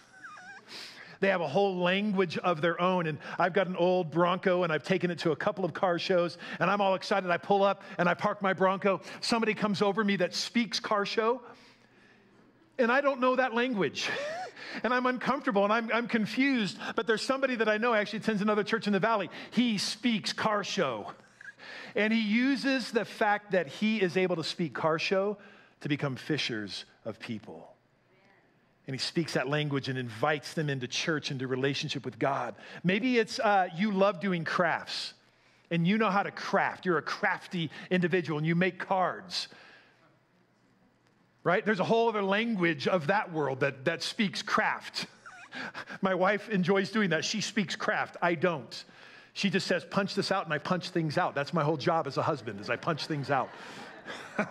They 1.20 1.28
have 1.28 1.42
a 1.42 1.48
whole 1.48 1.76
language 1.76 2.38
of 2.38 2.60
their 2.60 2.80
own. 2.80 3.06
And 3.06 3.18
I've 3.38 3.52
got 3.52 3.66
an 3.66 3.76
old 3.76 4.10
Bronco 4.10 4.64
and 4.64 4.72
I've 4.72 4.82
taken 4.82 5.10
it 5.10 5.18
to 5.20 5.32
a 5.32 5.36
couple 5.36 5.64
of 5.64 5.74
car 5.74 5.98
shows 5.98 6.38
and 6.58 6.70
I'm 6.70 6.80
all 6.80 6.94
excited. 6.94 7.30
I 7.30 7.36
pull 7.36 7.62
up 7.62 7.82
and 7.98 8.08
I 8.08 8.14
park 8.14 8.42
my 8.42 8.54
Bronco. 8.54 9.00
Somebody 9.20 9.54
comes 9.54 9.82
over 9.82 10.02
me 10.02 10.16
that 10.16 10.34
speaks 10.34 10.80
car 10.80 11.04
show 11.04 11.42
and 12.78 12.90
I 12.90 13.02
don't 13.02 13.20
know 13.20 13.36
that 13.36 13.54
language. 13.54 14.08
and 14.82 14.94
I'm 14.94 15.04
uncomfortable 15.04 15.64
and 15.64 15.72
I'm, 15.72 15.90
I'm 15.92 16.08
confused. 16.08 16.78
But 16.96 17.06
there's 17.06 17.22
somebody 17.22 17.56
that 17.56 17.68
I 17.68 17.76
know 17.76 17.92
actually 17.92 18.20
attends 18.20 18.40
another 18.40 18.64
church 18.64 18.86
in 18.86 18.94
the 18.94 19.00
valley. 19.00 19.30
He 19.50 19.78
speaks 19.78 20.32
car 20.32 20.64
show. 20.64 21.12
And 21.96 22.12
he 22.12 22.20
uses 22.20 22.92
the 22.92 23.04
fact 23.04 23.50
that 23.50 23.66
he 23.66 24.00
is 24.00 24.16
able 24.16 24.36
to 24.36 24.44
speak 24.44 24.72
car 24.72 24.96
show 24.96 25.38
to 25.80 25.88
become 25.88 26.14
fishers 26.14 26.84
of 27.04 27.18
people 27.18 27.69
and 28.90 28.98
he 28.98 29.06
speaks 29.06 29.34
that 29.34 29.48
language 29.48 29.88
and 29.88 29.96
invites 29.96 30.52
them 30.54 30.68
into 30.68 30.88
church, 30.88 31.30
into 31.30 31.46
relationship 31.46 32.04
with 32.04 32.18
God. 32.18 32.56
Maybe 32.82 33.18
it's 33.18 33.38
uh, 33.38 33.68
you 33.76 33.92
love 33.92 34.18
doing 34.18 34.42
crafts 34.42 35.14
and 35.70 35.86
you 35.86 35.96
know 35.96 36.10
how 36.10 36.24
to 36.24 36.32
craft. 36.32 36.84
You're 36.84 36.98
a 36.98 37.02
crafty 37.02 37.70
individual 37.92 38.38
and 38.38 38.44
you 38.44 38.56
make 38.56 38.80
cards. 38.80 39.46
right? 41.44 41.64
There's 41.64 41.78
a 41.78 41.84
whole 41.84 42.08
other 42.08 42.20
language 42.20 42.88
of 42.88 43.06
that 43.06 43.32
world 43.32 43.60
that, 43.60 43.84
that 43.84 44.02
speaks 44.02 44.42
craft. 44.42 45.06
My 46.02 46.16
wife 46.16 46.48
enjoys 46.48 46.90
doing 46.90 47.10
that. 47.10 47.24
She 47.24 47.40
speaks 47.40 47.76
craft. 47.76 48.16
I 48.20 48.34
don't. 48.34 48.84
She 49.34 49.50
just 49.50 49.68
says, 49.68 49.84
punch 49.84 50.16
this 50.16 50.32
out, 50.32 50.46
and 50.46 50.52
I 50.52 50.58
punch 50.58 50.88
things 50.88 51.16
out. 51.16 51.36
That's 51.36 51.54
my 51.54 51.62
whole 51.62 51.76
job 51.76 52.08
as 52.08 52.16
a 52.16 52.22
husband, 52.22 52.60
is 52.60 52.68
I 52.68 52.74
punch 52.74 53.06
things 53.06 53.30
out. 53.30 53.50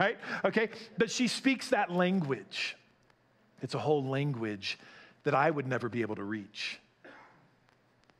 right? 0.00 0.16
Okay? 0.42 0.70
But 0.96 1.10
she 1.10 1.28
speaks 1.28 1.68
that 1.68 1.90
language. 1.90 2.78
It's 3.62 3.74
a 3.74 3.78
whole 3.78 4.04
language 4.04 4.78
that 5.22 5.34
I 5.34 5.50
would 5.50 5.66
never 5.66 5.88
be 5.88 6.02
able 6.02 6.16
to 6.16 6.24
reach. 6.24 6.78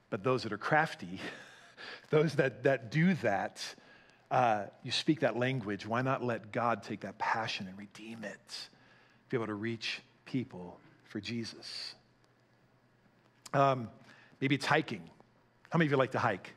But 0.08 0.22
those 0.22 0.44
that 0.44 0.52
are 0.52 0.58
crafty, 0.58 1.20
those 2.10 2.36
that, 2.36 2.62
that 2.62 2.90
do 2.90 3.14
that, 3.14 3.62
uh, 4.30 4.64
you 4.82 4.92
speak 4.92 5.20
that 5.20 5.36
language. 5.36 5.86
Why 5.86 6.00
not 6.00 6.24
let 6.24 6.52
God 6.52 6.82
take 6.82 7.00
that 7.00 7.18
passion 7.18 7.66
and 7.66 7.76
redeem 7.76 8.24
it? 8.24 8.68
Be 9.28 9.36
able 9.36 9.48
to 9.48 9.54
reach 9.54 10.00
people 10.24 10.78
for 11.04 11.20
Jesus. 11.20 11.94
Um, 13.52 13.88
maybe 14.40 14.54
it's 14.54 14.64
hiking. 14.64 15.02
How 15.70 15.78
many 15.78 15.86
of 15.86 15.92
you 15.92 15.98
like 15.98 16.12
to 16.12 16.18
hike? 16.18 16.54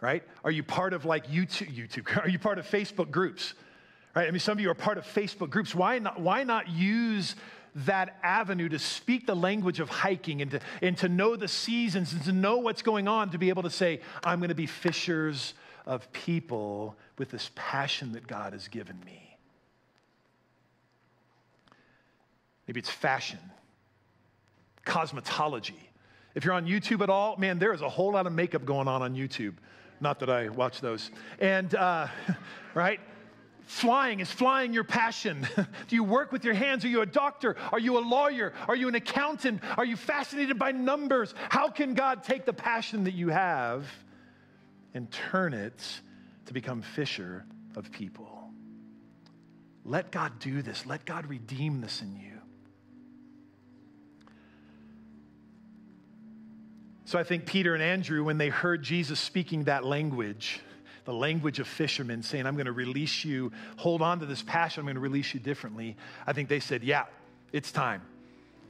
Right? 0.00 0.22
Are 0.44 0.50
you 0.50 0.62
part 0.62 0.92
of 0.92 1.04
like 1.04 1.28
YouTube? 1.28 1.74
YouTube? 1.74 2.22
Are 2.24 2.28
you 2.28 2.38
part 2.38 2.58
of 2.58 2.66
Facebook 2.66 3.10
groups? 3.10 3.54
Right? 4.14 4.28
I 4.28 4.30
mean, 4.30 4.40
some 4.40 4.52
of 4.52 4.60
you 4.60 4.70
are 4.70 4.74
part 4.74 4.98
of 4.98 5.04
Facebook 5.04 5.50
groups. 5.50 5.74
Why 5.74 5.98
not? 5.98 6.20
Why 6.20 6.44
not 6.44 6.68
use 6.68 7.34
that 7.74 8.18
avenue 8.22 8.68
to 8.68 8.78
speak 8.78 9.26
the 9.26 9.34
language 9.34 9.80
of 9.80 9.88
hiking 9.88 10.42
and 10.42 10.50
to, 10.52 10.60
and 10.80 10.96
to 10.98 11.08
know 11.08 11.36
the 11.36 11.48
seasons 11.48 12.12
and 12.12 12.22
to 12.24 12.32
know 12.32 12.58
what's 12.58 12.82
going 12.82 13.08
on 13.08 13.30
to 13.30 13.38
be 13.38 13.48
able 13.48 13.64
to 13.64 13.70
say, 13.70 14.00
I'm 14.22 14.38
going 14.38 14.50
to 14.50 14.54
be 14.54 14.66
fishers 14.66 15.54
of 15.86 16.10
people 16.12 16.96
with 17.18 17.30
this 17.30 17.50
passion 17.54 18.12
that 18.12 18.26
God 18.26 18.52
has 18.52 18.68
given 18.68 18.98
me. 19.04 19.36
Maybe 22.66 22.80
it's 22.80 22.90
fashion, 22.90 23.40
cosmetology. 24.86 25.74
If 26.34 26.44
you're 26.44 26.54
on 26.54 26.66
YouTube 26.66 27.02
at 27.02 27.10
all, 27.10 27.36
man, 27.36 27.58
there 27.58 27.72
is 27.72 27.82
a 27.82 27.88
whole 27.88 28.12
lot 28.12 28.26
of 28.26 28.32
makeup 28.32 28.64
going 28.64 28.88
on 28.88 29.02
on 29.02 29.14
YouTube. 29.14 29.54
Not 30.00 30.18
that 30.20 30.30
I 30.30 30.48
watch 30.48 30.80
those. 30.80 31.10
And, 31.38 31.74
uh, 31.74 32.06
right? 32.74 33.00
Flying 33.66 34.20
is 34.20 34.30
flying 34.30 34.74
your 34.74 34.84
passion. 34.84 35.46
Do 35.56 35.96
you 35.96 36.04
work 36.04 36.32
with 36.32 36.44
your 36.44 36.54
hands? 36.54 36.84
Are 36.84 36.88
you 36.88 37.00
a 37.00 37.06
doctor? 37.06 37.56
Are 37.72 37.78
you 37.78 37.98
a 37.98 38.00
lawyer? 38.00 38.52
Are 38.68 38.76
you 38.76 38.88
an 38.88 38.94
accountant? 38.94 39.62
Are 39.78 39.84
you 39.84 39.96
fascinated 39.96 40.58
by 40.58 40.72
numbers? 40.72 41.34
How 41.48 41.70
can 41.70 41.94
God 41.94 42.22
take 42.22 42.44
the 42.44 42.52
passion 42.52 43.04
that 43.04 43.14
you 43.14 43.28
have 43.28 43.86
and 44.92 45.10
turn 45.10 45.54
it 45.54 45.82
to 46.46 46.52
become 46.52 46.82
fisher 46.82 47.46
of 47.74 47.90
people? 47.90 48.50
Let 49.84 50.10
God 50.10 50.38
do 50.38 50.60
this. 50.60 50.84
Let 50.84 51.06
God 51.06 51.26
redeem 51.26 51.80
this 51.80 52.02
in 52.02 52.16
you. 52.16 52.32
So 57.06 57.18
I 57.18 57.22
think 57.22 57.46
Peter 57.46 57.74
and 57.74 57.82
Andrew, 57.82 58.24
when 58.24 58.38
they 58.38 58.48
heard 58.48 58.82
Jesus 58.82 59.20
speaking 59.20 59.64
that 59.64 59.84
language, 59.84 60.60
the 61.04 61.12
language 61.12 61.58
of 61.58 61.68
fishermen, 61.68 62.22
saying, 62.22 62.46
I'm 62.46 62.54
going 62.54 62.66
to 62.66 62.72
release 62.72 63.24
you, 63.24 63.52
hold 63.76 64.02
on 64.02 64.20
to 64.20 64.26
this 64.26 64.42
passion, 64.42 64.80
I'm 64.80 64.86
going 64.86 64.94
to 64.94 65.00
release 65.00 65.34
you 65.34 65.40
differently, 65.40 65.96
I 66.26 66.32
think 66.32 66.48
they 66.48 66.60
said, 66.60 66.82
Yeah, 66.82 67.04
it's 67.52 67.70
time. 67.70 68.02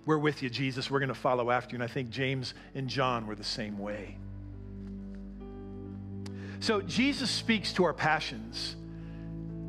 We're 0.06 0.18
with 0.18 0.42
you, 0.42 0.50
Jesus. 0.50 0.90
We're 0.90 0.98
going 0.98 1.08
to 1.08 1.14
follow 1.14 1.50
after 1.50 1.72
you. 1.72 1.82
And 1.82 1.90
I 1.90 1.92
think 1.92 2.10
James 2.10 2.52
and 2.74 2.88
John 2.88 3.26
were 3.26 3.34
the 3.34 3.42
same 3.42 3.78
way. 3.78 4.18
So 6.60 6.82
Jesus 6.82 7.30
speaks 7.30 7.72
to 7.74 7.84
our 7.84 7.94
passions. 7.94 8.76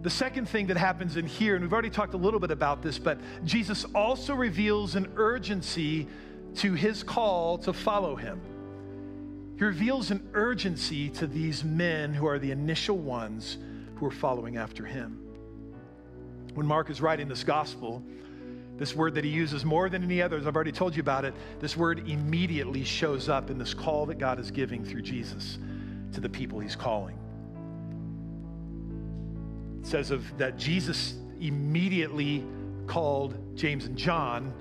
The 0.02 0.10
second 0.10 0.48
thing 0.48 0.68
that 0.68 0.78
happens 0.78 1.18
in 1.18 1.26
here, 1.26 1.56
and 1.56 1.64
we've 1.64 1.74
already 1.74 1.90
talked 1.90 2.14
a 2.14 2.18
little 2.18 2.40
bit 2.40 2.52
about 2.52 2.82
this, 2.82 3.00
but 3.00 3.18
Jesus 3.44 3.86
also 3.96 4.36
reveals 4.36 4.96
an 4.96 5.12
urgency 5.16 6.08
to 6.56 6.74
his 6.74 7.02
call 7.02 7.58
to 7.60 7.74
follow 7.74 8.16
him. 8.16 8.40
He 9.58 9.64
reveals 9.64 10.12
an 10.12 10.28
urgency 10.34 11.10
to 11.12 11.28
these 11.28 11.64
men 11.64 12.14
who 12.14 12.28
are 12.28 12.40
the 12.40 12.52
initial 12.52 12.98
ones 12.98 13.58
who 13.96 14.06
are 14.06 14.12
following 14.12 14.58
after 14.58 14.86
him. 14.86 15.22
When 16.54 16.66
Mark 16.66 16.90
is 16.90 17.02
writing 17.02 17.28
this 17.28 17.44
gospel, 17.44 18.04
this 18.78 18.94
word 18.94 19.16
that 19.16 19.24
he 19.24 19.30
uses 19.30 19.64
more 19.64 19.90
than 19.90 20.04
any 20.04 20.22
others, 20.22 20.46
I've 20.46 20.56
already 20.56 20.74
told 20.74 20.96
you 20.96 21.02
about 21.02 21.24
it, 21.24 21.34
this 21.60 21.78
word 21.78 22.10
immediately 22.10 22.84
shows 22.84 23.30
up 23.30 23.50
in 23.50 23.58
this 23.58 23.74
call 23.74 24.06
that 24.08 24.18
God 24.18 24.40
is 24.40 24.52
giving 24.52 24.84
through 24.84 25.02
Jesus 25.02 25.58
to 26.12 26.20
the 26.20 26.30
people 26.30 26.60
he's 26.60 26.76
calling. 26.76 27.18
It 29.82 29.88
says 29.88 30.12
of 30.12 30.38
that 30.38 30.58
Jesus 30.58 31.16
immediately 31.40 32.44
called 32.88 33.38
James 33.56 33.86
and 33.86 33.98
John 33.98 34.54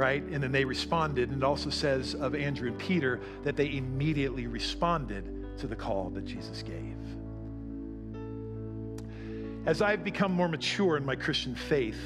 right? 0.00 0.22
And 0.22 0.42
then 0.42 0.50
they 0.50 0.64
responded. 0.64 1.28
And 1.28 1.42
it 1.42 1.44
also 1.44 1.68
says 1.68 2.14
of 2.14 2.34
Andrew 2.34 2.68
and 2.68 2.78
Peter 2.78 3.20
that 3.42 3.54
they 3.54 3.76
immediately 3.76 4.46
responded 4.46 5.58
to 5.58 5.66
the 5.66 5.76
call 5.76 6.08
that 6.14 6.24
Jesus 6.24 6.62
gave. 6.62 6.96
As 9.66 9.82
I've 9.82 10.02
become 10.02 10.32
more 10.32 10.48
mature 10.48 10.96
in 10.96 11.04
my 11.04 11.16
Christian 11.16 11.54
faith, 11.54 12.00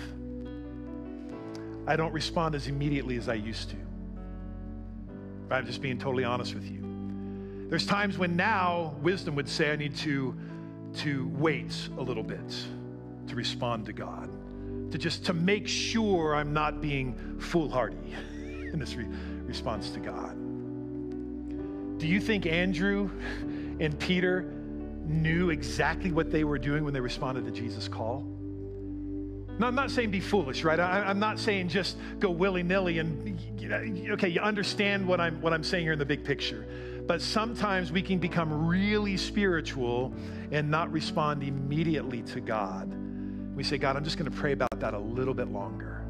I 1.86 1.94
don't 1.94 2.12
respond 2.12 2.56
as 2.56 2.66
immediately 2.66 3.16
as 3.16 3.28
I 3.28 3.34
used 3.34 3.70
to. 3.70 3.76
I'm 5.52 5.64
just 5.64 5.80
being 5.80 5.96
totally 5.96 6.24
honest 6.24 6.52
with 6.52 6.68
you. 6.68 6.80
There's 7.70 7.86
times 7.86 8.18
when 8.18 8.34
now 8.34 8.96
wisdom 9.02 9.36
would 9.36 9.48
say 9.48 9.70
I 9.70 9.76
need 9.76 9.94
to, 9.98 10.36
to 10.94 11.28
wait 11.28 11.88
a 11.96 12.02
little 12.02 12.24
bit 12.24 12.56
to 13.28 13.36
respond 13.36 13.86
to 13.86 13.92
God 13.92 14.33
to 14.94 14.98
just 14.98 15.24
to 15.24 15.34
make 15.34 15.66
sure 15.66 16.36
I'm 16.36 16.52
not 16.52 16.80
being 16.80 17.16
foolhardy 17.40 18.14
in 18.72 18.78
this 18.78 18.94
re- 18.94 19.08
response 19.44 19.90
to 19.90 19.98
God. 19.98 20.36
Do 21.98 22.06
you 22.06 22.20
think 22.20 22.46
Andrew 22.46 23.10
and 23.80 23.98
Peter 23.98 24.42
knew 25.04 25.50
exactly 25.50 26.12
what 26.12 26.30
they 26.30 26.44
were 26.44 26.60
doing 26.60 26.84
when 26.84 26.94
they 26.94 27.00
responded 27.00 27.44
to 27.44 27.50
Jesus' 27.50 27.88
call? 27.88 28.20
No, 29.58 29.66
I'm 29.66 29.74
not 29.74 29.90
saying 29.90 30.12
be 30.12 30.20
foolish, 30.20 30.62
right? 30.62 30.78
I, 30.78 31.10
am 31.10 31.18
not 31.18 31.40
saying 31.40 31.70
just 31.70 31.96
go 32.20 32.30
willy 32.30 32.62
nilly 32.62 33.00
and, 33.00 33.36
okay, 34.10 34.28
you 34.28 34.40
understand 34.40 35.08
what 35.08 35.20
I'm, 35.20 35.40
what 35.40 35.52
I'm 35.52 35.64
saying 35.64 35.82
here 35.82 35.94
in 35.94 35.98
the 35.98 36.06
big 36.06 36.22
picture. 36.22 36.64
But 37.04 37.20
sometimes 37.20 37.90
we 37.90 38.00
can 38.00 38.20
become 38.20 38.68
really 38.68 39.16
spiritual 39.16 40.14
and 40.52 40.70
not 40.70 40.92
respond 40.92 41.42
immediately 41.42 42.22
to 42.22 42.40
God 42.40 43.03
we 43.54 43.62
say, 43.62 43.78
God, 43.78 43.96
I'm 43.96 44.04
just 44.04 44.18
going 44.18 44.30
to 44.30 44.36
pray 44.36 44.52
about 44.52 44.80
that 44.80 44.94
a 44.94 44.98
little 44.98 45.34
bit 45.34 45.48
longer. 45.48 46.02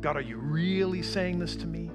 God, 0.00 0.16
are 0.16 0.22
you 0.22 0.36
really 0.36 1.02
saying 1.02 1.38
this 1.38 1.56
to 1.56 1.66
me? 1.66 1.90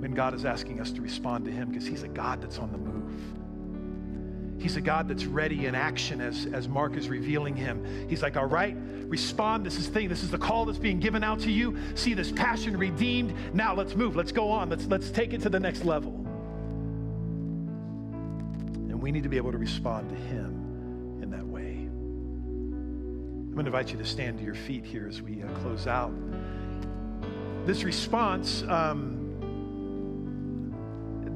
When 0.00 0.12
God 0.14 0.34
is 0.34 0.44
asking 0.44 0.80
us 0.80 0.92
to 0.92 1.00
respond 1.00 1.44
to 1.46 1.50
Him 1.50 1.70
because 1.70 1.86
He's 1.86 2.02
a 2.02 2.08
God 2.08 2.42
that's 2.42 2.58
on 2.58 2.70
the 2.70 2.78
move. 2.78 4.62
He's 4.62 4.76
a 4.76 4.80
God 4.80 5.08
that's 5.08 5.24
ready 5.24 5.66
in 5.66 5.74
action 5.74 6.20
as, 6.20 6.46
as 6.46 6.68
Mark 6.68 6.96
is 6.96 7.08
revealing 7.08 7.56
Him. 7.56 8.08
He's 8.08 8.22
like, 8.22 8.36
all 8.36 8.46
right, 8.46 8.76
respond. 9.06 9.64
This 9.64 9.78
is 9.78 9.88
thing. 9.88 10.08
This 10.08 10.22
is 10.22 10.30
the 10.30 10.38
call 10.38 10.64
that's 10.66 10.78
being 10.78 11.00
given 11.00 11.24
out 11.24 11.40
to 11.40 11.50
you. 11.50 11.76
See 11.94 12.14
this 12.14 12.32
passion 12.32 12.76
redeemed. 12.76 13.34
Now 13.54 13.74
let's 13.74 13.94
move. 13.94 14.14
Let's 14.14 14.32
go 14.32 14.50
on. 14.50 14.68
Let's, 14.68 14.86
let's 14.86 15.10
take 15.10 15.32
it 15.32 15.40
to 15.42 15.48
the 15.48 15.60
next 15.60 15.84
level. 15.84 16.12
And 18.74 19.00
we 19.00 19.10
need 19.10 19.22
to 19.22 19.28
be 19.28 19.36
able 19.36 19.52
to 19.52 19.58
respond 19.58 20.10
to 20.10 20.16
Him 20.16 20.57
going 23.58 23.72
to 23.72 23.76
invite 23.76 23.90
you 23.90 23.98
to 23.98 24.04
stand 24.04 24.38
to 24.38 24.44
your 24.44 24.54
feet 24.54 24.84
here 24.84 25.08
as 25.08 25.20
we 25.20 25.42
uh, 25.42 25.48
close 25.62 25.88
out. 25.88 26.12
This 27.66 27.82
response, 27.82 28.62
um, 28.68 29.17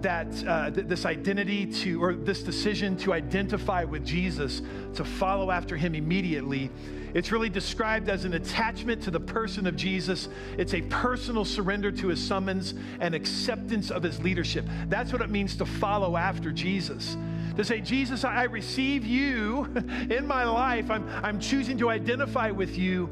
that 0.02 0.26
uh, 0.46 0.70
th- 0.70 0.86
this 0.86 1.06
identity 1.06 1.66
to, 1.66 2.02
or 2.02 2.14
this 2.14 2.42
decision 2.42 2.96
to 2.98 3.12
identify 3.12 3.84
with 3.84 4.04
Jesus, 4.04 4.62
to 4.94 5.04
follow 5.04 5.50
after 5.50 5.76
him 5.76 5.94
immediately, 5.94 6.70
it's 7.14 7.30
really 7.30 7.50
described 7.50 8.08
as 8.08 8.24
an 8.24 8.34
attachment 8.34 9.02
to 9.02 9.10
the 9.10 9.20
person 9.20 9.66
of 9.66 9.76
Jesus. 9.76 10.28
It's 10.56 10.74
a 10.74 10.82
personal 10.82 11.44
surrender 11.44 11.92
to 11.92 12.08
his 12.08 12.22
summons 12.22 12.74
and 13.00 13.14
acceptance 13.14 13.90
of 13.90 14.02
his 14.02 14.20
leadership. 14.20 14.66
That's 14.88 15.12
what 15.12 15.22
it 15.22 15.30
means 15.30 15.56
to 15.56 15.66
follow 15.66 16.16
after 16.16 16.50
Jesus 16.50 17.16
to 17.56 17.64
say, 17.64 17.80
Jesus, 17.80 18.24
I 18.24 18.44
receive 18.44 19.04
you 19.04 19.64
in 20.10 20.26
my 20.26 20.44
life. 20.44 20.90
I'm, 20.90 21.06
I'm 21.22 21.38
choosing 21.38 21.78
to 21.78 21.90
identify 21.90 22.50
with 22.50 22.78
you 22.78 23.10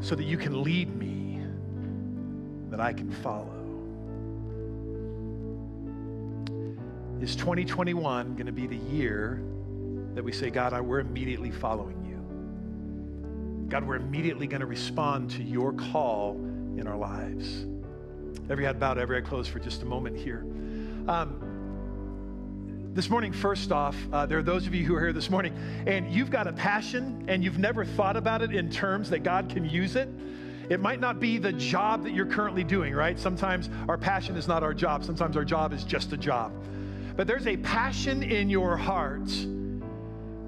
so 0.00 0.14
that 0.14 0.24
you 0.24 0.36
can 0.36 0.62
lead 0.62 0.94
me, 0.96 1.40
that 2.70 2.80
I 2.80 2.92
can 2.92 3.10
follow. 3.10 3.63
Is 7.20 7.36
2021 7.36 8.34
going 8.34 8.46
to 8.46 8.52
be 8.52 8.66
the 8.66 8.76
year 8.76 9.40
that 10.14 10.22
we 10.22 10.32
say, 10.32 10.50
God, 10.50 10.72
I, 10.72 10.80
we're 10.80 11.00
immediately 11.00 11.50
following 11.50 12.04
you? 12.04 13.68
God, 13.68 13.86
we're 13.86 13.96
immediately 13.96 14.46
going 14.46 14.60
to 14.60 14.66
respond 14.66 15.30
to 15.30 15.42
your 15.42 15.72
call 15.72 16.32
in 16.76 16.86
our 16.86 16.96
lives. 16.96 17.66
Every 18.50 18.64
head 18.64 18.78
bowed, 18.78 18.98
every 18.98 19.16
eye 19.16 19.22
closed 19.22 19.50
for 19.50 19.58
just 19.58 19.82
a 19.82 19.86
moment 19.86 20.16
here. 20.16 20.44
Um, 21.08 22.90
this 22.94 23.08
morning, 23.08 23.32
first 23.32 23.72
off, 23.72 23.96
uh, 24.12 24.26
there 24.26 24.38
are 24.38 24.42
those 24.42 24.66
of 24.66 24.74
you 24.74 24.84
who 24.84 24.94
are 24.94 25.00
here 25.00 25.12
this 25.12 25.30
morning 25.30 25.56
and 25.86 26.12
you've 26.12 26.30
got 26.30 26.46
a 26.46 26.52
passion 26.52 27.24
and 27.28 27.42
you've 27.42 27.58
never 27.58 27.84
thought 27.84 28.16
about 28.16 28.42
it 28.42 28.54
in 28.54 28.70
terms 28.70 29.08
that 29.10 29.20
God 29.22 29.48
can 29.48 29.64
use 29.64 29.96
it. 29.96 30.08
It 30.68 30.80
might 30.80 31.00
not 31.00 31.20
be 31.20 31.38
the 31.38 31.52
job 31.52 32.04
that 32.04 32.12
you're 32.12 32.26
currently 32.26 32.64
doing, 32.64 32.94
right? 32.94 33.18
Sometimes 33.18 33.70
our 33.88 33.98
passion 33.98 34.36
is 34.36 34.46
not 34.46 34.62
our 34.62 34.74
job, 34.74 35.04
sometimes 35.04 35.36
our 35.36 35.44
job 35.44 35.72
is 35.72 35.84
just 35.84 36.12
a 36.12 36.16
job. 36.16 36.52
But 37.16 37.26
there's 37.26 37.46
a 37.46 37.56
passion 37.58 38.22
in 38.22 38.50
your 38.50 38.76
heart, 38.76 39.30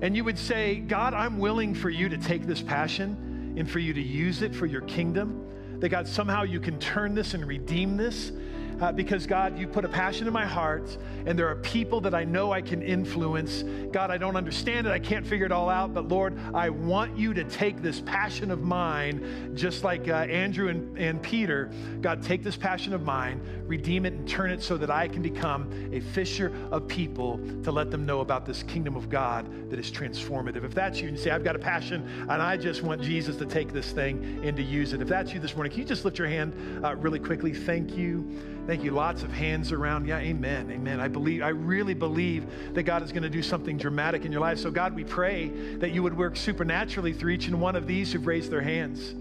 and 0.02 0.16
you 0.16 0.24
would 0.24 0.38
say, 0.38 0.76
God, 0.76 1.14
I'm 1.14 1.38
willing 1.38 1.74
for 1.74 1.90
you 1.90 2.08
to 2.08 2.18
take 2.18 2.46
this 2.46 2.60
passion 2.60 3.54
and 3.56 3.70
for 3.70 3.78
you 3.78 3.94
to 3.94 4.02
use 4.02 4.42
it 4.42 4.54
for 4.54 4.66
your 4.66 4.82
kingdom. 4.82 5.42
That 5.80 5.90
God, 5.90 6.08
somehow 6.08 6.42
you 6.42 6.58
can 6.58 6.78
turn 6.78 7.14
this 7.14 7.34
and 7.34 7.46
redeem 7.46 7.96
this 7.96 8.32
uh, 8.80 8.92
because 8.92 9.26
God, 9.26 9.58
you 9.58 9.66
put 9.66 9.84
a 9.84 9.88
passion 9.88 10.26
in 10.26 10.32
my 10.32 10.46
heart, 10.46 10.96
and 11.24 11.38
there 11.38 11.48
are 11.48 11.56
people 11.56 12.00
that 12.02 12.14
I 12.14 12.24
know 12.24 12.52
I 12.52 12.60
can 12.60 12.82
influence. 12.82 13.64
God, 13.90 14.10
I 14.10 14.18
don't 14.18 14.36
understand 14.36 14.86
it, 14.86 14.90
I 14.90 14.98
can't 14.98 15.26
figure 15.26 15.46
it 15.46 15.52
all 15.52 15.68
out, 15.68 15.94
but 15.94 16.08
Lord, 16.08 16.38
I 16.54 16.68
want 16.70 17.16
you 17.16 17.34
to 17.34 17.44
take 17.44 17.82
this 17.82 18.00
passion 18.00 18.50
of 18.50 18.62
mine, 18.62 19.52
just 19.54 19.84
like 19.84 20.08
uh, 20.08 20.12
Andrew 20.12 20.68
and, 20.68 20.96
and 20.98 21.22
Peter. 21.22 21.70
God, 22.00 22.22
take 22.22 22.42
this 22.42 22.56
passion 22.56 22.92
of 22.92 23.02
mine, 23.02 23.40
redeem 23.66 24.06
it, 24.06 24.12
and 24.12 24.28
turn 24.28 24.50
it 24.50 24.62
so 24.62 24.76
that 24.76 24.90
I 24.90 25.08
can 25.08 25.22
become 25.22 25.70
a 25.92 26.00
fisher 26.00 26.52
of 26.70 26.86
people 26.86 27.40
to 27.62 27.72
let 27.72 27.90
them 27.90 28.04
know 28.04 28.20
about 28.20 28.46
this 28.46 28.62
kingdom 28.62 28.96
of 28.96 29.08
God 29.08 29.70
that 29.70 29.78
is 29.78 29.90
transformative. 29.90 30.64
If 30.64 30.74
that's 30.74 31.00
you, 31.00 31.08
and 31.08 31.18
say, 31.18 31.30
I've 31.30 31.44
got 31.44 31.56
a 31.56 31.60
passion, 31.60 32.06
and 32.22 32.42
I 32.42 32.56
just 32.56 32.82
want 32.82 33.00
Jesus 33.02 33.36
to 33.36 33.46
take 33.46 33.72
this 33.72 33.92
thing 33.92 34.40
and 34.44 34.56
to 34.56 34.62
use 34.62 34.92
it. 34.92 35.00
If 35.00 35.08
that's 35.08 35.32
you 35.32 35.40
this 35.40 35.54
morning, 35.54 35.72
can 35.72 35.80
you 35.80 35.86
just 35.86 36.04
lift 36.04 36.18
your 36.18 36.28
hand 36.28 36.52
uh, 36.84 36.94
really 36.96 37.18
quickly? 37.18 37.54
Thank 37.54 37.96
you. 37.96 38.55
Thank 38.66 38.82
you. 38.82 38.90
Lots 38.90 39.22
of 39.22 39.32
hands 39.32 39.70
around. 39.70 40.08
Yeah, 40.08 40.18
amen. 40.18 40.72
Amen. 40.72 40.98
I 40.98 41.06
believe, 41.06 41.40
I 41.40 41.50
really 41.50 41.94
believe 41.94 42.74
that 42.74 42.82
God 42.82 43.04
is 43.04 43.12
going 43.12 43.22
to 43.22 43.30
do 43.30 43.42
something 43.42 43.78
dramatic 43.78 44.24
in 44.24 44.32
your 44.32 44.40
life. 44.40 44.58
So, 44.58 44.72
God, 44.72 44.92
we 44.92 45.04
pray 45.04 45.48
that 45.78 45.92
you 45.92 46.02
would 46.02 46.18
work 46.18 46.36
supernaturally 46.36 47.12
through 47.12 47.32
each 47.32 47.46
and 47.46 47.60
one 47.60 47.76
of 47.76 47.86
these 47.86 48.12
who've 48.12 48.26
raised 48.26 48.50
their 48.50 48.62
hands. 48.62 49.14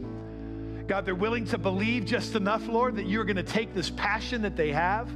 God, 0.87 1.05
they're 1.05 1.13
willing 1.13 1.45
to 1.45 1.59
believe 1.59 2.05
just 2.05 2.33
enough, 2.33 2.67
Lord, 2.67 2.95
that 2.95 3.07
you're 3.07 3.23
going 3.23 3.35
to 3.35 3.43
take 3.43 3.75
this 3.75 3.91
passion 3.91 4.41
that 4.41 4.55
they 4.55 4.71
have. 4.71 5.09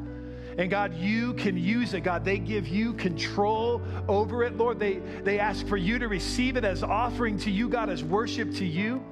And 0.60 0.70
God, 0.70 0.96
you 0.96 1.34
can 1.34 1.58
use 1.58 1.96
it. 1.96 2.02
God, 2.02 2.24
they 2.24 2.38
give 2.38 2.68
you 2.68 2.94
control 2.94 3.82
over 4.08 4.44
it. 4.44 4.58
Lord, 4.58 4.80
they, 4.80 5.00
they 5.24 5.40
ask 5.40 5.66
for 5.66 5.78
you 5.78 5.98
to 5.98 6.08
receive 6.08 6.56
it 6.56 6.66
as 6.66 6.84
offering 6.84 7.38
to 7.40 7.52
you, 7.52 7.68
God, 7.68 7.90
as 7.90 8.04
worship 8.04 8.54
to 8.56 8.66
you. 8.66 9.04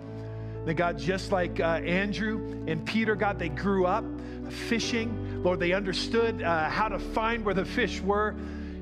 That 0.68 0.74
God, 0.74 0.99
just 0.99 1.32
like 1.32 1.61
uh, 1.61 1.80
Andrew 1.86 2.65
and 2.68 2.86
Peter, 2.86 3.15
God, 3.15 3.39
they 3.39 3.47
grew 3.47 3.86
up 3.86 4.03
fishing. 4.49 5.41
Lord, 5.41 5.61
they 5.61 5.72
understood 5.72 6.43
uh, 6.43 6.70
how 6.70 6.89
to 6.89 6.99
find 6.99 7.45
where 7.45 7.53
the 7.53 7.63
fish 7.63 8.01
were. 8.01 8.36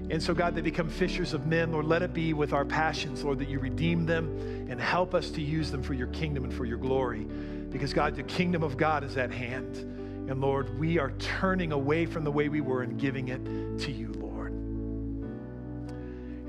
And 0.10 0.22
so, 0.22 0.34
God, 0.34 0.56
they 0.56 0.62
become 0.62 0.90
fishers 0.90 1.36
of 1.36 1.46
men. 1.46 1.72
Lord, 1.72 1.86
let 1.86 2.02
it 2.02 2.12
be 2.12 2.34
with 2.34 2.54
our 2.54 2.66
passions, 2.66 3.24
Lord, 3.24 3.38
that 3.38 3.50
you 3.50 3.60
redeem 3.60 4.08
them 4.08 4.68
and 4.68 4.82
help 4.82 5.14
us 5.14 5.30
to 5.30 5.44
use 5.44 5.70
them 5.70 5.84
for 5.84 5.94
your 5.94 6.08
kingdom 6.08 6.44
and 6.44 6.52
for 6.52 6.66
your 6.66 6.80
glory. 6.80 7.28
Because, 7.70 7.94
God, 7.94 8.16
the 8.16 8.24
kingdom 8.24 8.64
of 8.64 8.78
God 8.78 9.04
is 9.04 9.16
at 9.16 9.30
hand. 9.30 9.76
And, 10.28 10.42
Lord, 10.42 10.80
we 10.80 10.98
are 10.98 11.12
turning 11.20 11.72
away 11.72 12.08
from 12.08 12.24
the 12.24 12.32
way 12.32 12.50
we 12.50 12.62
were 12.62 12.82
and 12.82 13.00
giving 13.00 13.28
it 13.28 13.46
to 13.82 13.92
you, 13.92 14.12
Lord. 14.14 14.54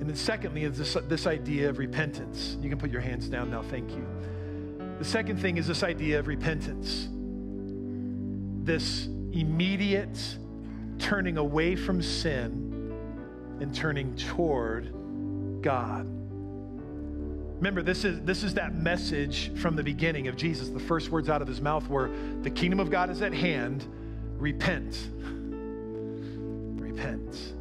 And 0.00 0.08
then, 0.08 0.16
secondly, 0.16 0.64
is 0.64 0.78
this, 0.78 0.96
this 1.08 1.26
idea 1.26 1.68
of 1.68 1.76
repentance. 1.76 2.56
You 2.62 2.70
can 2.70 2.78
put 2.78 2.90
your 2.90 3.02
hands 3.02 3.28
down 3.28 3.50
now. 3.50 3.60
Thank 3.60 3.90
you. 3.90 4.06
The 4.98 5.04
second 5.04 5.38
thing 5.38 5.58
is 5.58 5.66
this 5.66 5.82
idea 5.82 6.18
of 6.18 6.26
repentance 6.26 7.08
this 8.66 9.06
immediate 9.32 10.18
turning 10.98 11.38
away 11.38 11.76
from 11.76 12.02
sin 12.02 12.92
and 13.60 13.72
turning 13.74 14.14
toward 14.16 14.92
God. 15.62 16.06
Remember, 17.56 17.82
this 17.82 18.04
is, 18.04 18.20
this 18.22 18.42
is 18.42 18.54
that 18.54 18.74
message 18.74 19.54
from 19.56 19.76
the 19.76 19.82
beginning 19.82 20.28
of 20.28 20.36
Jesus. 20.36 20.68
The 20.68 20.80
first 20.80 21.10
words 21.10 21.30
out 21.30 21.40
of 21.40 21.48
his 21.48 21.60
mouth 21.60 21.88
were, 21.88 22.10
The 22.42 22.50
kingdom 22.50 22.80
of 22.80 22.90
God 22.90 23.08
is 23.08 23.22
at 23.22 23.32
hand. 23.32 23.86
Repent. 24.36 25.08
Repent. 26.78 27.54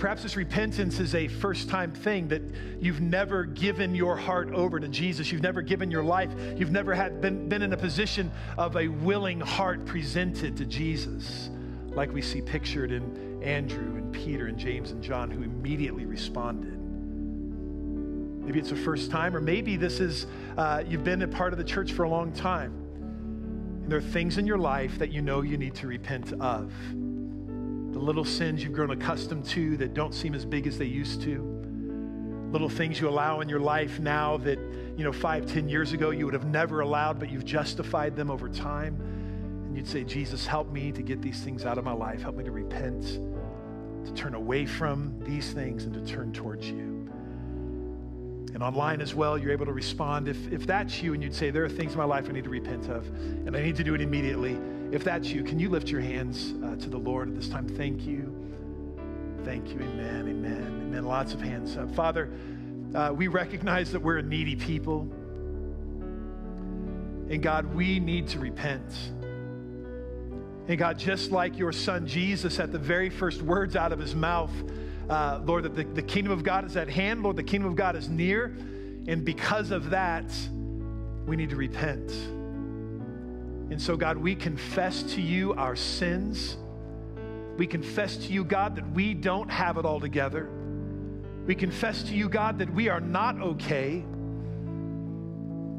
Perhaps 0.00 0.22
this 0.22 0.34
repentance 0.34 0.98
is 0.98 1.14
a 1.14 1.28
first 1.28 1.68
time 1.68 1.92
thing 1.92 2.26
that 2.28 2.40
you've 2.80 3.02
never 3.02 3.44
given 3.44 3.94
your 3.94 4.16
heart 4.16 4.50
over 4.54 4.80
to 4.80 4.88
Jesus. 4.88 5.30
You've 5.30 5.42
never 5.42 5.60
given 5.60 5.90
your 5.90 6.02
life. 6.02 6.30
You've 6.56 6.70
never 6.70 6.94
had 6.94 7.20
been, 7.20 7.50
been 7.50 7.60
in 7.60 7.70
a 7.74 7.76
position 7.76 8.32
of 8.56 8.76
a 8.76 8.88
willing 8.88 9.40
heart 9.40 9.84
presented 9.84 10.56
to 10.56 10.64
Jesus, 10.64 11.50
like 11.90 12.10
we 12.14 12.22
see 12.22 12.40
pictured 12.40 12.92
in 12.92 13.42
Andrew 13.42 13.96
and 13.96 14.10
Peter 14.10 14.46
and 14.46 14.56
James 14.56 14.90
and 14.90 15.02
John, 15.02 15.30
who 15.30 15.42
immediately 15.42 16.06
responded. 16.06 16.78
Maybe 18.42 18.58
it's 18.58 18.72
a 18.72 18.76
first 18.76 19.10
time, 19.10 19.36
or 19.36 19.40
maybe 19.42 19.76
this 19.76 20.00
is 20.00 20.26
uh, 20.56 20.82
you've 20.88 21.04
been 21.04 21.20
a 21.20 21.28
part 21.28 21.52
of 21.52 21.58
the 21.58 21.64
church 21.64 21.92
for 21.92 22.04
a 22.04 22.08
long 22.08 22.32
time. 22.32 22.72
And 23.82 23.92
there 23.92 23.98
are 23.98 24.12
things 24.12 24.38
in 24.38 24.46
your 24.46 24.58
life 24.58 24.98
that 24.98 25.12
you 25.12 25.20
know 25.20 25.42
you 25.42 25.58
need 25.58 25.74
to 25.74 25.86
repent 25.86 26.32
of 26.40 26.72
the 27.92 27.98
little 27.98 28.24
sins 28.24 28.62
you've 28.62 28.72
grown 28.72 28.90
accustomed 28.90 29.44
to 29.46 29.76
that 29.78 29.94
don't 29.94 30.14
seem 30.14 30.34
as 30.34 30.44
big 30.44 30.66
as 30.66 30.78
they 30.78 30.84
used 30.84 31.22
to, 31.22 31.42
little 32.52 32.68
things 32.68 33.00
you 33.00 33.08
allow 33.08 33.40
in 33.40 33.48
your 33.48 33.60
life 33.60 34.00
now 34.00 34.36
that, 34.38 34.58
you 34.96 35.04
know, 35.04 35.12
five, 35.12 35.46
ten 35.46 35.68
years 35.68 35.92
ago 35.92 36.10
you 36.10 36.24
would 36.24 36.34
have 36.34 36.46
never 36.46 36.80
allowed, 36.80 37.18
but 37.18 37.30
you've 37.30 37.44
justified 37.44 38.16
them 38.16 38.30
over 38.30 38.48
time. 38.48 39.00
And 39.66 39.76
you'd 39.76 39.86
say, 39.86 40.02
Jesus, 40.02 40.46
help 40.46 40.70
me 40.72 40.90
to 40.92 41.02
get 41.02 41.22
these 41.22 41.40
things 41.42 41.64
out 41.64 41.78
of 41.78 41.84
my 41.84 41.92
life. 41.92 42.22
Help 42.22 42.36
me 42.36 42.44
to 42.44 42.50
repent, 42.50 43.20
to 44.04 44.12
turn 44.14 44.34
away 44.34 44.66
from 44.66 45.14
these 45.20 45.52
things 45.52 45.84
and 45.84 45.94
to 45.94 46.04
turn 46.04 46.32
towards 46.32 46.68
you. 46.68 47.08
And 48.52 48.64
online 48.64 49.00
as 49.00 49.14
well, 49.14 49.38
you're 49.38 49.52
able 49.52 49.66
to 49.66 49.72
respond. 49.72 50.26
If, 50.26 50.52
if 50.52 50.66
that's 50.66 51.00
you 51.02 51.14
and 51.14 51.22
you'd 51.22 51.34
say, 51.34 51.50
There 51.50 51.64
are 51.64 51.68
things 51.68 51.92
in 51.92 51.98
my 51.98 52.04
life 52.04 52.28
I 52.28 52.32
need 52.32 52.44
to 52.44 52.50
repent 52.50 52.88
of, 52.88 53.06
and 53.06 53.56
I 53.56 53.62
need 53.62 53.76
to 53.76 53.84
do 53.84 53.94
it 53.94 54.00
immediately. 54.00 54.58
If 54.92 55.04
that's 55.04 55.28
you, 55.28 55.44
can 55.44 55.60
you 55.60 55.68
lift 55.68 55.88
your 55.88 56.00
hands 56.00 56.52
uh, 56.64 56.74
to 56.76 56.90
the 56.90 56.98
Lord 56.98 57.28
at 57.28 57.36
this 57.36 57.48
time? 57.48 57.68
Thank 57.68 58.06
you. 58.06 58.34
Thank 59.44 59.68
you. 59.68 59.80
Amen. 59.80 60.28
Amen. 60.28 60.82
Amen. 60.88 61.04
Lots 61.04 61.32
of 61.32 61.40
hands 61.40 61.76
up. 61.76 61.94
Father, 61.94 62.30
uh, 62.94 63.12
we 63.14 63.28
recognize 63.28 63.92
that 63.92 64.00
we're 64.00 64.18
a 64.18 64.22
needy 64.22 64.56
people. 64.56 65.02
And 67.30 67.40
God, 67.40 67.72
we 67.72 68.00
need 68.00 68.26
to 68.28 68.40
repent. 68.40 68.92
And 70.66 70.76
God, 70.76 70.98
just 70.98 71.30
like 71.30 71.56
your 71.56 71.72
son 71.72 72.06
Jesus 72.06 72.58
at 72.58 72.72
the 72.72 72.78
very 72.78 73.10
first 73.10 73.42
words 73.42 73.76
out 73.76 73.92
of 73.92 74.00
his 74.00 74.16
mouth, 74.16 74.50
uh, 75.08 75.40
Lord, 75.44 75.64
that 75.64 75.76
the, 75.76 75.84
the 75.84 76.02
kingdom 76.02 76.32
of 76.32 76.42
God 76.42 76.64
is 76.64 76.76
at 76.76 76.88
hand. 76.88 77.22
Lord, 77.22 77.36
the 77.36 77.44
kingdom 77.44 77.70
of 77.70 77.76
God 77.76 77.94
is 77.94 78.08
near. 78.08 78.46
And 79.06 79.24
because 79.24 79.70
of 79.70 79.90
that, 79.90 80.32
we 81.26 81.36
need 81.36 81.50
to 81.50 81.56
repent. 81.56 82.12
And 83.70 83.80
so, 83.80 83.96
God, 83.96 84.16
we 84.16 84.34
confess 84.34 85.02
to 85.14 85.20
you 85.20 85.54
our 85.54 85.76
sins. 85.76 86.56
We 87.56 87.66
confess 87.66 88.16
to 88.16 88.32
you, 88.32 88.44
God, 88.44 88.76
that 88.76 88.90
we 88.92 89.14
don't 89.14 89.48
have 89.48 89.76
it 89.76 89.84
all 89.84 90.00
together. 90.00 90.50
We 91.46 91.54
confess 91.54 92.02
to 92.04 92.14
you, 92.14 92.28
God, 92.28 92.58
that 92.58 92.72
we 92.74 92.88
are 92.88 93.00
not 93.00 93.40
okay. 93.40 94.04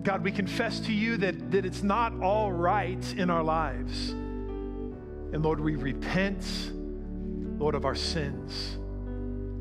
God, 0.03 0.23
we 0.23 0.31
confess 0.31 0.79
to 0.81 0.93
you 0.93 1.17
that, 1.17 1.51
that 1.51 1.65
it's 1.65 1.83
not 1.83 2.19
all 2.21 2.51
right 2.51 3.13
in 3.17 3.29
our 3.29 3.43
lives. 3.43 4.11
And 4.11 5.43
Lord, 5.43 5.59
we 5.59 5.75
repent, 5.75 6.71
Lord, 7.59 7.75
of 7.75 7.85
our 7.85 7.95
sins. 7.95 8.77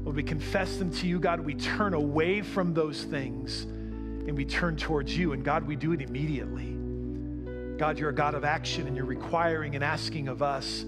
Lord, 0.04 0.16
we 0.16 0.22
confess 0.22 0.76
them 0.76 0.90
to 0.92 1.06
you, 1.06 1.18
God. 1.18 1.40
We 1.40 1.54
turn 1.54 1.94
away 1.94 2.42
from 2.42 2.74
those 2.74 3.04
things 3.04 3.62
and 3.62 4.36
we 4.36 4.44
turn 4.44 4.76
towards 4.76 5.16
you. 5.16 5.32
And 5.32 5.44
God, 5.44 5.66
we 5.66 5.76
do 5.76 5.92
it 5.92 6.00
immediately. 6.00 6.79
God, 7.80 7.98
you're 7.98 8.10
a 8.10 8.14
God 8.14 8.34
of 8.34 8.44
action 8.44 8.86
and 8.86 8.94
you're 8.94 9.06
requiring 9.06 9.74
and 9.74 9.82
asking 9.82 10.28
of 10.28 10.42
us 10.42 10.84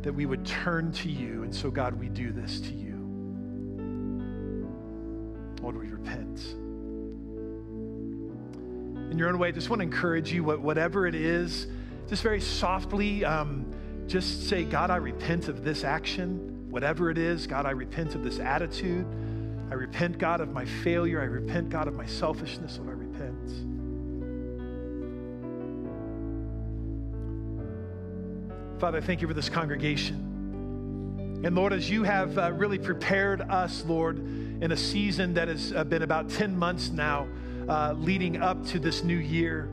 that 0.00 0.14
we 0.14 0.24
would 0.24 0.46
turn 0.46 0.90
to 0.92 1.10
you. 1.10 1.42
And 1.42 1.54
so, 1.54 1.70
God, 1.70 1.92
we 2.00 2.08
do 2.08 2.32
this 2.32 2.58
to 2.60 2.72
you. 2.72 2.96
Lord, 5.60 5.76
we 5.76 5.88
repent. 5.88 6.40
In 9.10 9.18
your 9.18 9.28
own 9.28 9.38
way, 9.38 9.48
I 9.48 9.50
just 9.50 9.68
want 9.68 9.80
to 9.80 9.82
encourage 9.82 10.32
you, 10.32 10.42
whatever 10.42 11.06
it 11.06 11.14
is, 11.14 11.66
just 12.08 12.22
very 12.22 12.40
softly, 12.40 13.22
um, 13.22 13.70
just 14.06 14.48
say, 14.48 14.64
God, 14.64 14.90
I 14.90 14.96
repent 14.96 15.48
of 15.48 15.64
this 15.64 15.84
action. 15.84 16.70
Whatever 16.70 17.10
it 17.10 17.18
is, 17.18 17.46
God, 17.46 17.66
I 17.66 17.72
repent 17.72 18.14
of 18.14 18.24
this 18.24 18.38
attitude. 18.38 19.04
I 19.70 19.74
repent, 19.74 20.16
God, 20.16 20.40
of 20.40 20.50
my 20.50 20.64
failure. 20.64 21.20
I 21.20 21.24
repent, 21.24 21.68
God, 21.68 21.88
of 21.88 21.94
my 21.94 22.06
selfishness. 22.06 22.78
Lord, 22.78 22.88
I 22.88 23.02
repent. 23.02 23.65
Father, 28.78 29.00
thank 29.00 29.22
you 29.22 29.28
for 29.28 29.32
this 29.32 29.48
congregation. 29.48 31.40
And 31.42 31.54
Lord, 31.54 31.72
as 31.72 31.88
you 31.88 32.02
have 32.02 32.36
uh, 32.36 32.52
really 32.52 32.78
prepared 32.78 33.40
us, 33.40 33.82
Lord, 33.86 34.18
in 34.18 34.70
a 34.70 34.76
season 34.76 35.32
that 35.34 35.48
has 35.48 35.72
uh, 35.72 35.82
been 35.84 36.02
about 36.02 36.28
10 36.28 36.54
months 36.54 36.90
now, 36.90 37.26
uh, 37.68 37.94
leading 37.96 38.42
up 38.42 38.66
to 38.66 38.78
this 38.78 39.02
new 39.02 39.16
year, 39.16 39.70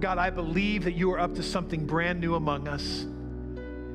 God, 0.00 0.18
I 0.18 0.28
believe 0.28 0.84
that 0.84 0.92
you 0.92 1.10
are 1.12 1.18
up 1.18 1.34
to 1.36 1.42
something 1.42 1.86
brand 1.86 2.20
new 2.20 2.34
among 2.34 2.68
us. 2.68 3.02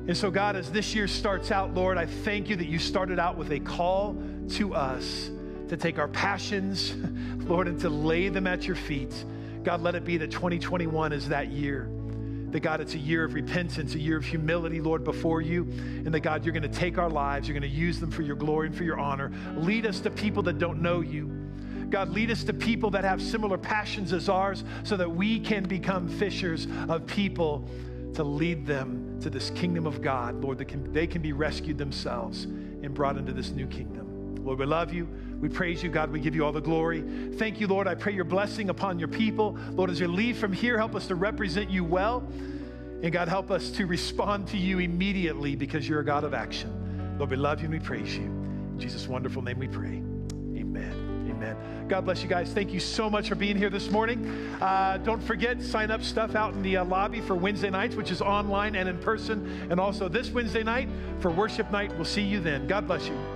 And 0.08 0.16
so, 0.16 0.28
God, 0.28 0.56
as 0.56 0.72
this 0.72 0.92
year 0.92 1.06
starts 1.06 1.52
out, 1.52 1.72
Lord, 1.72 1.96
I 1.96 2.06
thank 2.06 2.48
you 2.48 2.56
that 2.56 2.66
you 2.66 2.80
started 2.80 3.20
out 3.20 3.36
with 3.36 3.52
a 3.52 3.60
call 3.60 4.16
to 4.50 4.74
us 4.74 5.30
to 5.68 5.76
take 5.76 6.00
our 6.00 6.08
passions, 6.08 6.94
Lord, 7.44 7.68
and 7.68 7.78
to 7.80 7.88
lay 7.88 8.28
them 8.28 8.48
at 8.48 8.66
your 8.66 8.76
feet. 8.76 9.24
God, 9.62 9.82
let 9.82 9.94
it 9.94 10.04
be 10.04 10.16
that 10.18 10.32
2021 10.32 11.12
is 11.12 11.28
that 11.28 11.48
year. 11.48 11.88
That 12.56 12.62
God, 12.62 12.80
it's 12.80 12.94
a 12.94 12.98
year 12.98 13.22
of 13.22 13.34
repentance, 13.34 13.94
a 13.94 13.98
year 13.98 14.16
of 14.16 14.24
humility, 14.24 14.80
Lord, 14.80 15.04
before 15.04 15.42
you. 15.42 15.64
And 15.64 16.06
that 16.06 16.20
God, 16.20 16.42
you're 16.42 16.54
going 16.54 16.62
to 16.62 16.70
take 16.70 16.96
our 16.96 17.10
lives, 17.10 17.46
you're 17.46 17.52
going 17.52 17.70
to 17.70 17.76
use 17.76 18.00
them 18.00 18.10
for 18.10 18.22
your 18.22 18.34
glory 18.34 18.68
and 18.68 18.74
for 18.74 18.82
your 18.82 18.98
honor. 18.98 19.30
Lead 19.58 19.84
us 19.84 20.00
to 20.00 20.10
people 20.10 20.42
that 20.44 20.58
don't 20.58 20.80
know 20.80 21.02
you. 21.02 21.26
God, 21.90 22.08
lead 22.08 22.30
us 22.30 22.44
to 22.44 22.54
people 22.54 22.88
that 22.92 23.04
have 23.04 23.20
similar 23.20 23.58
passions 23.58 24.14
as 24.14 24.30
ours 24.30 24.64
so 24.84 24.96
that 24.96 25.10
we 25.10 25.38
can 25.38 25.64
become 25.64 26.08
fishers 26.08 26.66
of 26.88 27.06
people 27.06 27.68
to 28.14 28.24
lead 28.24 28.64
them 28.64 29.20
to 29.20 29.28
this 29.28 29.50
kingdom 29.50 29.86
of 29.86 30.00
God, 30.00 30.42
Lord, 30.42 30.56
that 30.56 30.64
can, 30.64 30.90
they 30.94 31.06
can 31.06 31.20
be 31.20 31.34
rescued 31.34 31.76
themselves 31.76 32.44
and 32.44 32.94
brought 32.94 33.18
into 33.18 33.34
this 33.34 33.50
new 33.50 33.66
kingdom. 33.66 34.05
Lord, 34.46 34.60
we 34.60 34.64
love 34.64 34.92
you. 34.92 35.08
We 35.40 35.48
praise 35.48 35.82
you, 35.82 35.90
God. 35.90 36.12
We 36.12 36.20
give 36.20 36.36
you 36.36 36.44
all 36.44 36.52
the 36.52 36.60
glory. 36.60 37.02
Thank 37.34 37.60
you, 37.60 37.66
Lord. 37.66 37.88
I 37.88 37.96
pray 37.96 38.12
your 38.12 38.24
blessing 38.24 38.70
upon 38.70 39.00
your 39.00 39.08
people. 39.08 39.58
Lord, 39.72 39.90
as 39.90 39.98
you 39.98 40.06
leave 40.06 40.38
from 40.38 40.52
here, 40.52 40.78
help 40.78 40.94
us 40.94 41.08
to 41.08 41.16
represent 41.16 41.68
you 41.68 41.82
well. 41.82 42.24
And 43.02 43.12
God, 43.12 43.26
help 43.26 43.50
us 43.50 43.70
to 43.72 43.86
respond 43.86 44.46
to 44.48 44.56
you 44.56 44.78
immediately 44.78 45.56
because 45.56 45.88
you're 45.88 45.98
a 45.98 46.04
God 46.04 46.22
of 46.22 46.32
action. 46.32 47.16
Lord, 47.18 47.30
we 47.30 47.36
love 47.36 47.58
you 47.58 47.64
and 47.64 47.74
we 47.74 47.80
praise 47.80 48.16
you. 48.16 48.22
In 48.22 48.78
Jesus' 48.78 49.08
wonderful 49.08 49.42
name 49.42 49.58
we 49.58 49.66
pray. 49.66 50.00
Amen. 50.56 51.26
Amen. 51.28 51.88
God 51.88 52.04
bless 52.04 52.22
you 52.22 52.28
guys. 52.28 52.52
Thank 52.52 52.72
you 52.72 52.78
so 52.78 53.10
much 53.10 53.28
for 53.28 53.34
being 53.34 53.56
here 53.56 53.68
this 53.68 53.90
morning. 53.90 54.28
Uh, 54.60 54.98
don't 54.98 55.22
forget, 55.22 55.60
sign 55.60 55.90
up 55.90 56.04
stuff 56.04 56.36
out 56.36 56.54
in 56.54 56.62
the 56.62 56.76
uh, 56.76 56.84
lobby 56.84 57.20
for 57.20 57.34
Wednesday 57.34 57.70
nights, 57.70 57.96
which 57.96 58.12
is 58.12 58.22
online 58.22 58.76
and 58.76 58.88
in 58.88 58.98
person, 58.98 59.68
and 59.72 59.80
also 59.80 60.08
this 60.08 60.30
Wednesday 60.30 60.62
night 60.62 60.88
for 61.18 61.32
worship 61.32 61.68
night. 61.72 61.92
We'll 61.96 62.04
see 62.04 62.22
you 62.22 62.38
then. 62.38 62.68
God 62.68 62.86
bless 62.86 63.08
you. 63.08 63.35